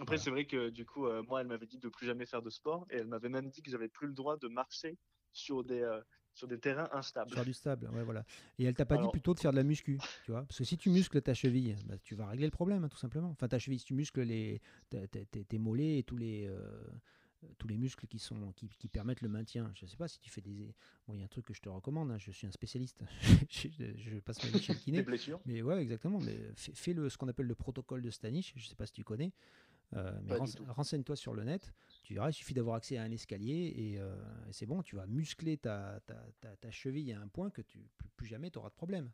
Après, 0.00 0.18
c'est 0.18 0.30
vrai 0.30 0.46
que 0.46 0.70
du 0.70 0.86
coup, 0.86 1.06
euh, 1.06 1.22
moi, 1.28 1.40
elle 1.40 1.46
m'avait 1.46 1.66
dit 1.66 1.78
de 1.78 1.88
plus 1.88 2.06
jamais 2.06 2.26
faire 2.26 2.42
de 2.42 2.50
sport 2.50 2.86
et 2.90 2.96
elle 2.96 3.06
m'avait 3.06 3.28
même 3.28 3.50
dit 3.50 3.62
que 3.62 3.70
j'avais 3.70 3.88
plus 3.88 4.06
le 4.06 4.14
droit 4.14 4.36
de 4.36 4.48
marcher 4.48 4.96
sur 5.32 5.62
des, 5.62 5.82
euh, 5.82 6.00
sur 6.34 6.48
des 6.48 6.58
terrains 6.58 6.88
instables. 6.92 7.30
Sur 7.30 7.44
du 7.44 7.52
stable, 7.52 7.88
ouais, 7.90 8.02
voilà. 8.02 8.24
Et 8.58 8.64
elle 8.64 8.74
t'a 8.74 8.86
pas 8.86 8.96
dit 8.96 9.08
plutôt 9.12 9.34
de 9.34 9.40
faire 9.40 9.50
de 9.50 9.56
la 9.56 9.62
muscu, 9.62 9.98
tu 10.24 10.30
vois? 10.30 10.42
Parce 10.42 10.58
que 10.58 10.64
si 10.64 10.78
tu 10.78 10.90
muscles 10.90 11.20
ta 11.20 11.34
cheville, 11.34 11.76
bah, 11.86 11.96
tu 12.02 12.14
vas 12.14 12.26
régler 12.26 12.46
le 12.46 12.50
problème, 12.50 12.84
hein, 12.84 12.88
tout 12.88 12.96
simplement. 12.96 13.30
Enfin, 13.30 13.48
ta 13.48 13.58
cheville, 13.58 13.78
si 13.78 13.84
tu 13.84 13.94
muscles 13.94 14.22
les, 14.22 14.60
tes 14.90 15.58
mollets 15.58 15.98
et 15.98 16.02
tous 16.02 16.16
les, 16.16 16.46
euh, 16.46 16.82
tous 17.58 17.68
les 17.68 17.76
muscles 17.76 18.06
qui, 18.06 18.18
sont, 18.18 18.52
qui, 18.52 18.68
qui, 18.68 18.88
permettent 18.88 19.22
le 19.22 19.28
maintien. 19.28 19.70
Je 19.74 19.86
sais 19.86 19.96
pas 19.96 20.08
si 20.08 20.18
tu 20.20 20.30
fais 20.30 20.40
des. 20.40 20.74
Bon, 21.06 21.14
il 21.14 21.18
y 21.18 21.22
a 21.22 21.24
un 21.24 21.28
truc 21.28 21.46
que 21.46 21.54
je 21.54 21.60
te 21.60 21.68
recommande, 21.68 22.10
hein, 22.10 22.18
je 22.18 22.30
suis 22.30 22.46
un 22.46 22.52
spécialiste. 22.52 23.02
je, 23.50 24.18
passe 24.20 24.42
ma 24.44 24.50
vie 24.50 24.62
chez 24.62 24.72
le 24.72 24.78
kiné. 24.78 24.98
Des 24.98 25.04
blessures 25.04 25.40
Mais 25.46 25.62
ouais, 25.62 25.82
exactement. 25.82 26.20
Mais 26.20 26.38
fais, 26.56 26.92
le, 26.92 27.08
ce 27.08 27.18
qu'on 27.18 27.28
appelle 27.28 27.46
le 27.46 27.54
protocole 27.54 28.02
de 28.02 28.10
Stanich, 28.10 28.52
je 28.56 28.66
sais 28.66 28.74
pas 28.74 28.86
si 28.86 28.92
tu 28.92 29.04
connais. 29.04 29.32
Euh, 29.96 30.12
mais 30.22 30.36
renseigne-toi 30.68 31.16
sur 31.16 31.34
le 31.34 31.42
net, 31.42 31.72
tu 32.04 32.14
verras, 32.14 32.30
il 32.30 32.32
suffit 32.32 32.54
d'avoir 32.54 32.76
accès 32.76 32.96
à 32.96 33.02
un 33.02 33.10
escalier 33.10 33.96
euh, 33.98 34.14
et, 34.48 34.52
c'est 34.52 34.66
bon, 34.66 34.82
tu 34.82 34.94
vas 34.94 35.06
muscler 35.06 35.56
ta, 35.56 36.00
ta, 36.06 36.56
ta, 36.56 36.70
cheville 36.70 37.12
à 37.12 37.20
un 37.20 37.26
point 37.26 37.50
que 37.50 37.62
tu, 37.62 37.88
plus, 38.16 38.26
jamais 38.26 38.50
tu 38.50 38.58
auras 38.58 38.68
de 38.68 38.74
problème. 38.74 39.10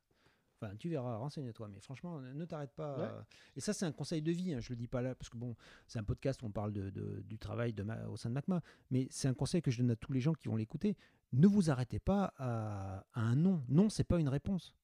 Enfin, 0.60 0.74
tu 0.76 0.88
verras, 0.88 1.16
renseigne-toi, 1.16 1.68
mais 1.68 1.80
franchement, 1.80 2.20
ne 2.20 2.44
t'arrête 2.46 2.72
pas. 2.72 2.98
Euh, 2.98 3.22
et 3.56 3.60
ça, 3.60 3.74
c'est 3.74 3.84
un 3.84 3.92
conseil 3.92 4.22
de 4.22 4.32
vie, 4.32 4.54
hein, 4.54 4.60
je 4.60 4.70
le 4.70 4.76
dis 4.76 4.86
pas 4.86 5.02
là, 5.02 5.14
parce 5.14 5.28
que 5.28 5.36
bon, 5.36 5.54
c'est 5.86 5.98
un 5.98 6.04
podcast 6.04 6.42
où 6.42 6.46
on 6.46 6.50
parle 6.50 6.72
de, 6.72 6.90
du 7.26 7.38
travail 7.38 7.72
de 7.72 7.84
au 8.08 8.16
sein 8.16 8.30
de 8.30 8.34
MACMA, 8.34 8.62
mais 8.90 9.06
c'est 9.10 9.28
un 9.28 9.34
conseil 9.34 9.60
que 9.62 9.70
je 9.70 9.78
donne 9.78 9.90
à 9.90 9.96
tous 9.96 10.12
les 10.12 10.20
gens 10.20 10.32
qui 10.32 10.48
vont 10.48 10.56
l'écouter. 10.56 10.96
Ne 11.32 11.46
vous 11.46 11.70
arrêtez 11.70 11.98
pas 11.98 12.32
à, 12.36 13.06
à 13.12 13.20
un 13.20 13.36
non. 13.36 13.64
Non, 13.68 13.90
c'est 13.90 14.04
pas 14.04 14.18
une 14.18 14.28
réponse. 14.28 14.74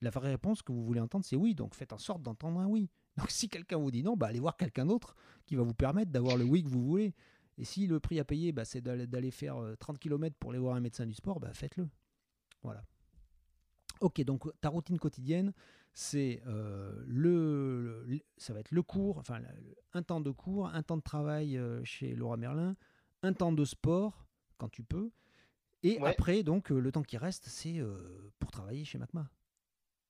La 0.00 0.10
vraie 0.10 0.30
réponse 0.30 0.62
que 0.62 0.72
vous 0.72 0.84
voulez 0.84 1.00
entendre, 1.00 1.24
c'est 1.24 1.36
oui, 1.36 1.54
donc 1.54 1.74
faites 1.74 1.92
en 1.92 1.98
sorte 1.98 2.22
d'entendre 2.22 2.60
un 2.60 2.66
oui. 2.66 2.88
Donc 3.18 3.30
si 3.30 3.48
quelqu'un 3.48 3.78
vous 3.78 3.90
dit 3.90 4.02
non, 4.02 4.16
bah, 4.16 4.28
allez 4.28 4.38
voir 4.38 4.56
quelqu'un 4.56 4.86
d'autre 4.86 5.16
qui 5.44 5.56
va 5.56 5.62
vous 5.62 5.74
permettre 5.74 6.12
d'avoir 6.12 6.36
le 6.36 6.44
oui 6.44 6.62
que 6.62 6.68
vous 6.68 6.82
voulez. 6.82 7.14
Et 7.58 7.64
si 7.64 7.88
le 7.88 7.98
prix 7.98 8.20
à 8.20 8.24
payer, 8.24 8.52
bah, 8.52 8.64
c'est 8.64 8.80
d'aller 8.80 9.30
faire 9.32 9.56
30 9.80 9.96
euh, 9.96 9.98
km 9.98 10.36
pour 10.38 10.50
aller 10.50 10.60
voir 10.60 10.76
un 10.76 10.80
médecin 10.80 11.04
du 11.04 11.14
sport, 11.14 11.40
bah, 11.40 11.52
faites-le. 11.52 11.88
Voilà. 12.62 12.84
Ok, 14.00 14.22
donc 14.22 14.48
ta 14.60 14.68
routine 14.68 14.98
quotidienne, 14.98 15.52
c'est 15.92 16.40
euh, 16.46 17.02
le, 17.08 18.06
ça 18.36 18.54
va 18.54 18.60
être 18.60 18.70
le 18.70 18.82
cours, 18.82 19.18
enfin 19.18 19.40
un 19.92 20.02
temps 20.04 20.20
de 20.20 20.30
cours, 20.30 20.68
un 20.68 20.84
temps 20.84 20.96
de 20.96 21.02
travail 21.02 21.58
euh, 21.58 21.82
chez 21.82 22.14
Laura 22.14 22.36
Merlin, 22.36 22.76
un 23.22 23.32
temps 23.32 23.50
de 23.50 23.64
sport 23.64 24.24
quand 24.58 24.68
tu 24.68 24.84
peux, 24.84 25.10
et 25.82 25.98
après 26.00 26.44
donc 26.44 26.70
le 26.70 26.92
temps 26.92 27.02
qui 27.02 27.16
reste, 27.16 27.46
c'est 27.46 27.80
pour 28.38 28.52
travailler 28.52 28.84
chez 28.84 28.98
Macma. 28.98 29.28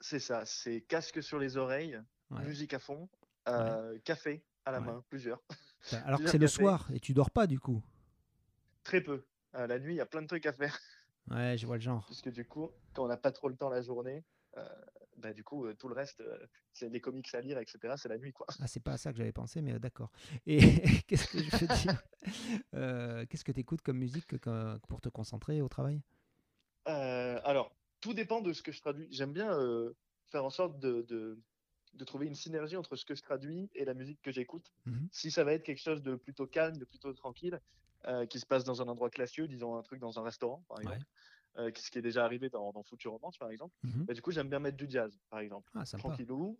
C'est 0.00 0.20
ça, 0.20 0.44
c'est 0.44 0.82
casque 0.82 1.22
sur 1.22 1.38
les 1.38 1.56
oreilles, 1.56 1.98
musique 2.30 2.74
à 2.74 2.78
fond, 2.78 3.08
euh, 3.48 3.98
café 4.04 4.42
à 4.64 4.72
la 4.72 4.80
main, 4.80 5.02
plusieurs. 5.08 5.40
Alors 6.04 6.20
que 6.22 6.28
c'est 6.28 6.38
le 6.38 6.48
soir 6.48 6.88
et 6.92 7.00
tu 7.00 7.14
dors 7.14 7.30
pas 7.30 7.46
du 7.46 7.58
coup 7.58 7.82
Très 8.84 9.00
peu. 9.00 9.24
Euh, 9.54 9.66
la 9.66 9.78
nuit, 9.78 9.94
il 9.94 9.96
y 9.96 10.00
a 10.00 10.06
plein 10.06 10.22
de 10.22 10.26
trucs 10.26 10.46
à 10.46 10.52
faire. 10.52 10.78
Ouais, 11.30 11.56
je 11.56 11.66
vois 11.66 11.76
le 11.76 11.82
genre. 11.82 12.04
Puisque 12.06 12.30
du 12.30 12.44
coup, 12.44 12.70
quand 12.94 13.04
on 13.04 13.08
n'a 13.08 13.16
pas 13.16 13.32
trop 13.32 13.48
le 13.48 13.56
temps 13.56 13.68
la 13.68 13.82
journée, 13.82 14.24
euh, 14.56 14.66
bah, 15.16 15.32
du 15.32 15.44
coup, 15.44 15.70
tout 15.74 15.88
le 15.88 15.94
reste, 15.94 16.22
c'est 16.72 16.90
des 16.90 17.00
comics 17.00 17.34
à 17.34 17.40
lire, 17.40 17.58
etc. 17.58 17.94
C'est 17.96 18.08
la 18.08 18.18
nuit, 18.18 18.32
quoi. 18.32 18.46
Ah, 18.60 18.66
c'est 18.66 18.80
pas 18.80 18.92
à 18.92 18.96
ça 18.96 19.10
que 19.12 19.18
j'avais 19.18 19.32
pensé, 19.32 19.60
mais 19.62 19.78
d'accord. 19.78 20.10
Et 20.46 20.58
qu'est-ce 21.06 21.28
que 21.28 21.38
je 21.38 21.56
veux 21.56 21.66
dire? 21.66 22.02
Qu'est-ce 23.28 23.44
que 23.44 23.52
tu 23.52 23.60
écoutes 23.60 23.82
comme 23.82 23.98
musique 23.98 24.36
pour 24.88 25.00
te 25.00 25.08
concentrer 25.08 25.60
au 25.60 25.68
travail? 25.68 26.02
Alors, 26.84 27.74
tout 28.00 28.14
dépend 28.14 28.40
de 28.40 28.52
ce 28.52 28.62
que 28.62 28.72
je 28.72 28.80
traduis. 28.80 29.08
J'aime 29.10 29.32
bien 29.32 29.50
faire 30.26 30.44
en 30.44 30.50
sorte 30.50 30.78
de, 30.78 31.02
de 31.02 31.38
trouver 32.04 32.26
une 32.26 32.34
synergie 32.34 32.76
entre 32.76 32.96
ce 32.96 33.04
que 33.04 33.14
je 33.14 33.22
traduis 33.22 33.70
et 33.74 33.84
la 33.84 33.94
musique 33.94 34.20
que 34.22 34.30
j'écoute. 34.30 34.72
Mhm. 34.86 35.08
Si 35.12 35.30
ça 35.30 35.44
va 35.44 35.52
être 35.52 35.64
quelque 35.64 35.82
chose 35.82 36.02
de 36.02 36.14
plutôt 36.14 36.46
calme, 36.46 36.76
de 36.76 36.84
plutôt 36.84 37.12
tranquille, 37.12 37.60
euh, 38.06 38.26
qui 38.26 38.38
se 38.38 38.46
passe 38.46 38.64
dans 38.64 38.80
un 38.80 38.88
endroit 38.88 39.10
classieux, 39.10 39.48
disons 39.48 39.76
un 39.76 39.82
truc 39.82 39.98
dans 39.98 40.18
un 40.18 40.22
restaurant, 40.22 40.64
par 40.68 40.80
exemple, 40.80 41.04
euh, 41.56 41.70
ce 41.74 41.90
qui 41.90 41.98
est 41.98 42.02
déjà 42.02 42.24
arrivé 42.24 42.48
dans, 42.48 42.72
dans 42.72 42.84
Romance, 43.06 43.36
par 43.38 43.50
exemple, 43.50 43.74
mhm. 43.82 44.04
bah, 44.04 44.14
du 44.14 44.22
coup, 44.22 44.30
j'aime 44.30 44.48
bien 44.48 44.60
mettre 44.60 44.76
du 44.76 44.86
jazz, 44.88 45.18
par 45.30 45.40
exemple. 45.40 45.70
Ah, 45.74 45.84
Tranquillou, 45.84 46.56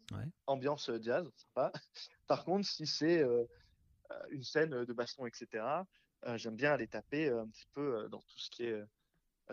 ambiance 0.46 0.88
euh, 0.90 0.98
jazz, 1.00 1.30
sympa. 1.36 1.72
par 2.26 2.44
contre, 2.44 2.66
si 2.66 2.86
c'est 2.86 3.24
une 4.30 4.42
scène 4.42 4.84
de 4.84 4.92
baston, 4.92 5.26
etc., 5.26 5.64
j'aime 6.34 6.56
bien 6.56 6.72
aller 6.72 6.88
taper 6.88 7.28
un 7.28 7.46
petit 7.46 7.68
peu 7.72 8.08
dans 8.10 8.20
tout 8.20 8.38
ce 8.38 8.50
qui 8.50 8.64
est 8.64 8.82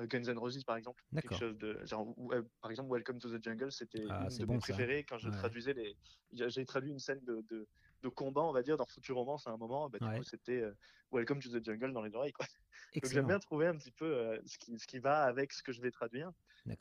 Guns 0.01 0.27
N' 0.27 0.37
Roses 0.37 0.63
par 0.63 0.77
exemple. 0.77 1.03
Quelque 1.13 1.35
chose 1.35 1.57
de 1.57 1.79
genre, 1.83 2.15
par 2.61 2.71
exemple 2.71 2.91
Welcome 2.91 3.19
to 3.19 3.29
the 3.29 3.43
Jungle, 3.43 3.71
c'était 3.71 4.05
ah, 4.09 4.27
une 4.29 4.37
de 4.37 4.45
mes 4.45 4.57
préférés 4.59 5.03
quand 5.03 5.17
je 5.17 5.29
traduisais 5.29 5.73
les. 5.73 5.95
J'ai 6.31 6.65
traduit 6.65 6.91
une 6.91 6.99
scène 6.99 7.21
de, 7.23 7.45
de, 7.49 7.67
de, 8.03 8.09
combat, 8.09 8.41
on 8.41 8.51
va 8.51 8.61
dire, 8.61 8.77
dans 8.77 8.85
Future 8.85 9.15
Romance 9.15 9.47
à 9.47 9.51
un 9.51 9.57
moment. 9.57 9.89
Bah, 9.89 9.99
du 9.99 10.17
coup, 10.17 10.23
c'était 10.23 10.61
euh, 10.61 10.73
Welcome 11.11 11.39
to 11.41 11.49
the 11.49 11.63
Jungle 11.63 11.93
dans 11.93 12.01
les 12.01 12.13
oreilles. 12.13 12.33
Quoi. 12.33 12.45
Donc 12.93 13.11
j'aime 13.11 13.27
bien 13.27 13.39
trouver 13.39 13.67
un 13.67 13.75
petit 13.75 13.91
peu 13.91 14.05
euh, 14.05 14.37
ce, 14.45 14.57
qui, 14.57 14.77
ce 14.77 14.87
qui 14.87 14.99
va 14.99 15.23
avec 15.23 15.53
ce 15.53 15.63
que 15.63 15.71
je 15.71 15.81
vais 15.81 15.91
traduire. 15.91 16.31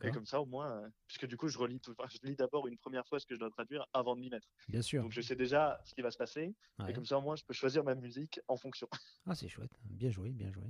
Et 0.02 0.10
comme 0.10 0.24
ça, 0.24 0.40
au 0.40 0.46
moins, 0.46 0.82
puisque 1.06 1.26
du 1.26 1.36
coup, 1.36 1.48
je 1.48 1.58
relis 1.58 1.80
tout. 1.80 1.94
je 2.10 2.18
lis 2.26 2.36
d'abord 2.36 2.66
une 2.66 2.78
première 2.78 3.06
fois 3.06 3.20
ce 3.20 3.26
que 3.26 3.34
je 3.34 3.40
dois 3.40 3.50
traduire 3.50 3.86
avant 3.92 4.16
de 4.16 4.20
m'y 4.20 4.30
mettre. 4.30 4.48
Bien 4.68 4.82
sûr. 4.82 5.02
Donc 5.02 5.12
je 5.12 5.20
sais 5.20 5.36
déjà 5.36 5.78
ce 5.84 5.94
qui 5.94 6.00
va 6.00 6.10
se 6.10 6.16
passer. 6.16 6.54
Et 6.88 6.92
comme 6.92 7.04
ça, 7.04 7.18
au 7.18 7.20
moins, 7.20 7.36
je 7.36 7.44
peux 7.44 7.54
choisir 7.54 7.84
ma 7.84 7.94
musique 7.94 8.40
en 8.48 8.56
fonction. 8.56 8.88
Ah, 9.26 9.34
c'est 9.34 9.48
chouette. 9.48 9.72
Bien 9.84 10.10
joué, 10.10 10.30
bien 10.30 10.50
joué. 10.50 10.64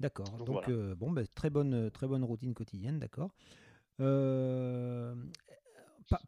D'accord. 0.00 0.28
Donc, 0.44 0.68
euh, 0.68 0.94
bon, 0.94 1.10
bah, 1.10 1.26
très, 1.26 1.50
bonne, 1.50 1.90
très 1.90 2.06
bonne 2.06 2.22
routine 2.22 2.54
quotidienne, 2.54 2.98
d'accord. 2.98 3.34
Euh, 4.00 5.14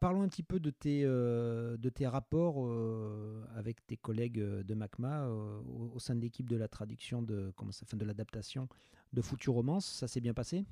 parlons 0.01 0.23
un 0.23 0.29
petit 0.29 0.43
peu 0.43 0.59
de 0.59 0.71
tes, 0.71 1.03
euh, 1.05 1.77
de 1.77 1.89
tes 1.89 2.09
rapports 2.09 2.69
avec 3.55 3.87
tes 3.87 3.97
collègues 3.97 4.41
de 4.41 4.75
MACMA 4.75 5.29
au, 5.29 5.99
sein 6.01 6.17
de 6.17 6.21
l'équipe 6.21 6.49
de 6.49 6.57
la 6.57 6.67
traduction 6.67 7.23
de, 7.23 7.53
comment 7.57 7.73
ça, 7.73 7.87
fin, 7.87 7.97
de 7.97 8.05
l'adaptation 8.05 8.69
de 9.13 9.23
Future 9.23 9.55
Romance. 9.55 9.87
Ça 9.87 10.09
s'est 10.09 10.21
bien 10.21 10.35
passé? 10.35 10.65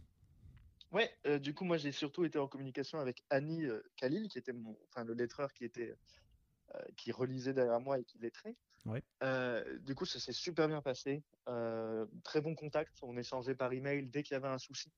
Ouais, 0.90 1.10
du 1.38 1.54
coup, 1.54 1.64
moi 1.64 1.76
j'ai 1.76 1.92
surtout 1.92 2.24
été 2.24 2.38
en 2.38 2.48
communication 2.48 2.98
avec 2.98 3.22
Annie 3.30 3.66
Khalil, 3.96 4.28
qui 4.28 4.38
était 4.38 4.54
mon, 4.54 4.76
enfin, 4.88 5.04
le 5.04 5.14
lettreur 5.14 5.52
qui 5.52 5.64
était 5.64 5.94
qui 6.96 7.12
relisait 7.12 7.54
derrière 7.54 7.80
moi 7.80 7.98
et 7.98 8.04
qui 8.04 8.18
lettrait. 8.18 8.56
Euh, 9.22 9.78
du 9.80 9.94
coup, 9.94 10.04
ça 10.04 10.18
s'est 10.18 10.32
super 10.32 10.68
bien 10.68 10.82
passé. 10.82 11.22
Euh, 11.48 12.06
très 12.24 12.40
bon 12.40 12.54
contact. 12.54 12.98
On 13.02 13.16
échangeait 13.16 13.54
par 13.54 13.72
email 13.72 14.06
dès 14.06 14.22
qu'il 14.22 14.34
y 14.34 14.36
avait 14.36 14.48
un 14.48 14.58
souci. 14.58 14.90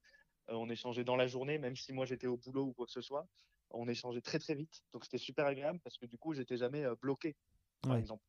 Euh, 0.48 0.54
on 0.54 0.68
échangeait 0.68 1.04
dans 1.04 1.16
la 1.16 1.26
journée, 1.26 1.58
même 1.58 1.76
si 1.76 1.92
moi 1.92 2.06
j'étais 2.06 2.26
au 2.26 2.36
boulot 2.36 2.66
ou 2.66 2.72
quoi 2.72 2.86
que 2.86 2.92
ce 2.92 3.00
soit. 3.00 3.26
On 3.70 3.88
échangeait 3.88 4.20
très 4.20 4.38
très 4.38 4.54
vite. 4.54 4.82
Donc 4.92 5.04
c'était 5.04 5.18
super 5.18 5.46
agréable 5.46 5.78
parce 5.84 5.96
que 5.96 6.06
du 6.06 6.18
coup, 6.18 6.34
j'étais 6.34 6.56
jamais 6.56 6.84
bloqué, 7.00 7.36
par 7.82 7.96
exemple. 7.96 8.24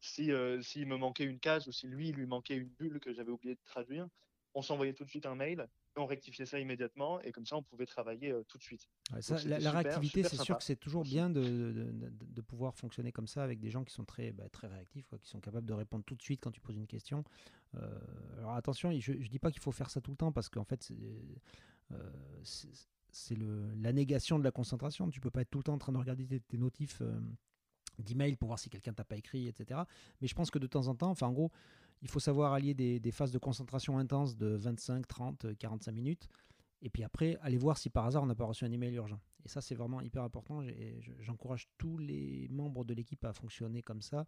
Si 0.00 0.30
s'il 0.62 0.86
me 0.86 0.96
manquait 0.96 1.24
une 1.24 1.40
case 1.40 1.66
ou 1.66 1.72
si 1.72 1.88
lui 1.88 2.10
il 2.10 2.14
lui 2.14 2.26
manquait 2.26 2.54
une 2.54 2.68
bulle 2.68 3.00
que 3.00 3.12
j'avais 3.12 3.32
oublié 3.32 3.56
de 3.56 3.60
traduire, 3.64 4.06
on 4.54 4.62
s'envoyait 4.62 4.92
tout 4.92 5.04
de 5.04 5.10
suite 5.10 5.26
un 5.26 5.34
mail 5.34 5.68
on 5.96 6.06
rectifiait 6.06 6.46
ça 6.46 6.58
immédiatement 6.58 7.20
et 7.20 7.32
comme 7.32 7.46
ça 7.46 7.56
on 7.56 7.62
pouvait 7.62 7.86
travailler 7.86 8.30
euh, 8.30 8.42
tout 8.48 8.58
de 8.58 8.62
suite. 8.62 8.88
la, 9.46 9.70
réactivité, 9.70 10.22
c'est 10.22 10.36
sûr 10.36 10.58
que 10.58 10.64
c'est 10.64 10.76
toujours 10.76 11.02
bien 11.02 11.30
de, 11.30 12.40
pouvoir 12.46 12.74
fonctionner 12.74 13.12
comme 13.12 13.26
ça 13.26 13.42
avec 13.42 13.60
des 13.60 13.70
gens 13.70 13.84
qui 13.84 13.92
sont 13.92 14.04
très, 14.04 14.32
bah, 14.32 14.48
très 14.48 14.68
réactifs, 14.68 15.06
quoi, 15.06 15.18
qui 15.18 15.28
sont 15.28 15.40
capables 15.40 15.66
de 15.66 15.74
répondre 15.74 16.04
tout 16.04 16.14
de 16.14 16.22
suite 16.22 16.40
quand 16.40 16.50
tu 16.50 16.60
poses 16.60 16.76
une 16.76 16.86
question. 16.86 17.24
Euh, 17.76 17.98
alors 18.38 18.54
attention, 18.54 18.90
je 18.98 19.12
ne 19.12 19.26
dis 19.26 19.38
pas 19.38 19.50
qu'il 19.50 19.60
faut 19.60 19.72
faire 19.72 19.90
ça 19.90 20.00
tout 20.00 20.10
le 20.10 20.16
temps 20.16 20.32
parce 20.32 20.48
qu'en 20.48 20.64
fait 20.64 20.82
c'est 23.10 23.38
euh, 23.40 23.74
la 23.80 23.92
négation 23.92 24.38
de 24.38 24.44
la 24.44 24.50
concentration. 24.50 25.10
Tu 25.10 25.20
peux 25.20 25.30
pas 25.30 25.42
être 25.42 25.50
tout 25.50 25.58
le 25.58 25.64
temps 25.64 25.74
en 25.74 25.78
train 25.78 25.92
de 25.92 25.98
regarder 25.98 26.40
tes, 26.40 26.58
notifs 26.58 27.02
d'email 27.98 28.36
pour 28.36 28.48
voir 28.48 28.58
si 28.58 28.70
quelqu'un 28.70 28.92
t'a 28.92 29.04
pas 29.04 29.16
écrit, 29.16 29.48
etc. 29.48 29.80
Mais 30.20 30.28
je 30.28 30.34
pense 30.34 30.50
que 30.50 30.58
de 30.58 30.66
temps 30.66 30.88
en 30.88 30.94
temps, 30.94 31.10
enfin 31.10 31.26
en 31.26 31.32
gros, 31.32 31.50
il 32.02 32.08
faut 32.08 32.20
savoir 32.20 32.52
allier 32.52 32.74
des, 32.74 33.12
phases 33.12 33.32
de 33.32 33.38
concentration 33.38 33.98
intense 33.98 34.36
de 34.36 34.48
25, 34.48 35.06
30, 35.06 35.56
45 35.58 35.92
minutes. 35.92 36.28
Et 36.80 36.90
puis 36.90 37.02
après, 37.02 37.36
aller 37.42 37.56
voir 37.56 37.76
si 37.76 37.90
par 37.90 38.06
hasard 38.06 38.22
on 38.22 38.26
n'a 38.26 38.36
pas 38.36 38.44
reçu 38.44 38.64
un 38.64 38.70
email 38.70 38.94
urgent. 38.94 39.20
Et 39.44 39.48
ça, 39.48 39.60
c'est 39.60 39.74
vraiment 39.74 40.00
hyper 40.00 40.22
important. 40.22 40.62
J'encourage 41.20 41.68
tous 41.76 41.98
les 41.98 42.48
membres 42.50 42.84
de 42.84 42.94
l'équipe 42.94 43.24
à 43.24 43.32
fonctionner 43.32 43.82
comme 43.82 44.00
ça. 44.00 44.26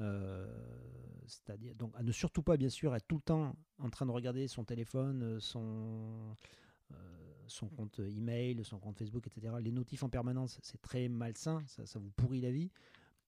Euh, 0.00 0.46
c'est-à-dire 1.26 1.74
donc 1.76 1.92
à 1.94 2.02
ne 2.02 2.10
surtout 2.10 2.42
pas, 2.42 2.56
bien 2.56 2.68
sûr, 2.68 2.94
être 2.96 3.06
tout 3.06 3.16
le 3.16 3.22
temps 3.22 3.54
en 3.78 3.90
train 3.90 4.06
de 4.06 4.10
regarder 4.10 4.48
son 4.48 4.64
téléphone, 4.64 5.38
son, 5.38 6.36
euh, 6.92 6.96
son 7.46 7.68
compte 7.68 8.00
email, 8.00 8.64
son 8.64 8.80
compte 8.80 8.98
Facebook, 8.98 9.26
etc. 9.28 9.54
Les 9.60 9.70
notifs 9.70 10.02
en 10.02 10.08
permanence, 10.08 10.58
c'est 10.62 10.82
très 10.82 11.08
malsain. 11.08 11.62
Ça 11.66 11.98
vous 12.00 12.10
pourrit 12.10 12.40
la 12.40 12.50
vie. 12.50 12.70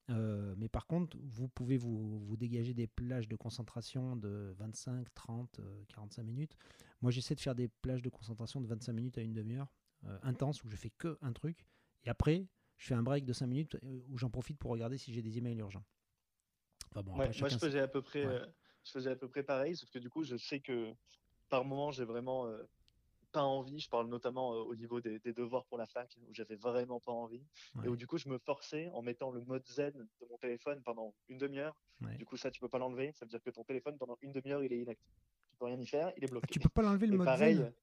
Mais 0.09 0.69
par 0.69 0.87
contre, 0.87 1.17
vous 1.21 1.47
pouvez 1.47 1.77
vous, 1.77 2.19
vous, 2.19 2.37
dégager 2.37 2.73
des 2.73 2.87
plages 2.87 3.27
de 3.27 3.35
concentration 3.35 4.15
de 4.15 4.53
25, 4.57 5.13
30, 5.13 5.59
45 5.89 6.23
minutes. 6.23 6.55
Moi, 7.01 7.11
j'essaie 7.11 7.35
de 7.35 7.41
faire 7.41 7.55
des 7.55 7.67
plages 7.67 8.01
de 8.01 8.09
concentration 8.09 8.61
de 8.61 8.67
25 8.67 8.93
minutes 8.93 9.17
à 9.17 9.21
une 9.21 9.33
demi-heure, 9.33 9.71
intense, 10.23 10.63
où 10.63 10.69
je 10.69 10.75
fais 10.75 10.89
que 10.89 11.17
un 11.21 11.33
truc. 11.33 11.65
Et 12.03 12.09
après, 12.09 12.47
je 12.77 12.87
fais 12.87 12.93
un 12.93 13.03
break 13.03 13.25
de 13.25 13.33
5 13.33 13.47
minutes 13.47 13.77
où 13.81 14.17
j'en 14.17 14.29
profite 14.29 14.57
pour 14.57 14.71
regarder 14.71 14.97
si 14.97 15.13
j'ai 15.13 15.21
des 15.21 15.37
emails 15.37 15.57
urgents. 15.57 15.85
moi, 16.95 17.31
je 17.31 17.57
faisais, 17.57 17.79
à 17.79 17.87
peu 17.87 18.01
près, 18.01 18.23
je 18.83 18.91
faisais 18.91 19.11
à 19.11 19.15
peu 19.15 19.27
près 19.27 19.43
pareil, 19.43 19.75
sauf 19.75 19.89
que 19.89 19.99
du 19.99 20.09
coup, 20.09 20.23
je 20.23 20.37
sais 20.37 20.59
que 20.59 20.93
par 21.49 21.65
moment, 21.65 21.91
j'ai 21.91 22.05
vraiment 22.05 22.47
pas 23.37 23.43
envie. 23.43 23.79
Je 23.79 23.89
parle 23.89 24.07
notamment 24.07 24.49
au 24.49 24.75
niveau 24.75 25.01
des, 25.01 25.19
devoirs 25.19 25.65
pour 25.65 25.77
la 25.77 25.85
fac, 25.85 26.15
où 26.27 26.33
j'avais 26.33 26.55
vraiment 26.55 26.99
pas 26.99 27.11
envie. 27.11 27.45
Et 27.83 27.87
où 27.87 27.95
du 27.95 28.07
coup, 28.07 28.17
je 28.17 28.29
me 28.29 28.37
forçais 28.37 28.89
en 28.93 29.01
mettant 29.01 29.31
le 29.31 29.43
mode 29.45 29.65
zen 29.67 29.93
de 29.93 30.27
mon 30.29 30.37
téléphone 30.37 30.81
pendant 30.83 31.13
une 31.29 31.37
demi-heure. 31.37 31.75
Du 32.17 32.25
coup, 32.25 32.37
ça, 32.37 32.51
tu 32.51 32.59
peux 32.59 32.69
pas 32.69 32.79
l'enlever. 32.79 33.11
Ça 33.13 33.25
veut 33.25 33.29
dire 33.29 33.41
que 33.41 33.49
ton 33.49 33.63
téléphone, 33.63 33.97
pendant 33.97 34.17
une 34.21 34.31
demi-heure, 34.31 34.63
il 34.63 34.73
est 34.73 34.79
inactif. 34.79 35.11
Tu 35.49 35.57
peux 35.57 35.65
rien 35.65 35.79
y 35.79 35.87
faire, 35.87 36.11
il 36.17 36.23
est 36.23 36.27
bloqué. 36.27 36.47
Ah, 36.49 36.53
tu 36.53 36.59
peux 36.59 36.69
pas 36.69 36.81
l'enlever 36.81 37.07
le 37.07 37.17
mode 37.17 37.37
zen? 37.37 37.73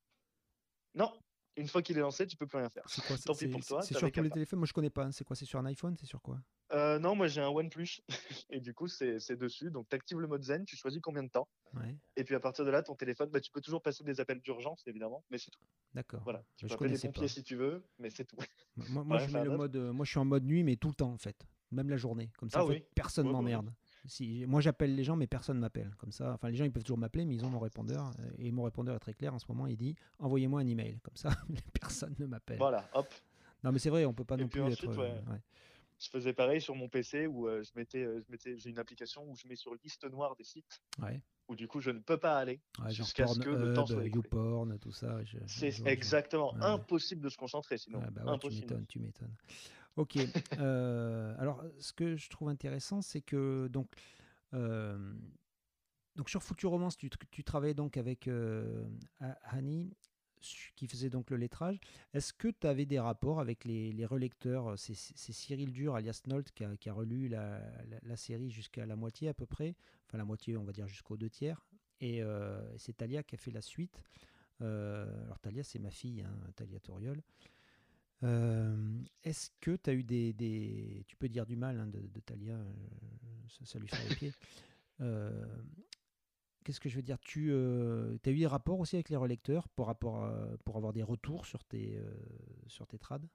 Non, 0.95 1.13
une 1.57 1.69
fois 1.69 1.83
qu'il 1.83 1.97
est 1.97 2.01
lancé, 2.01 2.27
tu 2.27 2.37
peux 2.37 2.47
plus 2.47 2.59
rien 2.59 2.69
faire. 2.71 2.85
C'est 2.87 3.05
quoi 3.05 3.17
Tant 3.25 3.35
pis 3.35 3.49
pour 3.49 3.65
toi. 3.65 3.83
C'est 3.83 3.97
sur 3.97 4.11
tous 4.11 4.23
les 4.23 4.31
téléphones? 4.31 4.59
Moi, 4.59 4.67
je 4.67 4.73
connais 4.73 4.91
pas. 4.91 5.11
C'est 5.13 5.25
quoi 5.25 5.37
C'est 5.37 5.45
sur 5.45 5.59
un 5.59 5.67
iPhone? 5.67 5.97
C'est 5.99 6.07
sur 6.07 6.21
quoi? 6.21 6.41
Euh, 6.73 6.99
Non, 6.99 7.15
moi 7.15 7.29
j'ai 7.29 7.41
un 7.41 7.49
OnePlus 7.49 8.01
et 8.51 8.61
du 8.61 8.75
coup 8.75 8.89
c'est 8.89 9.37
dessus. 9.37 9.71
Donc 9.71 9.89
tu 9.89 9.95
actives 9.95 10.19
le 10.19 10.27
mode 10.27 10.43
Zen, 10.43 10.65
tu 10.65 10.77
choisis 10.77 11.01
combien 11.01 11.23
de 11.23 11.29
temps. 11.29 11.49
Et 12.17 12.25
puis 12.25 12.35
à 12.35 12.41
partir 12.41 12.65
de 12.65 12.71
là, 12.71 12.83
ton 12.83 12.95
téléphone, 12.95 13.31
bah, 13.31 13.41
tu 13.41 13.51
peux 13.51 13.61
toujours 13.61 13.83
passer 13.83 14.05
des 14.05 14.21
appels 14.21 14.41
d'urgence 14.41 14.83
évidemment, 14.87 15.25
mais 15.31 15.39
c'est 15.39 15.51
tout. 15.51 15.61
D'accord. 15.93 16.23
Voilà. 16.25 16.45
Tu 16.57 16.67
peux 16.67 16.73
appeler 16.73 16.91
les 16.91 16.99
pompiers 16.99 17.29
si 17.29 17.43
tu 17.43 17.57
veux, 17.57 17.85
mais 17.99 18.11
c'est 18.11 18.25
tout. 18.25 18.37
Moi, 18.89 19.19
je 19.19 19.31
mets 19.33 19.45
le 19.45 19.57
mode. 19.57 19.77
Euh, 19.77 19.93
moi, 19.93 20.05
je 20.05 20.11
suis 20.11 20.19
en 20.19 20.25
mode 20.25 20.45
nuit, 20.45 20.63
mais 20.63 20.77
tout 20.77 20.89
le 20.89 20.95
temps 20.95 21.13
en 21.13 21.19
fait, 21.19 21.47
même 21.71 21.91
la 21.91 21.97
journée. 21.97 22.31
Comme 22.39 22.51
ça, 22.51 22.65
ah 22.69 22.75
personne 22.95 23.31
m'emmerde. 23.31 23.73
Si, 24.07 24.45
moi 24.47 24.61
j'appelle 24.61 24.95
les 24.95 25.05
gens, 25.05 25.17
mais 25.17 25.27
personne 25.27 25.59
m'appelle. 25.59 25.95
Comme 25.99 26.13
ça, 26.13 26.33
enfin 26.35 26.51
les 26.51 26.57
gens 26.57 26.65
ils 26.65 26.73
peuvent 26.73 26.83
toujours 26.83 26.99
m'appeler, 26.99 27.25
mais 27.25 27.35
ils 27.35 27.45
ont 27.45 27.51
mon 27.51 27.59
répondeur. 27.59 28.11
Euh, 28.21 28.31
et 28.39 28.53
mon 28.53 28.65
répondeur 28.65 28.95
est 28.95 29.01
très 29.01 29.15
clair 29.15 29.35
en 29.35 29.39
ce 29.39 29.47
moment. 29.49 29.67
Il 29.67 29.77
dit 29.77 29.95
envoyez-moi 30.19 30.61
un 30.61 30.67
email. 30.67 30.99
Comme 31.03 31.17
ça, 31.17 31.31
personne 31.81 32.15
ne 32.19 32.27
m'appelle. 32.27 32.59
Voilà, 32.59 32.89
hop. 32.95 33.09
Non, 33.63 33.73
mais 33.73 33.79
c'est 33.79 33.91
vrai, 33.91 34.05
on 34.05 34.13
peut 34.13 34.25
pas 34.25 34.37
non 34.37 34.49
plus 34.49 34.61
être. 34.61 34.87
Euh, 34.99 35.21
je 35.99 36.11
faisais 36.11 36.35
pareil 36.35 36.61
sur 36.61 36.75
mon 36.75 36.89
PC 36.89 37.27
où 37.27 37.49
euh, 37.49 37.63
je 37.63 37.71
mettais, 37.77 38.05
je 38.05 38.31
mettais, 38.31 38.59
j'ai 38.59 38.69
une 38.69 38.79
application 38.79 39.25
où 39.27 39.37
je 39.37 39.49
mets 39.49 39.57
sur 39.57 39.75
liste 39.83 40.05
noire 40.11 40.37
des 40.37 40.45
sites. 40.45 40.83
Ouais. 41.01 41.23
Où 41.49 41.55
du 41.55 41.67
coup 41.67 41.81
je 41.81 41.91
ne 41.91 42.01
peux 42.01 42.19
pas 42.19 42.39
aller 42.39 42.61
jusqu'à 42.89 43.27
ce 43.27 43.39
que 43.39 43.51
le 43.51 43.73
temps 43.73 43.87
soit 43.87 44.05
YouPorn, 44.05 44.79
tout 44.79 44.93
ça. 44.93 45.19
C'est 45.47 45.87
exactement 45.87 46.55
impossible 46.61 47.23
de 47.23 47.29
se 47.31 47.39
concentrer 47.39 47.79
sinon. 47.79 48.03
bah 48.13 48.23
impossible. 48.27 48.85
Tu 48.89 48.99
m'étonnes. 48.99 49.35
Ok. 49.97 50.19
alors, 50.59 51.63
ce 51.79 51.93
que 51.93 52.17
je 52.17 52.29
trouve 52.29 52.49
intéressant, 52.49 53.03
c'est 53.03 53.21
que 53.21 53.69
donc 53.69 53.89
euh, 54.55 55.15
donc 56.17 56.31
sur 56.31 56.43
Futuromance, 56.43 56.97
tu, 56.97 57.11
tu 57.31 57.45
travaillais 57.45 57.75
donc 57.75 57.97
avec 57.97 58.29
euh, 58.29 58.85
Hani 59.45 59.91
qui 60.77 60.87
faisait 60.87 61.09
donc 61.09 61.31
le 61.31 61.39
lettrage. 61.39 61.81
Est-ce 62.13 62.35
que 62.35 62.49
tu 62.49 62.67
avais 62.67 62.85
des 62.85 63.01
rapports 63.01 63.41
avec 63.41 63.65
les, 63.65 64.05
relecteurs 64.05 64.79
C'est 64.79 64.95
Cyril 64.95 65.73
Dur, 65.73 65.95
alias 65.95 66.21
Nolt, 66.27 66.53
qui 66.53 66.89
a, 66.89 66.93
relu 66.93 67.29
la, 67.29 68.17
série 68.17 68.51
jusqu'à 68.51 68.85
la 68.85 68.95
moitié 68.95 69.31
à 69.31 69.35
peu 69.35 69.47
près, 69.47 69.75
enfin 70.07 70.19
la 70.19 70.27
moitié, 70.27 70.59
on 70.59 70.65
va 70.65 70.73
dire 70.73 70.87
jusqu'aux 70.87 71.17
deux 71.17 71.31
tiers. 71.31 71.67
Et 72.01 72.23
euh, 72.23 72.61
c'est 72.77 72.95
Talia 72.99 73.23
qui 73.23 73.37
a 73.37 73.39
fait 73.39 73.53
la 73.53 73.63
suite. 73.63 74.05
alors 74.61 75.39
Talia, 75.41 75.65
c'est 75.65 75.79
ma 75.79 75.91
fille, 75.91 76.21
hein, 76.21 76.53
Talia 76.57 76.79
Toriol. 76.79 77.23
Est-ce 78.23 79.51
que 79.61 79.77
tu 79.77 79.91
as 79.91 79.93
eu 79.93 80.03
des, 80.03 80.33
des, 80.33 81.05
Tu 81.07 81.17
peux 81.17 81.29
dire 81.29 81.47
du 81.47 81.57
mal 81.57 81.79
hein, 81.79 81.87
de, 81.87 82.01
de, 82.01 82.21
Talia, 82.21 82.59
ça, 83.65 83.79
lui 83.79 83.89
fait 83.89 84.09
les 84.09 84.15
pieds. 84.15 84.33
Qu'est-ce 86.65 86.81
que 86.81 86.89
je 86.89 86.97
veux 86.97 87.03
dire? 87.03 87.19
Tu 87.21 87.53
as 87.53 88.31
eu 88.31 88.39
des 88.39 88.47
rapports 88.47 88.81
aussi 88.81 88.97
avec 88.97 89.11
les 89.11 89.17
relecteurs 89.17 89.69
pour, 89.69 89.87
rapport 89.87 90.27
pour 90.65 90.77
avoir 90.77 90.93
des 90.95 91.03
retours 91.03 91.45
sur 91.45 91.63
tes, 91.65 92.01
sur 92.67 92.87
tes 92.87 92.99
trades? 92.99 93.29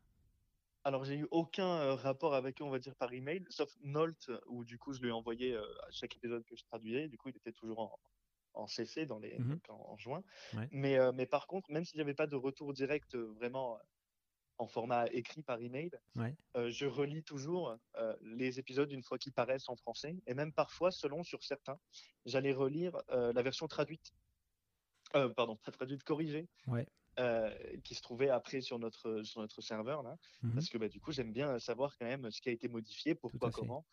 Alors, 0.85 1.03
j'ai 1.03 1.17
eu 1.17 1.27
aucun 1.29 1.95
rapport 1.95 2.33
avec 2.33 2.61
eux, 2.61 2.63
on 2.63 2.71
va 2.71 2.79
dire, 2.79 2.95
par 2.95 3.13
email, 3.13 3.45
sauf 3.49 3.69
Nolt, 3.81 4.31
où 4.47 4.63
du 4.63 4.79
coup, 4.79 4.93
je 4.93 5.01
lui 5.01 5.09
ai 5.09 5.11
envoyé 5.11 5.55
à 5.55 5.91
chaque 5.91 6.15
épisode 6.15 6.43
que 6.45 6.55
je 6.55 6.63
traduisais. 6.63 7.07
Du 7.07 7.17
coup, 7.17 7.29
il 7.29 7.37
était 7.37 7.51
toujours 7.51 7.79
en, 7.79 7.99
en 8.53 8.67
CC 8.67 9.05
dans 9.05 9.19
les, 9.19 9.37
mmh 9.37 9.59
en, 9.69 9.97
juin. 9.97 10.23
Mais, 10.71 10.97
mais 11.13 11.25
par 11.25 11.47
contre, 11.47 11.71
même 11.71 11.85
si 11.85 11.97
j'avais 11.97 12.13
pas 12.13 12.27
de 12.27 12.35
retour 12.35 12.73
direct 12.73 13.15
vraiment 13.15 13.77
en 14.59 14.67
format 14.67 15.07
écrit 15.11 15.41
par 15.41 15.59
email. 15.61 15.89
Euh, 16.55 16.69
je 16.69 16.85
relis 16.85 17.23
toujours 17.23 17.77
euh, 17.95 18.15
les 18.21 18.59
épisodes 18.59 18.91
une 18.91 19.01
fois 19.01 19.17
qu'ils 19.17 19.33
paraissent 19.33 19.69
en 19.69 19.75
français, 19.75 20.17
et 20.27 20.33
même 20.33 20.53
parfois, 20.53 20.91
selon 20.91 21.23
sur 21.23 21.43
certains, 21.43 21.79
j'allais 22.25 22.53
relire 22.53 22.95
euh, 23.09 23.33
la 23.33 23.41
version 23.41 23.67
traduite, 23.67 24.13
pardon, 25.11 25.55
pas 25.55 25.71
traduite, 25.71 26.03
corrigée, 26.03 26.47
qui 27.83 27.95
se 27.95 28.01
trouvait 28.01 28.29
après 28.29 28.61
sur 28.61 28.79
notre 28.79 29.23
sur 29.23 29.41
notre 29.41 29.61
serveur 29.61 30.03
là, 30.03 30.15
mhm. 30.41 30.53
parce 30.53 30.69
que 30.69 30.77
bah, 30.77 30.87
du 30.87 31.01
coup 31.01 31.11
j'aime 31.11 31.33
bien 31.33 31.59
savoir 31.59 31.97
quand 31.97 32.05
même 32.05 32.29
ce 32.31 32.39
qui 32.39 32.49
a 32.49 32.51
été 32.51 32.67
modifié, 32.67 33.15
pourquoi, 33.15 33.49
comment. 33.49 33.85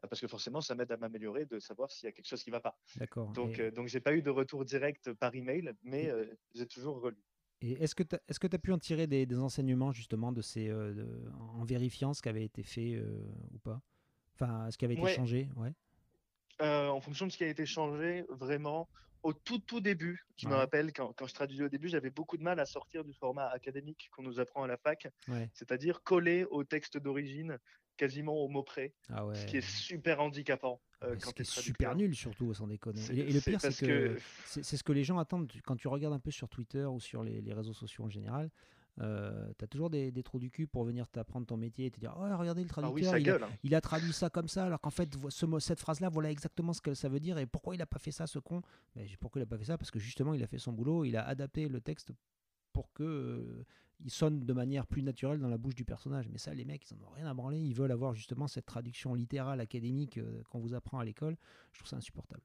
Parce 0.00 0.20
que 0.20 0.28
forcément, 0.28 0.60
ça 0.60 0.76
m'aide 0.76 0.92
à 0.92 0.96
m'améliorer 0.96 1.44
de 1.44 1.58
savoir 1.58 1.90
s'il 1.90 2.06
y 2.06 2.08
a 2.08 2.12
quelque 2.12 2.28
chose 2.28 2.44
qui 2.44 2.50
ne 2.50 2.54
va 2.54 2.60
pas. 2.60 2.78
D'accord. 2.96 3.32
Donc, 3.32 3.60
donc 3.60 3.88
j'ai 3.88 3.98
pas 3.98 4.14
eu 4.14 4.22
de 4.22 4.30
retour 4.30 4.64
direct 4.64 5.12
par 5.14 5.34
email, 5.34 5.72
mais 5.82 6.12
j'ai 6.54 6.66
toujours 6.66 7.00
relu. 7.00 7.18
Et 7.60 7.72
est-ce 7.82 7.94
que 7.94 8.02
tu 8.02 8.14
as, 8.14 8.54
as 8.54 8.58
pu 8.58 8.72
en 8.72 8.78
tirer 8.78 9.06
des, 9.06 9.38
enseignements 9.38 9.92
justement 9.92 10.32
de 10.32 10.42
ces, 10.42 10.68
euh, 10.68 10.94
en 11.38 11.64
vérifiant 11.64 12.14
ce 12.14 12.22
qui 12.22 12.28
avait 12.28 12.44
été 12.44 12.62
fait 12.62 12.94
euh, 12.94 13.20
ou 13.52 13.58
pas? 13.58 13.80
Enfin, 14.34 14.70
ce 14.70 14.78
qui 14.78 14.84
avait 14.84 14.94
été 14.94 15.14
changé 15.14 15.48
ouais. 15.56 15.72
Euh, 16.60 16.88
en 16.88 17.00
fonction 17.00 17.26
de 17.26 17.32
ce 17.32 17.38
qui 17.38 17.44
a 17.44 17.48
été 17.48 17.66
changé, 17.66 18.24
vraiment, 18.30 18.88
au 19.22 19.32
tout 19.32 19.58
tout 19.58 19.80
début, 19.80 20.24
je 20.36 20.48
me 20.48 20.54
rappelle 20.54 20.92
quand, 20.92 21.12
quand 21.16 21.26
je 21.26 21.34
traduisais 21.34 21.64
au 21.64 21.68
début, 21.68 21.88
j'avais 21.88 22.10
beaucoup 22.10 22.36
de 22.36 22.42
mal 22.42 22.58
à 22.58 22.66
sortir 22.66 23.04
du 23.04 23.12
format 23.12 23.48
académique 23.48 24.08
qu'on 24.12 24.22
nous 24.22 24.40
apprend 24.40 24.64
à 24.64 24.66
la 24.66 24.76
fac, 24.76 25.08
c'est-à-dire 25.52 26.02
coller 26.02 26.44
au 26.50 26.64
texte 26.64 26.98
d'origine 26.98 27.58
quasiment 27.98 28.36
au 28.36 28.48
mot 28.48 28.62
près, 28.62 28.94
ah 29.12 29.26
ce 29.34 29.44
qui 29.44 29.58
est 29.58 29.68
super 29.68 30.20
handicapant. 30.20 30.80
Euh, 31.04 31.16
quand 31.22 31.32
c'est 31.36 31.44
super 31.44 31.94
nul 31.94 32.14
surtout, 32.14 32.52
sans 32.54 32.66
déconner. 32.66 33.00
Et, 33.12 33.32
le 33.32 33.40
pire, 33.40 33.60
c'est 33.60 33.86
que, 33.86 34.16
c'est 34.46 34.76
ce 34.76 34.82
que 34.82 34.92
les 34.92 35.04
gens 35.04 35.18
attendent 35.18 35.50
quand 35.64 35.76
tu 35.76 35.86
regardes 35.86 36.14
un 36.14 36.18
peu 36.18 36.30
sur 36.30 36.48
Twitter 36.48 36.84
ou 36.84 36.98
sur 36.98 37.22
les, 37.22 37.52
réseaux 37.52 37.74
sociaux 37.74 38.04
en 38.04 38.10
général. 38.10 38.50
Euh, 39.00 39.52
tu 39.56 39.64
as 39.64 39.68
toujours 39.68 39.90
des, 39.90 40.12
trous 40.24 40.40
du 40.40 40.50
cul 40.50 40.66
pour 40.66 40.82
venir 40.82 41.06
t'apprendre 41.06 41.46
ton 41.46 41.56
métier 41.56 41.86
et 41.86 41.90
te 41.90 42.00
dire 42.00 42.14
oh, 42.16 42.36
regardez 42.36 42.62
le 42.62 42.68
ah 42.70 42.80
traducteur 42.80 43.14
hein. 43.14 43.48
il, 43.62 43.76
a, 43.76 43.80
traduit 43.80 44.12
ça 44.12 44.28
comme 44.28 44.48
ça 44.48 44.64
alors 44.64 44.80
qu'en 44.80 44.90
fait 44.90 45.08
ce 45.28 45.46
cette 45.60 45.78
phrase 45.78 46.00
là 46.00 46.08
voilà 46.08 46.32
exactement 46.32 46.72
ce 46.72 46.80
que 46.80 46.94
ça 46.94 47.08
veut 47.08 47.20
dire 47.20 47.38
et 47.38 47.46
pourquoi 47.46 47.76
il 47.76 47.80
a 47.80 47.86
pas 47.86 48.00
fait 48.00 48.10
ça 48.10 48.26
ce 48.26 48.40
con? 48.40 48.60
Mais 48.96 49.06
pourquoi 49.20 49.40
il 49.40 49.44
a 49.44 49.46
pas 49.46 49.56
fait 49.56 49.66
ça? 49.66 49.78
Parce 49.78 49.92
que 49.92 50.00
justement 50.00 50.34
il 50.34 50.42
a 50.42 50.48
fait 50.48 50.58
son 50.58 50.72
boulot 50.72 51.04
il 51.04 51.16
a 51.16 51.24
adapté 51.24 51.68
le 51.68 51.80
texte 51.80 52.10
pour 52.78 52.92
que 52.92 53.02
euh, 53.02 53.66
il 53.98 54.10
sonne 54.12 54.38
de 54.38 54.52
manière 54.52 54.86
plus 54.86 55.02
naturelle 55.02 55.40
dans 55.40 55.48
la 55.48 55.58
bouche 55.58 55.74
du 55.74 55.84
personnage. 55.84 56.28
Mais 56.28 56.38
ça, 56.38 56.54
les 56.54 56.64
mecs, 56.64 56.88
ils 56.88 56.94
en 56.94 57.08
ont 57.08 57.10
rien 57.10 57.26
à 57.26 57.34
branler. 57.34 57.58
Ils 57.58 57.74
veulent 57.74 57.90
avoir 57.90 58.14
justement 58.14 58.46
cette 58.46 58.66
traduction 58.66 59.14
littérale 59.14 59.60
académique 59.60 60.18
euh, 60.18 60.44
qu'on 60.48 60.60
vous 60.60 60.74
apprend 60.74 61.00
à 61.00 61.04
l'école. 61.04 61.36
Je 61.72 61.80
trouve 61.80 61.88
ça 61.88 61.96
insupportable. 61.96 62.44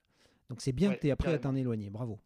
Donc 0.49 0.59
c'est 0.59 0.71
bien 0.71 0.91
que 0.91 0.99
tu 0.99 1.05
es 1.05 1.11
après 1.11 1.31
à 1.31 1.37
t'en 1.37 1.53
éloigner. 1.53 1.91
Bravo. 1.91 2.19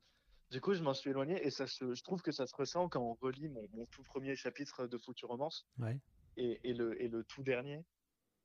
Du 0.51 0.61
coup, 0.61 0.73
je 0.73 0.81
m'en 0.81 0.93
suis 0.93 1.09
éloigné 1.09 1.45
et 1.45 1.49
ça 1.49 1.65
je 1.65 2.01
trouve 2.01 2.21
que 2.21 2.31
ça 2.31 2.47
se 2.47 2.55
ressent 2.55 2.87
quand 2.87 3.01
on 3.01 3.15
relit 3.15 3.49
mon, 3.49 3.85
tout 3.87 4.03
premier 4.03 4.37
chapitre 4.37 4.87
de 4.87 4.97
Futuromance 4.97 5.67
ouais. 5.79 5.99
et, 6.37 6.61
et, 6.63 6.73
le, 6.73 7.01
et 7.01 7.09
le 7.09 7.25
tout 7.25 7.43
dernier. 7.43 7.83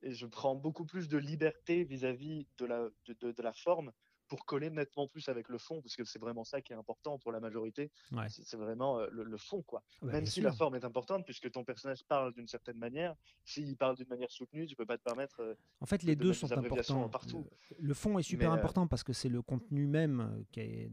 Et 0.03 0.11
je 0.11 0.27
prends 0.27 0.57
beaucoup 0.57 0.87
plus 0.87 1.07
de 1.07 1.19
liberté 1.19 1.85
vis-à-vis 1.85 2.49
de 2.59 2.65
la, 2.65 2.89
de, 3.07 3.31
de 3.31 3.43
la 3.43 3.53
forme 3.53 3.93
pour 4.33 4.47
coller 4.47 4.71
nettement 4.71 5.07
plus 5.07 5.29
avec 5.29 5.51
le 5.51 5.59
fond, 5.59 5.83
parce 5.83 5.95
que 5.95 6.05
c'est 6.05 6.19
vraiment 6.19 6.43
ça 6.43 6.63
qui 6.63 6.73
est 6.73 6.77
important 6.77 7.19
pour 7.19 7.33
la 7.33 7.41
majorité. 7.41 7.91
C'est 8.31 8.57
vraiment 8.57 8.99
euh, 8.99 9.07
le, 9.11 9.37
fond, 9.37 9.61
quoi. 9.61 9.83
Ah 10.01 10.07
bah, 10.07 10.13
Même 10.13 10.25
si 10.25 10.41
la 10.41 10.53
forme 10.53 10.75
est 10.75 10.87
importante, 10.87 11.27
puisque 11.27 11.51
ton 11.51 11.65
personnage 11.65 12.03
parle 12.05 12.33
d'une 12.33 12.49
certaine 12.49 12.79
manière, 12.79 13.15
s'il 13.45 13.77
parle 13.77 13.95
d'une 13.95 14.09
manière 14.09 14.31
soutenue, 14.31 14.67
tu 14.67 14.75
peux 14.75 14.87
pas 14.87 14.97
te 14.97 15.03
permettre. 15.03 15.41
Euh, 15.41 15.55
en 15.83 15.85
fait, 15.85 16.03
les 16.03 16.17
deux 16.17 16.33
sont 16.33 16.51
importants. 16.51 17.11
Partout. 17.11 17.47
Le, 17.79 17.93
fond 17.93 18.19
est 18.19 18.23
super 18.23 18.53
euh, 18.53 18.55
important 18.55 18.87
parce 18.87 19.05
que 19.05 19.13
c'est 19.13 19.29
le 19.29 19.43
contenu 19.43 19.87
même 19.87 20.47
qui, 20.51 20.89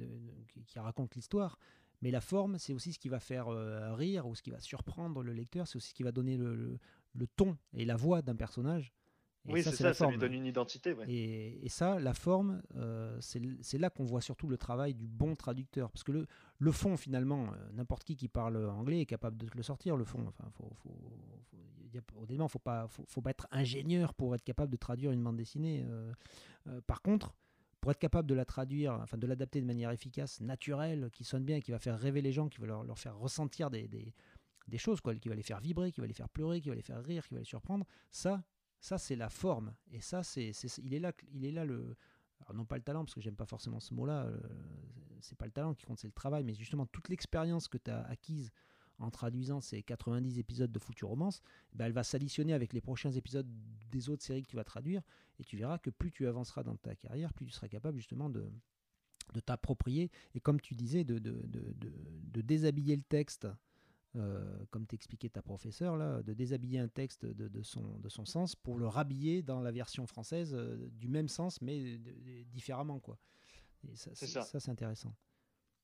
qui 0.68 0.80
raconte 0.80 1.16
l'histoire. 1.16 1.58
Mais 2.02 2.12
la 2.12 2.22
forme, 2.22 2.58
c'est 2.58 2.74
aussi 2.74 2.92
ce 2.92 3.00
qui 3.00 3.08
va 3.08 3.22
faire 3.22 3.48
rire 3.96 4.28
ou 4.28 4.36
ce 4.36 4.42
qui 4.42 4.52
va 4.52 4.60
surprendre 4.60 5.24
le 5.24 5.32
lecteur, 5.32 5.66
c'est 5.66 5.78
aussi 5.78 5.92
ce 5.92 5.94
qui 5.94 6.04
va 6.04 6.12
donner 6.12 6.36
le, 6.36 6.78
le 7.14 7.28
ton 7.28 7.58
et 7.74 7.86
la 7.86 7.96
voix 7.96 8.22
d'un 8.22 8.36
personnage 8.36 8.92
oui, 9.50 9.64
c'est 9.64 9.76
ça, 9.76 9.94
ça 9.94 10.08
lui 10.08 10.18
donne 10.18 10.34
une 10.34 10.46
identité. 10.46 10.96
Et, 11.08 11.68
ça, 11.70 12.00
la 12.00 12.14
forme, 12.14 12.62
euh, 12.76 13.18
c'est 13.20 13.78
là 13.78 13.90
qu'on 13.90 14.06
voit 14.06 14.22
surtout 14.22 14.48
le 14.48 14.58
travail 14.58 14.94
du 14.94 15.08
bon 15.08 15.36
traducteur. 15.36 15.92
Parce 15.92 16.04
que 16.04 16.12
le, 16.12 16.28
le 16.58 16.72
fond, 16.72 16.98
finalement, 16.98 17.46
euh, 17.46 17.72
n'importe 17.74 18.04
qui 18.04 18.16
qui 18.16 18.28
parle 18.28 18.58
anglais 18.70 19.02
est 19.02 19.06
capable 19.06 19.38
de 19.38 19.48
le 19.54 19.64
sortir, 19.64 19.96
le 19.98 20.06
fond. 20.06 20.26
Enfin, 20.28 20.50
faut, 20.52 20.72
faut, 20.84 20.90
au 22.16 22.26
il 22.30 22.38
ne 22.38 22.48
faut 22.48 22.60
pas, 22.60 22.88
faut, 22.88 23.22
pas 23.22 23.32
être 23.32 23.48
ingénieur 23.52 24.14
pour 24.14 24.36
être 24.36 24.44
capable 24.44 24.72
de 24.72 24.78
traduire 24.78 25.12
une 25.12 25.24
bande 25.24 25.38
dessinée. 25.38 25.84
Euh, 25.88 26.14
par 26.88 27.02
contre, 27.02 27.34
pour 27.82 27.92
être 27.92 28.00
capable 28.00 28.28
de 28.28 28.36
la 28.36 28.46
traduire, 28.46 28.94
enfin 28.94 29.18
de 29.18 29.26
l'adapter 29.26 29.62
de 29.62 29.66
manière 29.66 29.92
efficace, 29.92 30.42
naturelle, 30.42 31.10
qui 31.14 31.24
sonne 31.24 31.44
bien, 31.44 31.62
qui 31.62 31.72
va 31.72 31.80
faire 31.80 31.98
rêver 31.98 32.22
les 32.22 32.32
gens, 32.32 32.50
qui 32.50 32.60
va 32.60 32.68
leur, 32.68 32.84
leur 32.84 33.00
faire 33.00 33.18
ressentir 33.18 33.70
des, 33.70 33.88
des, 33.88 34.14
des 34.68 34.78
choses, 34.78 35.02
quoi, 35.02 35.16
qui 35.16 35.30
va 35.30 35.36
les 35.36 35.44
faire 35.44 35.60
vibrer, 35.60 35.92
qui 35.92 36.02
va 36.02 36.08
les 36.08 36.14
faire 36.14 36.30
pleurer, 36.30 36.62
qui 36.62 36.70
va 36.70 36.76
les 36.76 36.82
faire 36.82 37.04
rire, 37.04 37.28
qui 37.28 37.34
va 37.34 37.40
les 37.40 37.46
surprendre, 37.46 37.86
ça, 38.12 38.44
Ça, 38.80 38.98
c'est 38.98 39.16
la 39.16 39.30
forme. 39.30 39.74
Et 39.92 40.02
ça, 40.02 40.24
c'est, 40.24 40.52
il 40.84 40.94
est 40.94 41.00
là, 41.00 41.12
il 41.34 41.46
est 41.46 41.52
là 41.52 41.66
le. 41.66 41.96
Non 42.54 42.66
pas 42.66 42.78
le 42.78 42.84
talent, 42.84 43.04
parce 43.04 43.14
que 43.14 43.22
j'aime 43.22 43.36
pas 43.36 43.46
forcément 43.46 43.80
ce 43.80 43.94
mot-là. 43.94 44.26
Euh, 44.26 44.40
c'est 45.20 45.38
pas 45.38 45.46
le 45.46 45.52
talent 45.52 45.74
qui 45.74 45.86
compte, 45.86 46.00
c'est 46.00 46.08
le 46.08 46.14
travail. 46.14 46.44
Mais 46.44 46.54
justement, 46.54 46.86
toute 46.86 47.10
l'expérience 47.10 47.68
que 47.68 47.78
tu 47.78 47.92
as 47.92 48.02
acquise 48.06 48.52
en 48.98 49.12
traduisant 49.12 49.62
ces 49.62 49.84
90 49.84 50.40
épisodes 50.40 50.72
de 50.72 50.80
Future 50.80 51.10
Romance, 51.10 51.42
ben 51.74 51.86
elle 51.86 51.92
va 51.92 52.04
s'additionner 52.04 52.54
avec 52.54 52.74
les 52.74 52.82
prochains 52.82 53.12
épisodes 53.12 53.48
des 53.92 54.10
autres 54.10 54.24
séries 54.24 54.44
que 54.44 54.48
tu 54.48 54.56
vas 54.56 54.64
traduire. 54.64 55.02
Et 55.38 55.44
tu 55.44 55.58
verras 55.58 55.78
que 55.78 55.90
plus 55.90 56.12
tu 56.12 56.28
avanceras 56.28 56.64
dans 56.64 56.76
ta 56.78 56.96
carrière, 56.96 57.34
plus 57.34 57.46
tu 57.46 57.52
seras 57.52 57.68
capable 57.68 57.98
justement 57.98 58.30
de, 58.30 58.50
t'approprier. 59.46 60.10
Et 60.34 60.40
comme 60.40 60.60
tu 60.62 60.76
disais, 60.76 61.04
de 61.04 62.42
déshabiller 62.42 62.96
le 62.96 63.04
texte 63.04 63.48
euh, 64.16 64.66
comme 64.72 64.88
t'expliquait 64.88 65.30
ta 65.30 65.42
professeure, 65.42 65.96
là, 65.96 66.24
de 66.24 66.34
déshabiller 66.34 66.80
un 66.80 66.88
texte 66.88 67.26
de, 67.26 67.62
son, 67.62 68.00
de 68.00 68.10
son 68.10 68.26
sens 68.26 68.56
pour 68.56 68.78
le 68.78 68.88
rhabiller 68.88 69.44
dans 69.44 69.62
la 69.62 69.72
version 69.72 70.08
française 70.08 70.54
euh, 70.56 70.90
du 70.94 71.08
même 71.08 71.28
sens, 71.28 71.62
mais 71.62 72.00
différemment. 72.46 73.00
Quoi. 73.00 73.20
ça, 73.94 74.12
c'est 74.16 74.26
ça. 74.26 74.44
c'est 74.44 74.70
intéressant. 74.70 75.14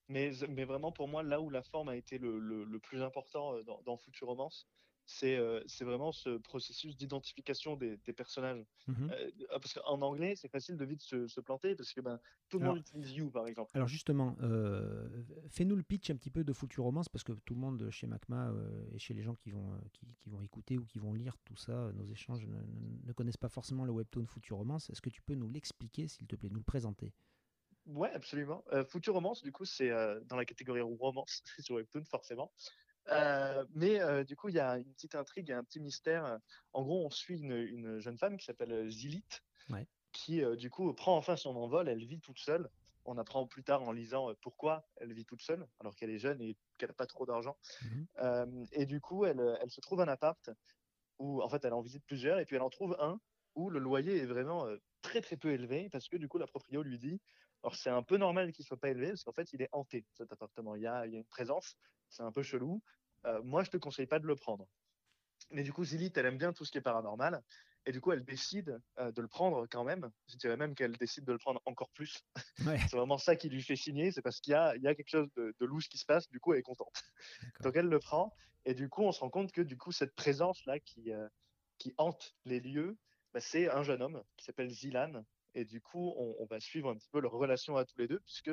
Mais, 0.08 0.32
mais 0.50 0.66
vraiment, 0.66 0.92
pour 0.92 1.08
moi, 1.08 1.24
là 1.24 1.42
où 1.42 1.50
la 1.50 1.64
forme 1.64 1.90
a 1.90 1.96
été 1.96 2.18
le, 2.18 2.40
le, 2.40 2.80
plus 2.80 3.02
important 3.02 3.56
euh, 3.56 3.64
dans, 3.64 3.82
dans 3.84 3.98
Future 3.98 4.30
Euh, 5.24 5.62
c'est 5.68 5.86
vraiment 5.86 6.12
ce 6.12 6.38
processus 6.38 6.98
d'identification 6.98 7.76
des, 7.76 7.98
personnages. 8.16 8.66
Mmh 8.88 8.94
euh, 9.12 9.32
parce 9.50 9.74
qu'en 9.74 10.02
anglais, 10.02 10.36
c'est 10.36 10.48
facile 10.48 10.78
de 10.78 10.86
vite 10.86 11.02
se, 11.02 11.40
planter 11.42 11.76
parce 11.76 11.94
que 11.94 12.02
ben, 12.02 12.20
tout 12.50 12.60
le 12.60 12.66
monde 12.66 12.78
utilise 12.78 13.12
you, 13.12 13.30
par 13.30 13.48
exemple. 13.48 13.72
Alors 13.74 13.88
justement, 13.88 14.36
euh, 14.42 15.08
fais-nous 15.50 15.76
le 15.76 15.84
pitch 15.84 16.10
un 16.10 16.16
petit 16.16 16.30
peu 16.30 16.44
de 16.44 16.54
Future 16.54 16.84
Romance 16.84 17.10
parce 17.10 17.24
que 17.24 17.34
tout 17.34 17.54
le 17.54 17.60
monde 17.60 17.90
chez 17.92 18.08
Macma 18.08 18.54
et 18.94 19.00
chez 19.00 19.14
les 19.14 19.22
gens 19.22 19.36
qui 19.36 19.52
vont, 19.52 19.80
qui, 19.94 20.30
vont 20.30 20.42
écouter 20.42 20.78
ou 20.78 20.86
qui 20.86 21.00
vont 21.00 21.14
lire 21.14 21.38
tout 21.46 21.56
ça, 21.56 21.92
nos 21.94 22.08
échanges, 22.08 22.46
ne, 22.48 23.14
connaissent 23.14 23.38
pas 23.38 23.50
forcément 23.50 23.86
le 23.86 23.92
webtoon 23.92 24.26
Future 24.26 24.58
Romance. 24.58 24.90
Est-ce 24.90 25.02
que 25.02 25.10
tu 25.10 25.22
peux 25.22 25.36
nous 25.36 25.50
l'expliquer, 25.50 26.08
s'il 26.08 26.28
te 26.28 26.36
plaît, 26.36 26.50
nous 26.50 26.60
le 26.60 26.64
présenter? 26.64 27.14
Ouais, 27.86 28.12
absolument. 28.14 28.64
Future 28.90 29.14
Romance, 29.14 29.44
du 29.44 29.52
coup, 29.52 29.66
c'est 29.66 29.90
dans 30.26 30.36
la 30.36 30.46
catégorie 30.46 30.82
romance 30.82 31.44
sur 31.60 31.76
Webtoon, 31.76 32.04
forcément. 32.06 32.52
Euh, 33.12 33.66
mais 33.74 34.02
euh, 34.02 34.24
du 34.24 34.36
coup, 34.36 34.50
il 34.50 34.56
y 34.56 34.60
a 34.60 34.78
une 34.78 34.94
petite 34.94 35.16
intrigue, 35.16 35.52
un 35.52 35.64
petit 35.64 35.80
mystère. 35.80 36.40
En 36.74 36.84
gros, 36.84 37.06
on 37.06 37.10
suit 37.10 37.40
une, 37.40 38.00
jeune 38.00 38.18
femme 38.18 38.38
qui 38.38 38.46
s'appelle 38.46 38.72
euh, 38.72 38.90
Zilith, 38.90 39.44
qui 40.12 40.42
du 40.56 40.70
coup 40.70 40.94
prend 40.94 41.18
enfin 41.18 41.36
son 41.36 41.56
envol. 41.56 41.90
Elle 41.90 42.06
vit 42.06 42.22
toute 42.22 42.40
seule. 42.40 42.70
On 43.04 43.18
apprend 43.18 43.46
plus 43.46 43.64
tard 43.64 43.84
en 43.84 43.92
lisant 43.92 44.34
pourquoi 44.42 44.88
elle 44.96 45.14
vit 45.14 45.26
toute 45.26 45.42
seule, 45.42 45.68
alors 45.80 45.94
qu'elle 45.96 46.10
est 46.10 46.18
jeune 46.18 46.42
et 46.42 46.58
qu'elle 46.78 46.90
n'a 46.90 46.96
pas 46.96 47.06
trop 47.06 47.26
d'argent. 47.26 47.58
Mmh 47.84 48.64
et 48.72 48.86
du 48.86 49.00
coup, 49.02 49.26
elle, 49.26 49.58
elle, 49.62 49.70
se 49.70 49.82
trouve 49.82 50.02
un 50.02 50.08
appart 50.08 50.50
où, 51.20 51.42
en 51.42 51.50
fait, 51.50 51.64
elle 51.66 51.74
en 51.74 51.82
visite 51.82 52.04
plusieurs, 52.06 52.40
et 52.40 52.46
puis 52.46 52.56
elle 52.56 52.62
en 52.62 52.70
trouve 52.70 52.96
un 53.00 53.20
où 53.54 53.70
le 53.70 53.80
loyer 53.80 54.18
est 54.18 54.26
vraiment 54.26 54.66
très 55.02 55.22
très 55.22 55.38
peu 55.38 55.52
élevé, 55.52 55.90
parce 55.92 56.08
que 56.08 56.18
du 56.18 56.28
coup, 56.28 56.38
la 56.38 56.48
proprio 56.48 56.82
lui 56.82 56.98
dit 56.98 57.22
alors 57.66 57.76
c'est 57.76 57.90
un 57.90 58.04
peu 58.04 58.18
normal 58.18 58.52
qu'il 58.52 58.64
soit 58.64 58.80
pas 58.80 58.90
élevé 58.90 59.08
parce 59.08 59.24
qu'en 59.24 59.32
fait 59.32 59.52
il 59.52 59.62
est 59.64 59.70
hanté 59.72 60.06
cet 60.14 60.32
appartement. 60.32 60.76
Il 60.76 60.84
y 60.84 60.88
a, 60.88 61.08
il 61.08 61.14
y 61.14 61.16
a 61.16 61.18
une 61.18 61.26
présence, 61.26 61.76
c'est 62.10 62.22
un 62.22 62.32
peu 62.32 62.44
chelou. 62.44 62.80
Euh, 63.26 63.42
moi 63.42 63.64
je 63.64 63.72
te 63.72 63.78
conseille 63.78 64.06
pas 64.06 64.20
de 64.20 64.28
le 64.28 64.36
prendre. 64.36 64.68
Mais 65.50 65.64
du 65.64 65.74
coup 65.74 65.84
Zilith 65.84 66.16
elle 66.16 66.28
aime 66.28 66.38
bien 66.38 66.54
tout 66.54 66.64
ce 66.64 66.72
qui 66.72 66.78
est 66.78 66.82
paranormal 66.82 67.42
et 67.88 67.92
du 67.92 68.02
coup 68.02 68.12
elle 68.12 68.24
décide 68.24 68.80
euh, 69.00 69.12
de 69.12 69.20
le 69.20 69.28
prendre 69.28 69.66
quand 69.66 69.84
même. 69.84 70.12
Je 70.28 70.38
dirais 70.38 70.58
même 70.58 70.76
qu'elle 70.76 70.92
décide 70.92 71.26
de 71.26 71.32
le 71.32 71.40
prendre 71.40 71.60
encore 71.66 71.90
plus. 71.90 72.24
c'est 72.92 72.98
vraiment 72.98 73.18
ça 73.18 73.36
qui 73.36 73.50
lui 73.50 73.64
fait 73.64 73.76
signer, 73.76 74.12
c'est 74.12 74.22
parce 74.22 74.40
qu'il 74.42 74.52
y 74.52 74.56
a, 74.56 74.76
il 74.76 74.84
y 74.84 74.88
a 74.88 74.94
quelque 74.94 75.10
chose 75.10 75.28
de, 75.36 75.56
de, 75.60 75.66
louche 75.66 75.90
qui 75.90 75.98
se 75.98 76.06
passe. 76.06 76.30
Du 76.30 76.40
coup 76.40 76.54
elle 76.54 76.60
est 76.60 76.64
contente. 76.64 77.04
Donc 77.62 77.76
elle 77.76 77.88
le 77.88 78.00
prend 78.00 78.32
et 78.66 78.76
du 78.76 78.90
coup 78.90 79.02
on 79.02 79.12
se 79.12 79.22
rend 79.22 79.32
compte 79.32 79.52
que 79.52 79.62
du 79.62 79.76
coup 79.76 79.92
cette 79.92 80.14
présence 80.14 80.64
là 80.68 80.80
qui 80.80 81.12
euh, 81.12 81.28
qui 81.80 81.96
hante 81.98 82.36
les 82.46 82.60
lieux, 82.60 82.96
bah, 83.34 83.40
c'est 83.40 83.72
un 83.72 83.82
jeune 83.82 84.04
homme 84.04 84.24
qui 84.38 84.46
s'appelle 84.46 84.70
Zilan 84.70 85.26
et 85.56 85.64
du 85.64 85.82
coup, 85.82 86.14
on, 86.18 86.46
va 86.46 86.60
suivre 86.60 86.90
un 86.90 86.96
petit 86.96 87.10
peu 87.10 87.22
leur 87.22 87.32
relation 87.32 87.78
à 87.78 87.86
tous 87.86 87.98
les 87.98 88.08
deux, 88.08 88.20
puisque 88.20 88.52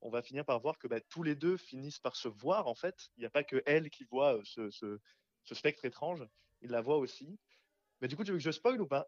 on 0.00 0.10
va 0.10 0.22
finir 0.22 0.44
par 0.44 0.60
voir 0.60 0.76
que 0.76 0.88
bah, 0.88 1.00
tous 1.00 1.22
les 1.22 1.36
deux 1.36 1.56
finissent 1.56 2.00
par 2.00 2.16
se 2.16 2.26
voir. 2.26 2.66
En 2.66 2.74
fait, 2.74 3.10
il 3.16 3.20
n'y 3.20 3.26
a 3.26 3.30
pas 3.30 3.44
que 3.44 3.62
elle 3.64 3.88
qui 3.90 4.04
voit 4.04 4.36
euh, 4.58 4.70
ce, 4.70 4.98
spectre 5.54 5.84
étrange, 5.84 6.26
il 6.60 6.70
la 6.70 6.82
voit 6.82 6.98
aussi. 6.98 7.38
Mais 8.00 8.08
du 8.08 8.16
coup, 8.16 8.24
tu 8.24 8.32
veux 8.32 8.38
que 8.38 8.42
je 8.42 8.50
spoil 8.50 8.80
ou 8.80 8.86
pas? 8.86 9.06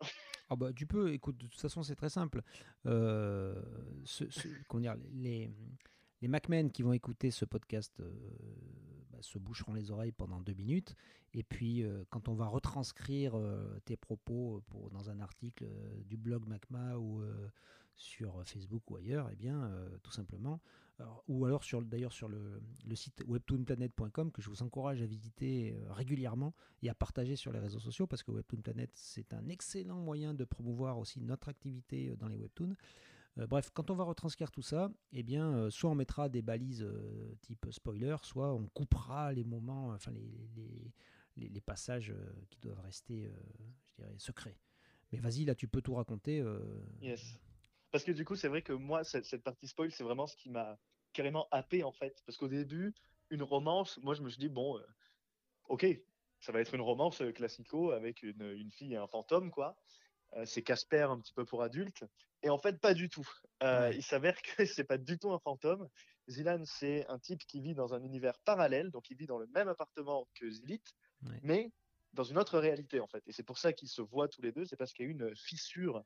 Ah 0.51 0.57
bah, 0.57 0.72
Tu 0.72 0.87
peux, 0.87 1.12
écoute, 1.12 1.39
de 1.39 1.47
toute 1.49 1.61
façon, 1.61 1.82
c'est 1.82 1.97
très 1.97 2.11
simple. 2.11 2.43
Euh, 2.87 3.61
ce, 4.05 4.24
les, 5.11 5.51
les 6.25 6.29
MacMen 6.29 6.70
qui 6.70 6.83
vont 6.83 6.95
écouter 6.95 7.31
ce 7.31 7.45
podcast 7.45 8.01
euh, 8.01 8.11
bah, 9.11 9.18
se 9.20 9.39
boucheront 9.39 9.75
les 9.75 9.91
oreilles 9.91 10.11
pendant 10.11 10.41
deux 10.41 10.55
minutes. 10.55 10.97
Et 11.35 11.43
puis, 11.43 11.83
euh, 11.83 12.03
quand 12.09 12.29
on 12.29 12.35
va 12.35 12.47
retranscrire 12.47 13.35
euh, 13.35 13.79
tes 13.85 13.99
propos 13.99 14.62
dans 14.91 15.11
un 15.11 15.20
article 15.20 15.66
du 16.07 16.16
blog 16.16 16.49
MacMa 16.49 16.99
ou 16.99 17.22
sur 17.95 18.43
Facebook 18.47 18.91
ou 18.91 18.97
ailleurs, 18.97 19.29
eh 19.31 19.37
bien, 19.37 19.70
tout 20.03 20.12
simplement, 20.12 20.62
ou 21.29 21.45
alors 21.45 21.62
sur, 21.62 21.83
d'ailleurs 21.83 22.12
sur 22.12 22.29
le 22.29 22.62
site 22.95 23.22
webtoonplanet.com 23.29 24.33
que 24.33 24.41
je 24.41 24.49
vous 24.49 24.62
encourage 24.62 25.03
à 25.03 25.07
visiter 25.07 25.77
régulièrement 25.91 26.55
et 26.83 26.89
à 26.89 26.95
partager 26.95 27.37
sur 27.37 27.53
les 27.53 27.59
réseaux 27.59 27.81
sociaux 27.81 28.07
parce 28.07 28.22
que 28.22 28.31
Webtoon 28.31 28.62
Planet, 28.62 28.91
c'est 28.95 29.35
un 29.35 29.47
excellent 29.49 30.01
moyen 30.01 30.33
de 30.33 30.45
promouvoir 30.45 30.99
aussi 30.99 31.20
notre 31.20 31.51
activité 31.51 32.16
dans 32.16 32.29
les 32.29 32.37
webtoons. 32.37 32.75
Euh, 33.39 33.47
bref, 33.47 33.70
quand 33.74 33.91
on 33.91 33.95
va 33.95 34.05
retranscrire 34.05 34.51
tout 34.51 34.62
ça, 34.62 34.91
eh 35.12 35.22
bien, 35.22 35.53
euh, 35.55 35.70
soit 35.70 35.91
on 35.91 35.95
mettra 35.95 36.28
des 36.28 36.43
balises 36.43 36.82
euh, 36.82 37.35
type 37.43 37.66
spoiler, 37.70 38.16
soit 38.22 38.53
on 38.55 38.66
coupera 38.68 39.32
les 39.32 39.45
moments, 39.45 39.89
enfin 39.89 40.12
les, 40.12 41.61
passages 41.61 42.14
qui 42.51 42.61
doivent 42.61 42.80
rester, 42.80 43.30
je 43.87 43.95
dirais, 43.95 44.14
secrets. 44.18 44.59
Mais 45.11 45.18
vas-y, 45.18 45.47
là, 45.47 45.55
tu 45.55 45.66
peux 45.66 45.80
tout 45.80 45.95
raconter. 45.95 46.45
Yes. 47.01 47.41
Parce 47.91 48.05
que 48.05 48.12
du 48.12 48.24
coup, 48.24 48.37
c'est 48.37 48.49
vrai 48.49 48.61
que 48.61 48.74
moi, 48.74 49.03
cette, 49.03 49.43
partie 49.43 49.66
spoil, 49.66 49.91
c'est 49.91 50.05
vraiment 50.05 50.26
ce 50.26 50.37
qui 50.37 50.51
m'a 50.51 50.78
carrément 51.14 51.49
happé, 51.51 51.82
en 51.82 51.93
fait. 51.93 52.22
Parce 52.26 52.37
qu'au 52.37 52.49
début, 52.49 52.95
une 53.30 53.43
romance, 53.43 53.99
moi, 54.03 54.14
je 54.14 54.22
me 54.22 54.28
suis 54.28 54.39
dit, 54.39 54.51
bon, 54.51 54.78
ok, 55.68 55.87
ça 56.41 56.53
va 56.53 56.61
être 56.61 56.74
une 56.74 56.82
romance 56.82 57.22
classico 57.35 57.93
avec 57.93 58.22
une, 58.22 58.43
une 58.43 58.70
fille 58.70 58.93
et 58.93 58.99
un 58.99 59.07
fantôme, 59.07 59.51
quoi. 59.51 59.74
Euh, 60.37 60.45
c'est 60.47 60.62
Casper 60.62 61.07
un 61.11 61.18
petit 61.18 61.32
peu 61.32 61.45
pour 61.45 61.62
adultes. 61.62 62.05
Et 62.43 62.51
en 62.51 62.59
fait, 62.59 62.80
pas 62.80 62.95
du 62.95 63.09
tout. 63.09 63.26
Euh, 63.62 63.93
il 63.95 64.03
s'avère 64.03 64.41
que 64.43 64.64
c'est 64.66 64.85
pas 64.85 64.99
du 64.99 65.18
tout 65.18 65.32
un 65.32 65.39
fantôme. 65.39 65.89
Zilan, 66.28 66.64
c'est 66.64 67.07
un 67.09 67.18
type 67.18 67.45
qui 67.47 67.61
vit 67.61 67.74
dans 67.74 67.95
un 67.95 68.03
univers 68.03 68.39
parallèle, 68.45 68.91
donc 68.91 69.11
il 69.11 69.16
vit 69.16 69.26
dans 69.26 69.39
le 69.39 69.47
même 69.49 69.68
appartement 69.68 70.26
que 70.35 70.51
Zilith, 70.51 70.95
mais 71.43 71.70
dans 72.14 72.24
une 72.24 72.39
autre 72.39 72.59
réalité 72.59 73.01
en 73.01 73.07
fait. 73.07 73.22
Et 73.26 73.32
c'est 73.32 73.43
pour 73.43 73.59
ça 73.59 73.72
qu'ils 73.72 73.89
se 73.89 74.01
voient 74.01 74.28
tous 74.28 74.41
les 74.41 74.53
deux, 74.53 74.64
c'est 74.64 74.76
parce 74.76 74.93
qu'il 74.95 75.05
y 75.05 75.09
a 75.09 75.11
une 75.11 75.37
fissure 75.37 76.03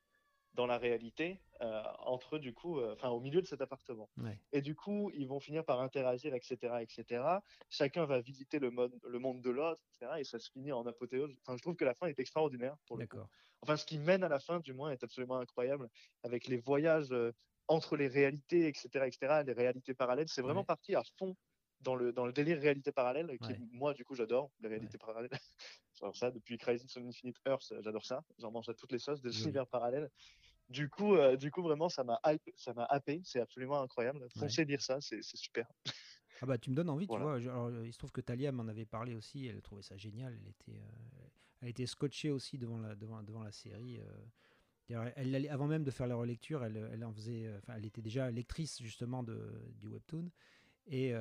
dans 0.55 0.67
la 0.67 0.79
réalité 0.79 1.41
euh, 1.61 1.83
entre 2.01 2.39
du 2.39 2.53
coup, 2.55 2.79
euh, 2.79 2.95
enfin 2.95 3.09
au 3.09 3.21
milieu 3.21 3.41
de 3.41 3.47
cet 3.47 3.61
appartement. 3.61 4.09
Et 4.53 4.61
du 4.61 4.75
coup, 4.75 5.11
ils 5.15 5.27
vont 5.27 5.41
finir 5.41 5.65
par 5.65 5.81
interagir, 5.81 6.35
etc., 6.35 6.57
etc. 6.81 7.23
Chacun 7.69 8.07
va 8.07 8.21
visiter 8.21 8.59
le, 8.59 8.71
monde, 8.71 8.93
le 9.05 9.19
monde 9.19 9.41
de 9.43 9.51
l'autre, 9.51 9.83
etc. 10.01 10.13
Et 10.19 10.25
ça 10.25 10.39
se 10.39 10.51
finit 10.51 10.73
en 10.73 10.87
apothéose. 10.87 11.35
Enfin, 11.43 11.57
je 11.57 11.63
trouve 11.63 11.77
que 11.77 11.85
la 11.85 11.95
fin 11.95 12.07
est 12.07 12.19
extraordinaire 12.19 12.77
pour 12.87 12.97
le 12.97 13.07
coup. 13.07 13.19
Enfin, 13.63 13.77
ce 13.77 13.85
qui 13.85 13.99
mène 13.99 14.23
à 14.23 14.29
la 14.29 14.39
fin, 14.39 14.61
du 14.61 14.73
moins, 14.73 14.91
est 14.91 15.03
absolument 15.03 15.39
incroyable 15.39 15.89
avec 16.23 16.47
les 16.47 16.59
voyages 16.59 17.11
euh, 17.11 17.33
entre 17.67 17.97
les 17.97 18.07
réalités, 18.07 18.69
etc., 18.69 18.89
etc. 19.07 19.43
Les 19.45 19.53
réalités 19.53 19.95
parallèles, 19.95 20.29
c'est 20.29 20.43
vraiment 20.43 20.65
parti 20.65 20.95
à 20.95 21.03
fond 21.19 21.37
dans 21.81 21.95
le, 21.95 22.13
dans 22.13 22.27
le 22.27 22.33
délire 22.33 22.61
réalité 22.61 22.93
parallèle, 22.93 23.37
qui 23.39 23.53
moi, 23.73 23.95
du 23.95 24.05
coup, 24.05 24.15
j'adore 24.15 24.51
les 24.61 24.69
réalités 24.69 24.99
parallèles. 24.99 25.31
J'adore 25.99 26.17
ça 26.17 26.31
depuis 26.31 26.59
Crisis 26.59 26.97
on 26.97 27.07
Infinite 27.07 27.39
Earth, 27.47 27.73
j'adore 27.83 28.07
ça. 28.07 28.25
J'en 28.39 28.51
mange 28.51 28.69
à 28.69 28.75
toutes 28.75 28.93
les 28.93 28.99
sauces, 28.99 29.21
des 29.21 29.43
univers 29.43 29.67
parallèles. 29.67 30.11
Du 30.69 30.89
coup, 30.89 31.17
euh, 31.17 31.37
du 31.37 31.51
coup, 31.51 31.63
vraiment, 31.63 31.89
ça 31.89 32.05
m'a 32.05 32.21
ça 32.57 32.75
m'a 32.75 32.85
happé. 32.85 33.21
C'est 33.25 33.41
absolument 33.41 33.81
incroyable. 33.81 34.27
Foncez 34.39 34.65
lire 34.65 34.83
ça, 34.83 35.01
c'est 35.01 35.23
super. 35.23 35.67
Ah 36.41 36.47
bah 36.47 36.57
tu 36.57 36.71
me 36.71 36.77
donnes 36.77 36.91
envie, 36.91 37.09
tu 37.09 37.19
vois. 37.19 37.35
Alors, 37.37 37.85
il 37.85 37.93
se 37.93 37.99
trouve 37.99 38.13
que 38.13 38.21
Talia 38.21 38.53
m'en 38.53 38.69
avait 38.69 38.85
parlé 38.85 39.15
aussi. 39.15 39.47
Elle 39.47 39.61
trouvait 39.61 39.83
ça 39.83 39.97
génial. 39.97 40.39
Elle 40.41 40.49
était, 40.49 40.79
euh, 40.79 41.27
elle 41.63 41.69
était 41.71 41.87
scotchée 41.87 42.31
aussi 42.31 42.59
devant 42.59 42.79
la, 42.79 42.95
devant, 42.95 43.23
devant 43.23 43.43
la 43.43 43.51
série. 43.51 43.99
Euh. 43.99 45.11
Elle, 45.17 45.49
avant 45.51 45.67
même 45.67 45.85
de 45.85 45.91
faire 45.91 46.07
la 46.07 46.15
relecture, 46.15 46.65
elle, 46.65 46.89
elle 46.93 47.05
en 47.05 47.13
faisait. 47.13 47.53
Enfin, 47.59 47.75
elle 47.77 47.87
était 47.87 48.03
déjà 48.03 48.31
lectrice 48.31 48.81
justement 48.81 49.23
de, 49.23 49.37
du 49.81 49.89
webtoon. 49.89 50.31
Et 50.87 51.13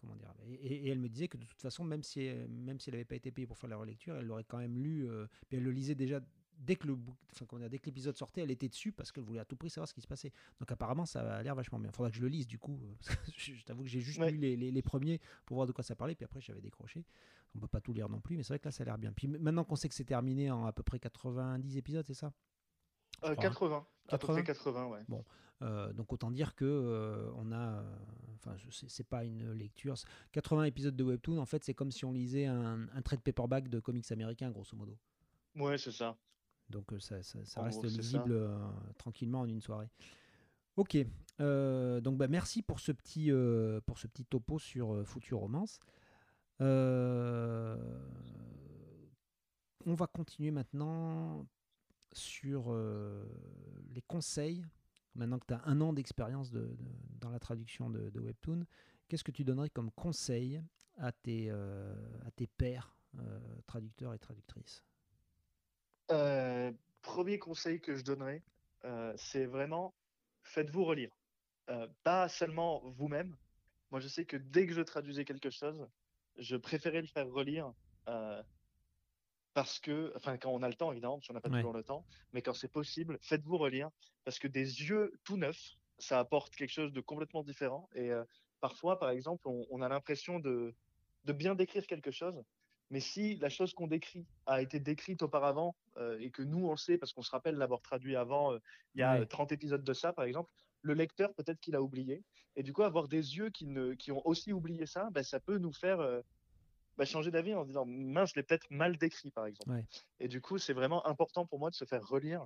comment 0.00 0.16
dire 0.16 0.32
et, 0.62 0.88
elle 0.88 0.98
me 0.98 1.08
disait 1.08 1.28
que 1.28 1.36
de 1.36 1.44
toute 1.44 1.60
façon, 1.60 1.84
même 1.84 2.02
si, 2.02 2.30
même 2.48 2.80
si 2.80 2.90
elle 2.90 2.94
n'avait 2.94 3.04
pas 3.04 3.16
été 3.16 3.30
payée 3.30 3.46
pour 3.46 3.58
faire 3.58 3.70
la 3.70 3.76
relecture, 3.76 4.16
elle 4.16 4.26
l'aurait 4.26 4.44
quand 4.44 4.58
même 4.58 4.78
lu. 4.78 5.08
puis 5.48 5.58
elle 5.58 5.64
le 5.64 5.72
lisait 5.72 5.94
déjà 5.94 6.20
dès 6.58 6.76
que 6.76 6.86
le 6.86 6.96
enfin, 7.32 7.68
dès 7.68 7.78
que 7.78 7.86
l'épisode 7.86 8.16
sortait, 8.16 8.42
elle 8.42 8.50
était 8.50 8.68
dessus 8.68 8.92
parce 8.92 9.12
qu'elle 9.12 9.24
voulait 9.24 9.40
à 9.40 9.44
tout 9.44 9.56
prix 9.56 9.70
savoir 9.70 9.88
ce 9.88 9.94
qui 9.94 10.00
se 10.00 10.06
passait. 10.06 10.32
Donc 10.58 10.70
apparemment, 10.70 11.06
ça 11.06 11.20
a 11.20 11.42
l'air 11.42 11.54
vachement 11.54 11.78
bien. 11.78 11.90
Faudra 11.92 12.10
que 12.10 12.16
je 12.16 12.22
le 12.22 12.28
lise 12.28 12.46
du 12.46 12.58
coup. 12.58 12.78
je 13.36 13.62
t'avoue 13.64 13.84
que 13.84 13.88
j'ai 13.88 14.00
juste 14.00 14.20
lu 14.20 14.36
les, 14.36 14.56
les, 14.56 14.82
premiers 14.82 15.20
pour 15.46 15.56
voir 15.56 15.66
de 15.66 15.72
quoi 15.72 15.84
ça 15.84 15.94
parlait, 15.94 16.14
puis 16.14 16.24
après 16.24 16.40
j'avais 16.40 16.60
décroché. 16.60 17.04
On 17.54 17.60
peut 17.60 17.68
pas 17.68 17.80
tout 17.80 17.92
lire 17.92 18.08
non 18.08 18.20
plus, 18.20 18.36
mais 18.36 18.42
c'est 18.42 18.52
vrai 18.52 18.58
que 18.58 18.66
là 18.66 18.72
ça 18.72 18.82
a 18.82 18.86
l'air 18.86 18.98
bien. 18.98 19.12
Puis 19.12 19.28
maintenant 19.28 19.64
qu'on 19.64 19.76
sait 19.76 19.88
que 19.88 19.94
c'est 19.94 20.04
terminé 20.04 20.50
en 20.50 20.66
à 20.66 20.72
peu 20.72 20.82
près 20.82 20.98
90 20.98 21.76
épisodes, 21.76 22.06
c'est 22.06 22.14
ça? 22.14 22.32
80, 23.22 23.86
80, 24.08 24.42
80, 24.42 24.86
ouais. 24.86 25.00
Bon, 25.08 25.24
euh, 25.62 25.92
donc 25.92 26.12
autant 26.12 26.30
dire 26.30 26.54
que 26.54 26.64
euh, 26.64 27.30
on 27.36 27.50
a, 27.52 27.84
enfin, 28.36 28.54
c'est 28.70 29.06
pas 29.06 29.24
une 29.24 29.52
lecture. 29.52 29.94
80 30.32 30.64
épisodes 30.64 30.96
de 30.96 31.04
webtoon, 31.04 31.38
en 31.38 31.46
fait, 31.46 31.64
c'est 31.64 31.74
comme 31.74 31.90
si 31.90 32.04
on 32.04 32.12
lisait 32.12 32.46
un, 32.46 32.88
un 32.88 33.02
trait 33.02 33.16
de 33.16 33.22
paperback 33.22 33.68
de 33.68 33.80
comics 33.80 34.10
américains, 34.12 34.50
grosso 34.50 34.76
modo. 34.76 34.96
Ouais, 35.56 35.78
c'est 35.78 35.92
ça. 35.92 36.16
Donc 36.70 36.92
ça, 37.00 37.16
reste 37.62 37.84
lisible 37.84 38.48
tranquillement 38.98 39.40
en 39.40 39.48
une 39.48 39.62
soirée. 39.62 39.88
Ok, 40.76 40.96
donc 41.38 42.18
bah, 42.18 42.28
merci 42.28 42.62
pour 42.62 42.78
ce 42.78 42.92
petit, 42.92 43.32
pour 43.86 43.98
ce 43.98 44.06
petit 44.06 44.24
topo 44.26 44.58
sur 44.58 45.02
Future 45.06 45.38
Romance. 45.40 45.80
on 46.60 47.76
va 49.86 50.06
continuer 50.06 50.50
maintenant 50.50 51.46
sur 52.12 52.74
les 53.90 54.02
conseils. 54.02 54.64
Maintenant 55.14 55.38
que 55.38 55.46
tu 55.46 55.54
as 55.54 55.62
un 55.64 55.80
an 55.80 55.92
d'expérience 55.92 56.50
de, 56.50 56.76
dans 57.20 57.30
la 57.30 57.38
traduction 57.38 57.90
de, 57.90 58.20
Webtoon, 58.20 58.64
qu'est-ce 59.08 59.24
que 59.24 59.32
tu 59.32 59.44
donnerais 59.44 59.70
comme 59.70 59.90
conseil 59.92 60.62
à 60.96 61.12
tes, 61.12 61.50
à 61.50 62.30
tes 62.36 62.46
pairs 62.46 62.96
traducteurs 63.66 64.14
et 64.14 64.18
traductrices? 64.18 64.84
Premier 67.02 67.38
conseil 67.38 67.80
que 67.80 67.96
je 67.96 68.04
donnerais, 68.04 68.42
c'est 69.16 69.46
vraiment 69.46 69.94
faites-vous 70.48 70.84
relire. 70.84 71.10
Euh, 71.70 71.86
pas 72.02 72.28
seulement 72.28 72.80
vous-même. 72.96 73.36
Moi, 73.90 74.00
je 74.00 74.08
sais 74.08 74.24
que 74.24 74.36
dès 74.36 74.66
que 74.66 74.72
je 74.72 74.80
traduisais 74.80 75.24
quelque 75.24 75.50
chose, 75.50 75.86
je 76.36 76.56
préférais 76.56 77.00
le 77.00 77.06
faire 77.06 77.28
relire 77.28 77.72
euh, 78.08 78.42
parce 79.58 79.80
que, 79.80 80.12
enfin, 80.14 80.38
quand 80.38 80.52
on 80.52 80.62
a 80.62 80.68
le 80.68 80.74
temps, 80.74 80.92
évidemment, 80.92 81.16
parce 81.16 81.26
qu'on 81.26 81.34
n'a 81.34 81.40
pas 81.40 81.48
toujours 81.48 81.72
le 81.72 81.82
temps, 81.82 82.04
mais 82.32 82.42
quand 82.42 82.54
c'est 82.54 82.70
possible, 82.70 83.18
faites-vous 83.22 83.58
relire 83.58 83.90
parce 84.24 84.38
que 84.38 84.46
des 84.46 84.60
yeux 84.60 85.18
tout 85.24 85.36
neufs, 85.36 85.74
ça 85.98 86.20
apporte 86.20 86.54
quelque 86.54 86.70
chose 86.70 86.92
de 86.92 87.00
complètement 87.00 87.42
différent. 87.42 87.90
Et 87.96 88.12
euh, 88.12 88.22
parfois, 88.60 89.00
par 89.00 89.10
exemple, 89.10 89.48
on, 89.48 89.82
a 89.82 89.88
l'impression 89.88 90.38
de, 90.38 90.76
de 91.24 91.32
bien 91.32 91.56
décrire 91.56 91.88
quelque 91.88 92.12
chose, 92.12 92.40
mais 92.90 93.00
si 93.00 93.34
la 93.38 93.48
chose 93.48 93.74
qu'on 93.74 93.88
décrit 93.88 94.24
a 94.46 94.62
été 94.62 94.78
décrite 94.78 95.24
auparavant 95.24 95.74
et 96.20 96.30
que 96.30 96.42
nous, 96.42 96.68
on 96.68 96.70
le 96.70 96.76
sait 96.76 96.96
parce 96.96 97.12
qu'on 97.12 97.22
se 97.22 97.32
rappelle 97.32 97.56
l'avoir 97.56 97.82
traduit 97.82 98.14
avant, 98.14 98.54
il 98.94 99.00
y 99.00 99.02
a 99.02 99.26
30 99.26 99.50
épisodes 99.50 99.82
de 99.82 99.92
ça, 99.92 100.12
par 100.12 100.24
exemple, 100.24 100.52
le 100.82 100.94
lecteur, 100.94 101.34
peut-être 101.34 101.58
qu'il 101.58 101.74
a 101.74 101.82
oublié. 101.82 102.22
Et 102.54 102.62
du 102.62 102.72
coup, 102.72 102.84
avoir 102.84 103.08
des 103.08 103.36
yeux 103.36 103.50
qui, 103.50 103.66
ne, 103.66 103.94
qui 103.94 104.12
ont 104.12 104.24
aussi 104.24 104.52
oublié 104.52 104.86
ça, 104.86 105.08
ben, 105.10 105.24
ça 105.24 105.40
peut 105.40 105.58
nous 105.58 105.72
faire 105.72 105.98
euh, 105.98 106.20
ben, 106.98 107.04
changer 107.04 107.30
d'avis 107.30 107.54
en 107.54 107.62
se 107.62 107.68
disant 107.68 107.84
mince, 107.86 108.30
je 108.30 108.40
l'ai 108.40 108.42
peut-être 108.42 108.66
mal 108.70 108.96
décrit, 108.98 109.30
par 109.30 109.46
exemple. 109.46 109.72
Et 110.20 110.28
du 110.28 110.40
coup, 110.40 110.58
c'est 110.58 110.72
vraiment 110.72 111.06
important 111.06 111.46
pour 111.46 111.58
moi 111.58 111.70
de 111.70 111.74
se 111.76 111.84
faire 111.84 112.06
relire 112.06 112.44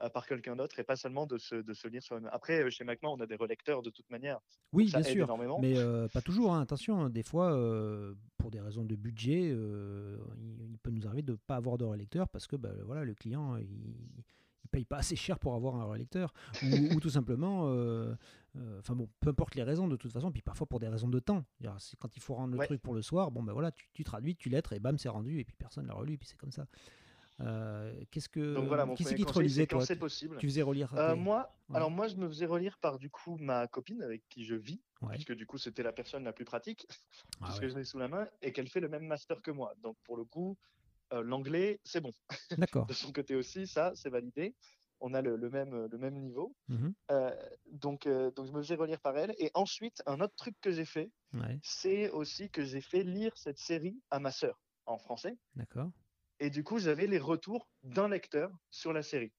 euh, 0.00 0.08
par 0.08 0.26
quelqu'un 0.26 0.54
d'autre 0.54 0.78
et 0.78 0.84
pas 0.84 0.94
seulement 0.94 1.26
de 1.26 1.36
se, 1.36 1.56
de 1.56 1.74
se 1.74 1.88
lire 1.88 2.02
sur 2.02 2.14
même 2.14 2.30
Après, 2.32 2.62
euh, 2.62 2.70
chez 2.70 2.84
MacMan, 2.84 3.12
on 3.12 3.20
a 3.20 3.26
des 3.26 3.34
relecteurs 3.34 3.82
de 3.82 3.90
toute 3.90 4.08
manière. 4.08 4.38
Oui, 4.72 4.86
bien 4.86 5.02
sûr. 5.02 5.36
Mais 5.60 5.74
pas 6.12 6.20
toujours, 6.20 6.54
hein. 6.54 6.62
attention. 6.62 7.00
Hein. 7.00 7.10
Des 7.10 7.24
fois, 7.24 7.50
pour 8.36 8.50
des 8.52 8.60
raisons 8.60 8.84
de 8.84 8.94
budget, 8.94 9.48
il, 9.48 10.78
peut 10.82 10.90
nous 10.90 11.06
arriver 11.06 11.22
de 11.22 11.32
ne 11.32 11.36
pas 11.36 11.56
avoir 11.56 11.76
de 11.76 11.84
relecteur 11.84 12.28
parce 12.28 12.46
que 12.46 12.54
ben, 12.54 12.72
voilà, 12.84 13.02
le 13.02 13.14
client, 13.14 13.56
il 13.56 13.66
ils 14.68 14.70
payent 14.70 14.84
pas 14.84 14.98
assez 14.98 15.16
cher 15.16 15.38
pour 15.38 15.54
avoir 15.54 15.76
un 15.76 15.84
relecteur, 15.84 16.32
ou, 16.94 17.00
tout 17.00 17.10
simplement, 17.10 17.68
euh, 17.68 18.14
euh, 18.56 18.78
enfin 18.80 18.94
bon, 18.94 19.08
peu 19.20 19.30
importe 19.30 19.54
les 19.54 19.62
raisons 19.62 19.88
de 19.88 19.96
toute 19.96 20.12
façon, 20.12 20.30
puis 20.30 20.42
parfois 20.42 20.66
pour 20.66 20.78
des 20.78 20.88
raisons 20.88 21.08
de 21.08 21.18
temps. 21.18 21.44
C'est 21.78 21.98
quand 21.98 22.16
il 22.16 22.22
faut 22.22 22.34
rendre 22.34 22.56
le 22.56 22.64
truc 22.64 22.82
pour 22.82 22.94
le 22.94 23.02
soir, 23.02 23.30
bon 23.30 23.42
ben 23.42 23.52
voilà, 23.52 23.72
tu, 23.92 24.04
traduis, 24.04 24.36
tu 24.36 24.48
lettres 24.48 24.72
et 24.72 24.80
bam, 24.80 24.98
c'est 24.98 25.08
rendu, 25.08 25.40
et 25.40 25.44
puis 25.44 25.56
personne 25.56 25.86
l'a 25.86 25.94
relu, 25.94 26.14
et 26.14 26.18
puis 26.18 26.28
c'est 26.28 26.38
comme 26.38 26.52
ça. 26.52 26.66
Euh, 27.40 27.94
qu'est-ce 28.10 28.28
que 28.28 28.54
Donc 28.54 28.66
voilà, 28.66 28.84
mon 28.84 28.96
qui 28.96 29.04
qui 29.04 29.24
te 29.24 29.32
relisait 29.32 29.68
c'est 29.80 29.96
possible. 29.96 30.38
Tu 30.38 30.48
faisais 30.48 30.62
relire 30.62 30.92
Moi, 31.16 31.48
alors 31.72 31.90
moi, 31.90 32.08
je 32.08 32.16
me 32.16 32.28
faisais 32.28 32.46
relire 32.46 32.78
par 32.78 32.98
du 32.98 33.10
coup 33.10 33.36
ma 33.38 33.66
copine 33.68 34.02
avec 34.02 34.28
qui 34.28 34.44
je 34.44 34.56
vis, 34.56 34.80
puisque 35.10 35.32
du 35.32 35.46
coup 35.46 35.58
c'était 35.58 35.82
la 35.82 35.92
personne 35.92 36.24
la 36.24 36.32
plus 36.32 36.44
pratique, 36.44 36.86
ah 37.40 37.44
puisque 37.44 37.68
je 37.68 37.76
l'ai 37.76 37.84
sous 37.84 37.98
la 37.98 38.08
main, 38.08 38.26
et 38.42 38.52
qu'elle 38.52 38.68
fait 38.68 38.80
le 38.80 38.88
même 38.88 39.06
master 39.06 39.40
que 39.40 39.50
moi. 39.50 39.74
Donc 39.82 39.96
pour 40.02 40.16
le 40.16 40.24
coup, 40.24 40.56
euh, 41.12 41.22
l'anglais, 41.22 41.80
c'est 41.84 42.00
bon. 42.00 42.12
D'accord. 42.56 42.86
de 42.88 42.92
son 42.92 43.12
côté 43.12 43.34
aussi, 43.34 43.66
ça, 43.66 43.92
c'est 43.94 44.10
validé. 44.10 44.54
On 45.00 45.14
a 45.14 45.22
le, 45.22 45.38
même, 45.48 45.86
le 45.86 45.98
même 45.98 46.18
niveau. 46.18 46.56
Mhm. 46.68 46.92
Euh, 47.12 47.48
donc, 47.70 48.06
euh, 48.06 48.32
donc, 48.32 48.46
je 48.46 48.52
me 48.52 48.60
faisais 48.60 48.74
relire 48.74 49.00
par 49.00 49.16
elle. 49.16 49.34
Et 49.38 49.50
ensuite, 49.54 50.02
un 50.06 50.20
autre 50.20 50.34
truc 50.34 50.56
que 50.60 50.72
j'ai 50.72 50.84
fait, 50.84 51.10
c'est 51.62 52.10
aussi 52.10 52.50
que 52.50 52.64
j'ai 52.64 52.80
fait 52.80 53.04
lire 53.04 53.36
cette 53.36 53.58
série 53.58 54.00
à 54.10 54.18
ma 54.18 54.32
sœur 54.32 54.60
en 54.86 54.98
français. 54.98 55.36
D'accord. 55.54 55.90
Et 56.40 56.50
du 56.50 56.64
coup, 56.64 56.78
j'avais 56.78 57.06
les 57.06 57.18
retours 57.18 57.68
d'un 57.84 58.08
lecteur 58.08 58.50
sur 58.70 58.92
la 58.92 59.02
série, 59.02 59.32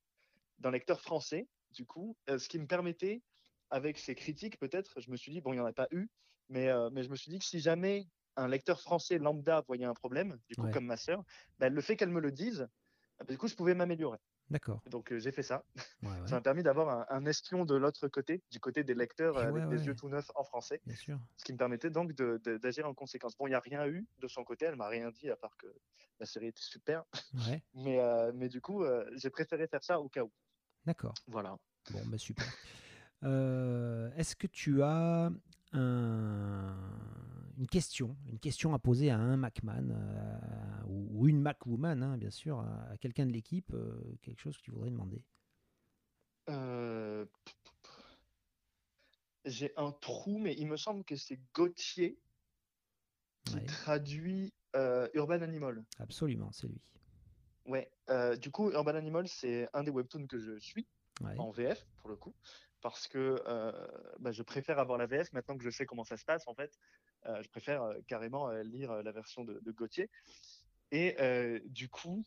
d'un 0.60 0.72
lecteur 0.72 1.02
français, 1.02 1.48
du 1.72 1.86
coup, 1.86 2.18
ce 2.28 2.48
qui 2.48 2.60
me 2.60 2.68
permettait, 2.68 3.22
avec 3.70 3.98
ses 3.98 4.16
critiques 4.16 4.58
peut-être, 4.60 5.00
je 5.00 5.10
me 5.12 5.16
suis 5.16 5.32
dit, 5.32 5.40
bon, 5.42 5.54
il 5.54 5.58
n'y 5.58 5.62
en 5.62 5.66
a 5.66 5.74
pas 5.74 5.88
eu, 5.92 6.10
mais, 6.50 6.68
mais 6.92 7.04
je 7.04 7.10
me 7.10 7.16
suis 7.16 7.32
dit 7.32 7.40
que 7.40 7.46
si 7.46 7.60
jamais 7.60 8.08
un 8.40 8.48
lecteur 8.48 8.82
français 8.82 9.18
lambda 9.18 9.62
voyait 9.68 9.86
un 9.86 9.94
problème, 9.94 10.38
du 10.48 10.56
coup, 10.56 10.70
comme 10.72 10.86
ma 10.86 10.98
sœur, 10.98 11.24
bah, 11.60 11.70
le 11.70 11.82
fait 11.82 11.96
qu'elle 11.96 12.10
me 12.10 12.22
le 12.22 12.32
dise, 12.32 12.68
bah, 13.20 13.26
du 13.28 13.38
coup, 13.38 13.48
je 13.48 13.56
pouvais 13.56 13.76
m'améliorer. 13.76 14.20
D'accord. 14.50 14.82
Donc, 14.88 15.12
euh, 15.12 15.20
j'ai 15.20 15.32
fait 15.32 15.44
ça. 15.44 15.64
ça 16.02 16.36
m'a 16.36 16.42
permis 16.42 16.64
d'avoir 16.64 17.06
un, 17.12 17.26
espion 17.26 17.66
de 17.66 17.76
l'autre 17.76 18.08
côté, 18.08 18.42
du 18.50 18.60
côté 18.60 18.84
des 18.84 18.96
lecteurs 18.96 19.38
avec 19.38 19.68
des 19.68 19.86
yeux 19.86 19.96
tout 19.96 20.10
neufs 20.10 20.32
en 20.36 20.44
français. 20.44 20.82
Bien 20.86 20.96
sûr. 20.96 21.20
Ce 21.38 21.44
qui 21.44 21.54
me 21.54 21.58
permettait 21.58 21.92
donc 21.92 22.14
d'agir 22.14 22.88
en 22.88 22.96
conséquence. 22.96 23.38
Bon, 23.38 23.46
il 23.46 23.52
n'y 23.52 23.56
a 23.56 23.60
rien 23.60 23.86
eu 23.88 24.08
de 24.18 24.28
son 24.28 24.44
côté, 24.44 24.66
elle 24.66 24.76
m'a 24.76 24.88
rien 24.88 25.12
dit 25.12 25.30
à 25.30 25.36
part 25.36 25.56
que 25.58 25.68
la 26.20 26.26
série 26.26 26.48
était 26.48 26.64
super. 26.64 27.04
mais, 27.76 28.00
euh, 28.00 28.32
mais 28.34 28.50
du 28.50 28.60
coup, 28.60 28.84
euh, 28.84 29.06
j'ai 29.16 29.30
préféré 29.30 29.68
faire 29.68 29.84
ça 29.84 30.00
au 30.00 30.10
cas 30.10 30.24
où. 30.24 30.32
D'accord. 30.86 31.14
Voilà. 31.28 31.56
Bon, 31.92 32.02
bah 32.08 32.18
super. 32.18 32.48
Est-ce 33.22 34.36
que 34.36 34.48
tu 34.48 34.82
as 34.82 35.32
un 35.74 36.76
une 37.60 37.68
question, 37.68 38.16
une 38.30 38.40
question 38.40 38.74
à 38.74 38.80
poser 38.80 39.12
à 39.12 39.18
un 39.18 39.36
Macman 39.36 39.92
euh, 39.92 40.84
ou, 40.88 41.28
une 41.28 41.42
Macwoman, 41.42 42.02
hein, 42.02 42.18
bien 42.18 42.32
sûr, 42.32 42.60
à, 42.62 42.98
quelqu'un 42.98 43.26
de 43.26 43.34
l'équipe, 43.34 43.74
euh, 43.74 44.02
quelque 44.22 44.40
chose 44.40 44.58
que 44.58 44.64
tu 44.64 44.72
voudrais 44.72 44.90
demander 44.90 45.22
euh, 46.50 47.26
J'ai 49.44 49.74
un 49.76 49.92
trou, 49.92 50.40
mais 50.40 50.56
il 50.58 50.68
me 50.68 50.78
semble 50.78 51.04
que 51.04 51.18
c'est 51.18 51.40
Gauthier 51.54 52.18
qui 53.44 53.62
traduit 53.66 54.54
Urban 55.14 55.42
Animal. 55.42 55.84
Absolument, 55.98 56.52
c'est 56.54 56.68
lui. 56.68 56.82
Ouais, 57.66 57.92
du 58.38 58.52
coup, 58.52 58.72
Urban 58.72 58.96
Animal, 58.96 59.28
c'est 59.28 59.68
un 59.74 59.84
des 59.84 59.92
webtoons 59.92 60.28
que 60.28 60.40
je 60.40 60.58
suis 60.60 60.88
en 61.38 61.52
VF 61.52 61.86
pour 61.98 62.10
le 62.10 62.16
coup 62.16 62.34
parce 62.82 63.10
que 63.10 63.44
bah, 64.20 64.32
je 64.32 64.44
préfère 64.44 64.80
avoir 64.80 64.98
la 64.98 65.08
VF 65.08 65.34
maintenant 65.34 65.58
que 65.58 65.64
je 65.64 65.70
sais 65.70 65.86
comment 65.86 66.06
ça 66.06 66.16
se 66.16 66.24
passe 66.24 66.48
en 66.48 66.56
fait. 66.56 66.80
Euh, 67.26 67.42
je 67.42 67.50
préfère 67.50 67.84
euh, 67.84 67.96
carrément 68.08 68.50
euh, 68.50 68.64
lire 68.64 68.94
la 69.04 69.12
version 69.12 69.44
de, 69.44 69.60
de 69.62 69.72
Gauthier. 69.72 70.10
Et 70.92 71.16
du 71.66 71.88
coup, 71.88 72.26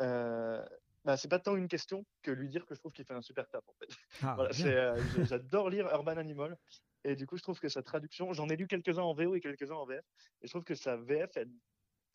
bah, 0.00 1.16
c'est 1.16 1.28
pas 1.28 1.38
tant 1.38 1.56
une 1.56 1.68
question 1.68 2.06
que 2.22 2.30
lui 2.30 2.48
dire 2.48 2.64
que 2.64 2.74
je 2.74 2.80
trouve 2.80 2.92
qu'il 2.92 3.04
fait 3.04 3.14
un 3.14 3.22
super 3.22 3.48
taf 3.50 3.62
en 3.68 3.74
fait. 3.74 3.88
Ah, 4.22 4.48
j'adore 5.28 5.68
lire 5.68 5.88
Urban 5.92 6.16
Animal 6.16 6.56
et 7.04 7.16
du 7.16 7.26
coup 7.26 7.36
je 7.36 7.42
trouve 7.42 7.60
que 7.60 7.68
sa 7.68 7.82
traduction, 7.82 8.32
j'en 8.32 8.48
ai 8.48 8.56
lu 8.56 8.66
quelques-uns 8.66 9.02
en 9.02 9.12
VO 9.12 9.34
et 9.34 9.40
quelques-uns 9.40 9.74
en 9.74 9.84
VF 9.84 10.04
et 10.40 10.46
je 10.46 10.50
trouve 10.50 10.64
que 10.64 10.74
sa 10.74 10.96
VF 10.96 11.36
elle, 11.36 11.50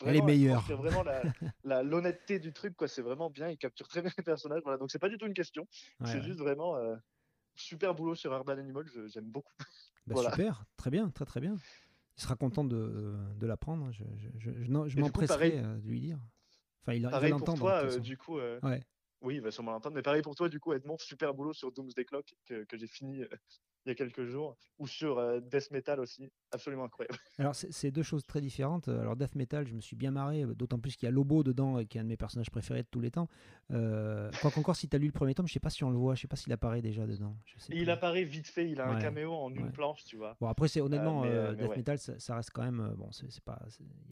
elle 0.04 0.16
est 0.16 0.22
meilleure. 0.24 0.64
C'est 0.66 0.74
vraiment 0.74 1.04
l'honnêteté 1.84 2.40
du 2.40 2.54
truc 2.54 2.76
quoi, 2.76 2.88
c'est 2.88 3.04
vraiment 3.04 3.30
bien, 3.30 3.50
il 3.50 3.58
capture 3.60 3.88
très 3.88 4.02
bien 4.02 4.12
les 4.18 4.24
personnages. 4.24 4.62
Voilà, 4.64 4.80
donc 4.80 4.92
c'est 4.92 5.00
pas 5.00 5.10
du 5.10 5.20
tout 5.20 5.28
une 5.28 5.36
question, 5.36 5.68
c'est 6.06 6.24
juste 6.24 6.40
vraiment 6.40 6.76
super 7.56 7.94
boulot 7.94 8.16
sur 8.16 8.34
Urban 8.34 8.58
Animal, 8.58 8.86
j'aime 9.06 9.30
beaucoup. 9.30 9.54
Bah, 10.08 10.16
super, 10.32 10.66
très 10.76 10.90
bien, 10.90 11.10
très 11.10 11.26
très 11.26 11.40
bien 11.40 11.56
il 12.18 12.22
sera 12.22 12.36
content 12.36 12.64
de, 12.64 13.16
de 13.36 13.48
l'apprendre. 13.48 13.92
Je, 13.92 14.04
je, 14.18 14.30
je, 14.38 14.64
je 14.88 15.00
m'empresserai 15.00 15.60
euh, 15.60 15.78
de 15.78 15.88
lui 15.88 16.00
dire. 16.00 16.20
Enfin, 16.82 16.94
il, 16.94 17.04
pareil 17.10 17.34
pour 17.34 17.54
toi, 17.56 17.84
euh, 17.86 18.00
du 18.00 18.18
coup. 18.18 18.40
Euh, 18.40 18.60
ouais. 18.64 18.82
Oui, 19.22 19.36
il 19.36 19.42
va 19.42 19.52
sûrement 19.52 19.72
l'entendre. 19.72 19.96
Mais 19.96 20.02
pareil 20.02 20.22
pour 20.22 20.36
toi, 20.36 20.50
du 20.50 20.60
coup, 20.60 20.74
Edmond, 20.74 20.98
super 20.98 21.34
boulot 21.34 21.54
sur 21.54 21.72
Doomsday 21.72 22.04
Clock 22.04 22.36
que, 22.46 22.66
que 22.66 22.78
j'ai 22.78 22.88
fini 22.88 23.24
il 23.86 23.90
y 23.90 23.92
a 23.92 23.96
quelques 23.96 24.26
jours, 24.26 24.56
ou 24.80 24.88
sur 24.88 25.18
euh, 25.18 25.40
Death 25.42 25.72
Metal 25.72 26.00
aussi, 26.00 26.32
absolument 26.52 26.86
incroyable. 26.86 27.18
Alors 27.38 27.56
c'est 27.56 27.92
deux 27.92 28.04
choses 28.04 28.26
très 28.26 28.42
différentes. 28.42 28.88
Alors 28.88 29.16
Death 29.16 29.36
Metal, 29.36 29.68
je 29.68 29.74
me 29.74 29.82
suis 29.82 29.96
bien 29.96 30.12
marré, 30.12 30.46
d'autant 30.56 30.80
plus 30.80 30.96
qu'il 30.96 31.06
y 31.06 31.10
a 31.10 31.12
Lobo 31.12 31.44
dedans, 31.44 31.84
qui 31.84 31.98
est 31.98 32.02
un 32.02 32.04
de 32.04 32.10
mes 32.10 32.18
personnages 32.18 32.50
préférés 32.50 32.84
de 32.84 32.88
tous 32.90 33.02
les 33.02 33.12
temps. 33.12 33.28
Euh, 33.72 34.32
quoi 34.42 34.52
qu'encore, 34.52 34.76
si 34.76 34.88
tu 34.88 34.96
as 34.96 35.00
lu 35.00 35.08
le 35.08 35.12
premier 35.12 35.34
tome, 35.34 35.48
je 35.48 35.54
sais 35.54 35.60
pas 35.60 35.70
si 35.70 35.84
on 35.84 35.90
le 35.90 35.98
voit, 35.98 36.16
je 36.16 36.22
sais 36.22 36.28
pas 36.28 36.36
s'il 36.36 36.54
apparaît 36.54 36.82
déjà 36.82 37.06
dedans. 37.06 37.36
il 37.70 37.90
apparaît 37.90 38.24
vite 38.24 38.48
fait, 38.48 38.70
il 38.70 38.80
a 38.80 38.88
un 38.88 39.00
caméo 39.00 39.34
en 39.34 39.54
une 39.54 39.72
planche, 39.72 40.04
tu 40.06 40.18
vois. 40.18 40.38
Bon 40.40 40.48
après 40.48 40.68
c'est 40.68 40.82
honnêtement, 40.82 41.24
euh, 41.26 41.54
Death 41.54 41.76
Metal, 41.76 41.98
ça, 41.98 42.36
reste 42.36 42.52
quand 42.52 42.64
même, 42.64 42.94
bon, 42.98 43.12
c'est 43.12 43.44
pas, 43.44 43.62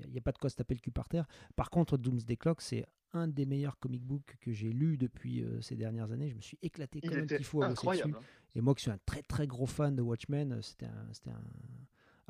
il 0.04 0.12
n'y 0.12 0.18
a, 0.18 0.22
pas 0.22 0.32
de 0.32 0.38
quoi 0.38 0.50
se 0.50 0.56
taper 0.56 0.74
le 0.74 0.80
cul 0.80 0.92
par 0.92 1.08
terre. 1.08 1.26
Par 1.56 1.70
contre, 1.70 1.98
Doomsday 1.98 2.36
Clock, 2.36 2.62
c'est 2.62 2.86
un 3.14 3.28
des 3.28 3.46
meilleurs 3.46 3.78
comic 3.78 4.04
books 4.04 4.38
que 4.40 4.54
j'ai 4.54 4.72
lu 4.72 4.98
depuis 4.98 5.44
ces 5.62 5.76
dernières 5.76 6.12
années. 6.12 6.30
Je 6.30 6.36
me 6.36 6.42
suis 6.42 6.58
éclaté 6.62 7.02
comme 7.02 7.26
il 7.30 7.44
faut 7.44 7.62
à 7.62 7.70
bosser 7.70 7.88
dessus. 7.88 8.16
Hein. 8.16 8.20
Et 8.56 8.62
moi 8.62 8.76
qui 8.76 8.82
suis 8.82 8.92
un 8.92 9.00
très 9.06 9.22
très 9.22 9.48
gros 9.48 9.66
fan 9.66 9.96
de 9.96 10.02
Watchmen, 10.02 10.52
euh, 10.54 10.62
c'était 10.62 10.88
un, 10.88 11.32
un, 11.32 11.42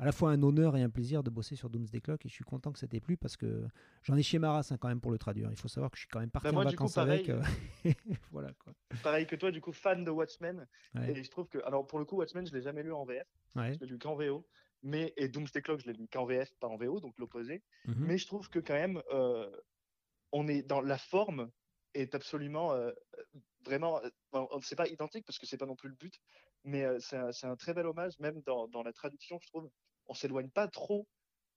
à 0.02 0.04
la 0.04 0.12
fois 0.12 0.30
un 0.32 0.42
honneur 0.42 0.76
et 0.76 0.82
un 0.82 0.90
plaisir 0.90 1.22
de 1.22 1.30
bosser 1.30 1.54
sur 1.54 1.70
Doomsday 1.70 2.00
Clock 2.00 2.26
et 2.26 2.28
je 2.28 2.34
suis 2.34 2.44
content 2.44 2.72
que 2.72 2.78
ça 2.80 2.88
t'ait 2.88 2.98
plu 2.98 3.16
parce 3.16 3.36
que 3.36 3.68
j'en 4.02 4.16
ai 4.16 4.22
chez 4.24 4.40
Maras 4.40 4.68
hein, 4.70 4.76
quand 4.76 4.88
même 4.88 5.00
pour 5.00 5.12
le 5.12 5.18
traduire. 5.18 5.48
Il 5.50 5.56
faut 5.56 5.68
savoir 5.68 5.92
que 5.92 5.96
je 5.96 6.02
suis 6.02 6.08
quand 6.08 6.18
même 6.18 6.30
parti 6.30 6.50
bah, 6.50 6.58
en 6.58 6.64
vacances 6.64 6.98
avec. 6.98 7.28
Euh, 7.28 7.40
voilà, 8.32 8.52
quoi. 8.54 8.72
Pareil 9.04 9.28
que 9.28 9.36
toi, 9.36 9.52
du 9.52 9.60
coup, 9.60 9.72
fan 9.72 10.04
de 10.04 10.10
Watchmen. 10.10 10.66
Et 11.06 11.22
je 11.22 11.30
trouve 11.30 11.48
que, 11.48 11.58
alors 11.64 11.86
pour 11.86 12.00
le 12.00 12.04
coup, 12.04 12.16
Watchmen, 12.16 12.44
je 12.44 12.52
l'ai 12.52 12.62
jamais 12.62 12.82
lu 12.82 12.92
en 12.92 13.04
VF. 13.04 13.28
Je 13.54 13.78
l'ai 13.78 13.86
lu 13.86 13.98
qu'en 13.98 14.16
VO. 14.16 14.44
Mais, 14.82 15.12
et 15.16 15.28
Doomsday 15.28 15.62
Clock, 15.62 15.80
je 15.80 15.86
l'ai 15.86 15.92
lu 15.92 16.08
qu'en 16.08 16.26
VF, 16.26 16.52
pas 16.58 16.66
en 16.66 16.76
VO, 16.76 16.98
donc 16.98 17.16
l'opposé. 17.18 17.62
Mhm. 17.86 17.94
Mais 17.98 18.18
je 18.18 18.26
trouve 18.26 18.48
que 18.48 18.58
quand 18.58 18.74
même, 18.74 19.00
euh, 19.12 19.48
on 20.32 20.48
est 20.48 20.62
dans 20.62 20.80
la 20.80 20.98
forme 20.98 21.48
est 21.94 22.14
absolument 22.14 22.74
vraiment, 23.64 24.00
c'est 24.62 24.76
pas 24.76 24.88
identique 24.88 25.24
parce 25.24 25.38
que 25.38 25.46
c'est 25.46 25.56
pas 25.56 25.66
non 25.66 25.76
plus 25.76 25.88
le 25.88 25.94
but, 25.94 26.20
mais 26.64 26.84
c'est 27.00 27.16
un, 27.16 27.30
un, 27.42 27.56
très 27.56 27.74
bel 27.74 27.86
hommage, 27.86 28.18
même 28.18 28.40
dans, 28.42 28.68
dans 28.68 28.82
la 28.82 28.92
traduction, 28.92 29.38
je 29.40 29.48
trouve. 29.48 29.70
On 30.06 30.14
s'éloigne 30.14 30.50
pas 30.50 30.68
trop 30.68 31.06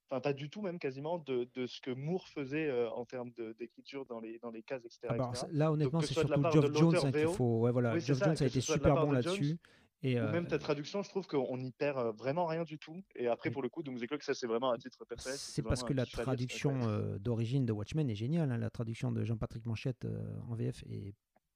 enfin 0.09 0.21
pas 0.21 0.33
du 0.33 0.49
tout 0.49 0.61
même 0.61 0.79
quasiment 0.79 1.19
de, 1.19 1.49
de 1.53 1.65
ce 1.65 1.81
que 1.81 1.91
Moore 1.91 2.27
faisait 2.27 2.67
euh, 2.67 2.89
en 2.91 3.05
termes 3.05 3.31
d'écriture 3.57 4.05
dans 4.05 4.19
les, 4.19 4.39
dans 4.39 4.51
les 4.51 4.63
cases, 4.63 4.85
etc. 4.85 5.07
Ah 5.09 5.15
bah, 5.15 5.31
là 5.51 5.71
honnêtement 5.71 6.01
c'est 6.01 6.13
surtout 6.13 6.41
Geoff 6.51 6.73
Jones 6.73 6.95
hein, 7.03 7.11
qu'il 7.11 7.27
faut... 7.29 7.59
Ouais, 7.59 7.71
voilà, 7.71 7.97
Geoff 7.97 8.19
Jones 8.19 8.35
a 8.39 8.45
été 8.45 8.61
super 8.61 8.95
bon 8.95 9.11
là-dessus. 9.11 9.57
Et 10.05 10.19
euh... 10.19 10.31
même 10.31 10.47
ta 10.47 10.59
traduction, 10.59 11.01
je 11.01 11.09
trouve 11.09 11.25
qu'on 11.25 11.57
n'y 11.57 11.71
perd 11.71 12.15
vraiment 12.15 12.45
rien 12.45 12.63
du 12.63 12.77
tout. 12.77 13.03
Et 13.15 13.27
après, 13.27 13.49
pour 13.49 13.61
le 13.61 13.69
coup, 13.69 13.83
donc 13.83 13.99
que 13.99 14.23
ça, 14.23 14.33
c'est 14.33 14.47
vraiment 14.47 14.71
à 14.71 14.77
titre 14.77 15.03
personnel. 15.05 15.37
C'est 15.37 15.63
parce 15.63 15.83
que 15.83 15.93
la 15.93 16.05
traduction 16.05 16.73
d'origine 17.19 17.65
de 17.65 17.73
Watchmen 17.73 18.09
est 18.09 18.15
géniale. 18.15 18.51
Hein. 18.51 18.57
La 18.57 18.69
traduction 18.69 19.11
de 19.11 19.23
Jean-Patrick 19.23 19.65
Manchette 19.65 20.07
en 20.47 20.55
VF 20.55 20.83
est 20.89 21.13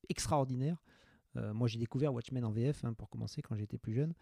extraordinaire. 0.10 0.78
moi, 1.36 1.68
j'ai 1.68 1.78
découvert 1.78 2.14
Watchmen 2.14 2.44
en 2.44 2.52
VF 2.52 2.84
hein, 2.84 2.94
pour 2.94 3.10
commencer 3.10 3.42
quand 3.42 3.56
j'étais 3.56 3.78
plus 3.78 3.94
jeune. 3.94 4.14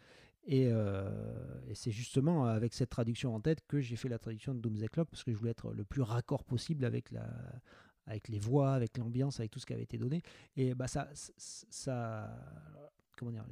Euh, 0.50 1.60
et, 1.68 1.76
c'est 1.76 1.92
justement 1.92 2.46
avec 2.46 2.74
cette 2.74 2.90
traduction 2.90 3.36
en 3.36 3.42
tête 3.42 3.62
que 3.68 3.82
j'ai 3.82 3.96
fait 3.96 4.10
la 4.10 4.18
traduction 4.18 4.54
de 4.54 4.60
Doomsday 4.60 4.88
Clock 4.88 5.10
parce 5.10 5.24
que 5.24 5.32
je 5.32 5.38
voulais 5.38 5.52
être 5.52 5.74
le 5.74 5.84
plus 5.84 6.02
raccord 6.02 6.44
possible 6.46 6.86
avec, 6.86 7.12
la, 7.12 7.28
avec 8.06 8.30
les 8.30 8.40
voix, 8.40 8.74
avec 8.74 8.98
l'ambiance, 8.98 9.40
avec 9.40 9.52
tout 9.52 9.60
ce 9.60 9.66
qui 9.66 9.74
avait 9.74 9.84
été 9.84 9.98
donné. 9.98 10.22
Et 10.56 10.74
bah 10.74 10.88
ça, 10.88 11.10
ça, 11.14 12.30
comment 13.18 13.32
dire, 13.32 13.46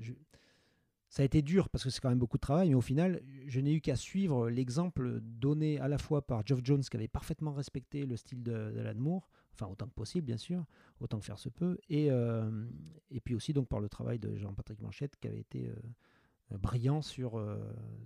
ça 1.09 1.21
a 1.21 1.25
été 1.25 1.41
dur 1.41 1.69
parce 1.69 1.83
que 1.83 1.89
c'est 1.89 2.01
quand 2.01 2.09
même 2.09 2.19
beaucoup 2.19 2.37
de 2.37 2.41
travail, 2.41 2.69
mais 2.69 2.75
au 2.75 2.81
final, 2.81 3.21
je 3.47 3.59
n'ai 3.59 3.73
eu 3.73 3.81
qu'à 3.81 3.95
suivre 3.95 4.49
l'exemple 4.49 5.19
donné 5.21 5.79
à 5.79 5.87
la 5.87 5.97
fois 5.97 6.25
par 6.25 6.45
Geoff 6.45 6.61
Jones 6.63 6.81
qui 6.81 6.97
avait 6.97 7.07
parfaitement 7.07 7.53
respecté 7.53 8.05
le 8.05 8.17
style 8.17 8.43
de, 8.43 8.71
de 8.71 8.93
Moore, 8.93 9.29
enfin 9.53 9.67
autant 9.67 9.87
que 9.87 9.93
possible 9.93 10.25
bien 10.25 10.37
sûr, 10.37 10.65
autant 10.99 11.19
que 11.19 11.25
faire 11.25 11.39
se 11.39 11.49
peut, 11.49 11.77
et, 11.89 12.11
euh, 12.11 12.67
et 13.11 13.21
puis 13.21 13.35
aussi 13.35 13.53
donc 13.53 13.67
par 13.67 13.79
le 13.79 13.87
travail 13.87 14.19
de 14.19 14.35
Jean-Patrick 14.35 14.81
Manchette 14.81 15.15
qui 15.17 15.27
avait 15.27 15.39
été 15.39 15.69
euh, 16.51 16.57
brillant 16.57 17.01
sur, 17.01 17.39
euh, 17.39 17.57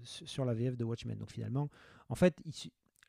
sur 0.03 0.45
la 0.45 0.53
VF 0.53 0.77
de 0.77 0.83
Watchmen. 0.85 1.17
Donc 1.17 1.31
finalement, 1.31 1.69
en 2.07 2.15
fait, 2.15 2.41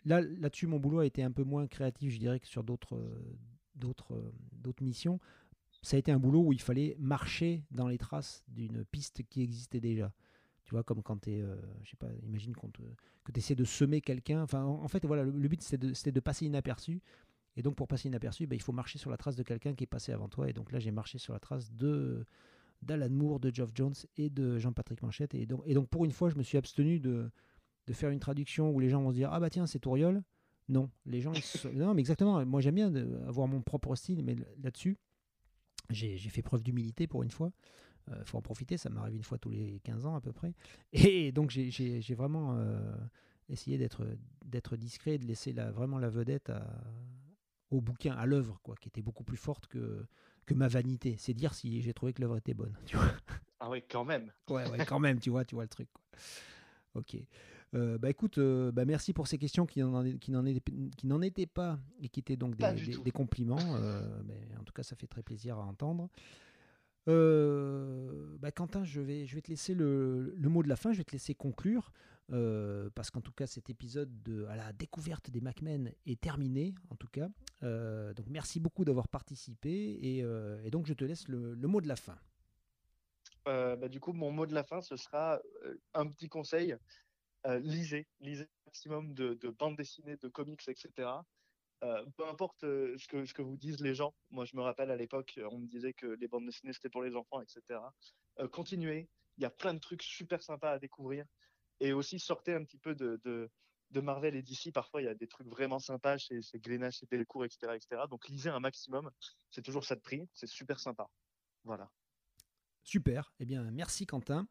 là, 0.05 0.21
là-dessus, 0.21 0.67
mon 0.67 0.81
boulot 0.81 1.01
a 1.01 1.07
été 1.07 1.23
un 1.23 1.31
peu 1.31 1.45
moins 1.45 1.67
créatif, 1.67 2.13
je 2.13 2.19
dirais, 2.19 2.41
que 2.41 2.49
sur 2.49 2.65
d'autres, 2.65 2.97
euh, 2.97 4.73
missions. 4.81 5.21
Ça 5.83 5.97
a 5.97 5.99
été 5.99 6.13
un 6.13 6.19
boulot 6.19 6.43
où 6.43 6.53
il 6.53 6.61
fallait 6.61 6.97
marcher 6.99 7.65
dans 7.71 7.89
les 7.89 7.99
traces 7.99 8.45
d'une 8.49 8.85
piste 8.85 9.23
qui 9.29 9.43
existait 9.43 9.81
déjà. 9.81 10.13
Tu 10.65 10.75
vois, 10.75 10.85
comme 10.85 11.03
quand 11.03 11.23
tu 11.23 11.31
es, 11.31 11.45
je 11.83 11.91
sais 11.91 11.97
pas, 11.97 12.09
imagine 12.23 12.55
que 12.55 13.33
tu 13.33 13.39
essaies 13.39 13.55
de 13.55 13.65
semer 13.65 14.01
quelqu'un. 14.01 14.43
Enfin, 14.43 14.63
en, 14.63 14.89
fait, 14.89 15.05
voilà, 15.07 15.25
le, 15.25 15.49
but, 15.49 15.63
c'était 15.63 15.87
de, 15.87 16.11
de, 16.11 16.21
passer 16.21 16.47
inaperçu. 16.47 17.01
Et 17.57 17.63
donc, 17.63 17.77
pour 17.77 17.89
passer 17.89 18.09
inaperçu, 18.09 18.47
ben, 18.47 18.57
il 18.57 18.63
faut 18.63 18.73
marcher 18.73 18.99
sur 18.99 19.11
la 19.11 19.17
trace 19.17 19.37
de 19.37 19.43
quelqu'un 19.43 19.75
qui 19.75 19.85
est 19.85 19.89
passé 19.89 20.13
avant 20.13 20.29
toi. 20.29 20.49
Et 20.49 20.53
donc 20.53 20.71
là, 20.71 20.79
j'ai 20.79 20.91
marché 20.91 21.19
sur 21.19 21.33
la 21.33 21.41
trace 21.41 21.73
de, 21.73 22.25
d'Alan 22.83 23.11
Moore, 23.11 23.41
de 23.41 23.53
Geoff 23.53 23.71
Jones 23.75 23.95
et 24.17 24.31
de 24.31 24.59
Jean-Patrick 24.59 25.03
Manchette. 25.03 25.35
Et 25.35 25.47
donc, 25.47 25.63
et 25.67 25.75
donc, 25.75 25.89
pour 25.89 26.05
une 26.05 26.13
fois, 26.13 26.31
je 26.31 26.37
me 26.37 26.43
suis 26.43 26.59
abstenu 26.59 27.01
de, 27.01 27.31
de 27.87 27.93
faire 27.93 28.11
une 28.11 28.21
traduction 28.21 28.71
où 28.71 28.81
les 28.81 28.89
gens 28.89 29.03
vont 29.03 29.11
se 29.11 29.17
dire 29.17 29.33
Ah 29.33 29.41
bah 29.41 29.51
tiens, 29.51 29.67
c'est 29.67 29.79
Touriol. 29.79 30.23
Non, 30.69 30.91
les 31.05 31.21
gens. 31.21 31.33
non, 31.75 31.95
mais 31.95 32.01
exactement. 32.01 32.45
Moi, 32.47 32.61
j'aime 32.61 32.77
bien 32.77 32.95
avoir 33.27 33.49
mon 33.49 33.61
propre 33.61 33.95
style, 33.97 34.23
mais 34.23 34.37
là-dessus, 34.63 34.97
j'ai 35.91 36.19
fait 36.19 36.43
preuve 36.43 36.63
d'humilité 36.63 37.07
pour 37.07 37.23
une 37.23 37.31
fois. 37.31 37.53
Il 38.09 38.15
euh, 38.15 38.25
faut 38.25 38.39
en 38.39 38.43
profiter, 38.43 38.77
ça 38.77 38.91
m'arrive 38.91 39.15
une 39.15 39.23
fois 39.23 39.39
tous 39.39 39.51
les 39.51 39.81
15 39.85 40.07
ans 40.07 40.15
à 40.15 40.21
peu 40.21 40.33
près. 40.33 40.55
Et 40.93 41.33
donc, 41.33 41.51
j'ai 41.51 42.15
vraiment 42.15 42.57
euh, 42.57 42.93
essayé 43.49 43.79
d'être 43.79 44.77
discret, 44.77 45.19
de 45.19 45.27
laisser 45.27 45.53
la, 45.53 45.71
vraiment 45.71 45.99
la 45.99 46.09
vedette 46.09 46.51
à, 46.51 46.67
au 47.71 47.81
bouquin, 47.81 48.15
à 48.15 48.27
l'œuvre, 48.27 48.59
quoi, 48.63 48.75
qui 48.81 48.89
était 48.89 49.03
beaucoup 49.03 49.25
plus 49.25 49.37
forte 49.37 49.67
que, 49.67 50.07
que 50.47 50.55
ma 50.55 50.69
vanité. 50.69 51.17
C'est 51.19 51.35
dire 51.35 51.55
si 51.55 51.83
j'ai 51.83 51.95
trouvé 51.95 52.13
que 52.13 52.21
l'œuvre 52.21 52.39
était 52.39 52.55
bonne. 52.55 52.77
Tu 52.87 52.97
vois 52.97 53.13
ah 53.63 53.69
oui, 53.69 53.85
quand 53.89 54.07
même. 54.07 54.33
ouais, 54.49 54.69
ouais, 54.71 54.87
quand 54.87 54.99
même, 54.99 55.21
tu 55.21 55.29
vois, 55.29 55.45
tu 55.45 55.55
vois 55.55 55.65
le 55.65 55.69
truc. 55.69 55.89
Quoi. 55.93 56.03
Ok. 56.95 57.17
Euh, 57.75 57.99
bah 57.99 58.11
écoute, 58.11 58.39
euh, 58.39 58.73
bah 58.73 58.85
merci 58.85 59.13
pour 59.13 59.29
ces 59.29 59.39
questions 59.39 59.65
qui 59.65 59.81
n'en 59.81 60.05
étaient, 60.05 60.73
étaient, 61.27 61.47
pas 61.47 61.79
et 62.01 62.09
qui 62.09 62.21
étaient 62.21 62.37
donc 62.37 62.57
des, 62.57 62.97
des, 63.05 63.11
compliments. 63.11 63.59
Euh, 63.81 64.03
en 64.59 64.65
tout 64.65 64.73
cas, 64.73 64.83
ça 64.83 64.97
fait 64.97 65.07
très 65.07 65.23
plaisir 65.23 65.59
à 65.59 65.63
entendre. 65.63 66.09
Bah 67.07 68.51
Quentin, 68.53 68.85
je 68.85 69.01
vais, 69.01 69.27
je 69.27 69.35
vais 69.35 69.41
te 69.41 69.51
laisser 69.51 69.75
le, 69.75 70.35
le, 70.37 70.49
mot 70.49 70.63
de 70.63 70.69
la 70.69 70.77
fin, 70.77 70.93
je 70.93 70.99
vais 70.99 71.05
te 71.05 71.13
laisser 71.13 71.35
conclure. 71.35 71.93
Parce 72.95 73.11
qu'en 73.11 73.21
tout 73.21 73.33
cas 73.33 73.47
cet 73.47 73.71
épisode 73.71 74.23
de, 74.23 74.45
à 74.47 74.57
la 74.57 74.73
découverte 74.73 75.31
des 75.31 75.41
MacMen 75.41 75.93
est 76.07 76.21
terminé, 76.21 76.75
en 76.91 76.97
tout 76.97 77.09
cas. 77.09 77.29
Donc 77.63 78.27
merci 78.29 78.61
beaucoup 78.61 78.85
d'avoir 78.85 79.09
participé 79.09 79.71
et, 79.71 80.19
et, 80.19 80.71
donc 80.71 80.87
je 80.87 80.95
te 80.95 81.05
laisse 81.05 81.29
le, 81.29 81.55
le 81.55 81.69
mot 81.69 81.81
de 81.81 81.89
la 81.89 81.97
fin. 81.97 82.17
Bah, 83.45 83.89
du 83.89 84.01
coup, 84.01 84.13
mon 84.13 84.31
mot 84.31 84.47
de 84.47 84.55
la 84.55 84.65
fin, 84.65 84.81
ce 84.81 84.97
sera 84.97 85.41
un 85.95 86.07
petit 86.07 86.29
conseil. 86.29 86.77
Lisez, 87.47 88.07
lisez 88.21 88.45
un 88.45 88.67
maximum 88.67 89.15
de, 89.15 89.35
de 89.35 89.49
bandes 89.51 89.77
dessinées, 89.77 90.17
de 90.17 90.29
comics, 90.29 90.69
etc. 90.69 91.09
peu 91.81 92.29
importe 92.29 92.61
ce, 92.61 93.07
que, 93.09 93.25
ce 93.25 93.33
que 93.33 93.43
vous 93.43 93.57
disent 93.57 93.81
les 93.81 93.95
gens. 93.95 94.15
Moi, 94.31 94.45
je 94.45 94.57
me 94.57 94.63
rappelle 94.63 94.91
à 94.91 94.97
l'époque, 94.97 95.39
on 95.51 95.59
me 95.59 95.67
disait 95.67 95.95
que 95.95 96.07
les 96.07 96.29
bandes 96.29 96.47
dessinées, 96.47 96.73
c'était 96.73 96.91
pour 96.91 97.03
les 97.03 97.17
enfants, 97.17 97.41
etc. 97.41 97.81
continuez. 98.53 99.09
Il 99.39 99.43
y 99.43 99.47
a 99.47 99.51
plein 99.51 99.73
de 99.73 99.79
trucs 99.79 100.03
super 100.03 100.43
sympas 100.43 100.73
à 100.73 100.79
découvrir 100.79 101.25
et 101.81 101.93
aussi 101.93 102.19
sortez 102.19 102.55
un 102.55 102.63
petit 102.63 102.79
peu 102.79 102.95
de, 102.95 103.21
de, 103.25 104.01
Marvel 104.01 104.37
et 104.37 104.43
d'ici. 104.43 104.71
Parfois, 104.71 105.03
il 105.03 105.07
y 105.07 105.09
a 105.09 105.15
des 105.15 105.27
trucs 105.27 105.49
vraiment 105.49 105.79
sympas 105.79 106.19
chez, 106.19 106.41
chez 106.43 106.61
Glénat, 106.61 106.91
chez 106.91 107.07
Delcourt, 107.07 107.45
etc., 107.45 107.73
etc. 107.75 108.03
Donc, 108.09 108.29
lisez 108.29 108.51
un 108.51 108.61
maximum. 108.61 109.11
C'est 109.51 109.63
toujours 109.63 109.85
ça 109.85 109.97
de 109.97 110.01
prix. 110.01 110.29
C'est 110.33 110.47
super 110.47 110.79
sympa. 110.79 111.09
Voilà. 111.65 111.91
Super. 112.85 113.33
Eh 113.41 113.47
bien, 113.47 113.69
merci 113.71 114.07
Quentin. 114.07 114.47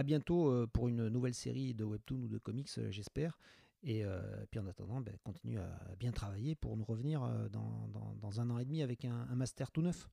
À 0.00 0.02
bientôt 0.02 0.48
euh, 0.48 0.66
pour 0.66 0.88
une 0.88 1.08
nouvelle 1.08 1.34
série 1.34 1.74
de 1.74 1.84
webtoon 1.84 2.22
ou 2.22 2.28
de 2.28 2.38
comics, 2.38 2.70
euh, 2.78 2.90
j'espère. 2.90 3.38
Et 3.82 4.02
euh, 4.02 4.22
puis 4.50 4.58
en 4.58 4.66
attendant, 4.66 4.98
ben, 5.02 5.14
continue 5.24 5.58
à 5.58 5.94
bien 5.98 6.10
travailler 6.10 6.54
pour 6.54 6.74
nous 6.78 6.84
revenir 6.84 7.20
dans, 7.50 8.14
dans, 8.14 8.40
un 8.40 8.48
an 8.48 8.58
et 8.58 8.64
demi 8.64 8.80
avec 8.80 9.04
un, 9.04 9.26
un 9.30 9.34
master 9.34 9.70
tout 9.70 9.82
neuf. 9.82 10.08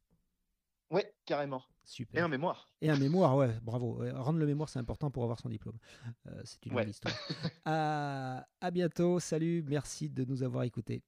Oui, 0.91 1.03
carrément. 1.23 1.63
Super. 1.85 2.19
Et 2.19 2.21
un 2.21 2.27
mémoire. 2.27 2.67
Et 2.81 2.89
un 2.89 2.97
mémoire, 2.97 3.37
ouais, 3.37 3.57
bravo. 3.61 4.03
Rendre 4.15 4.39
le 4.39 4.45
mémoire, 4.45 4.67
c'est 4.67 4.79
important 4.79 5.09
pour 5.09 5.23
avoir 5.23 5.39
son 5.39 5.47
diplôme. 5.47 5.77
Euh, 6.27 6.41
c'est 6.43 6.65
une 6.65 6.73
bonne 6.73 6.89
histoire. 6.89 7.15
à, 7.63 8.45
à 8.59 8.71
bientôt. 8.71 9.21
Salut. 9.21 9.63
Merci 9.69 10.09
de 10.09 10.25
nous 10.25 10.43
avoir 10.43 10.63
écoutés. 10.63 11.01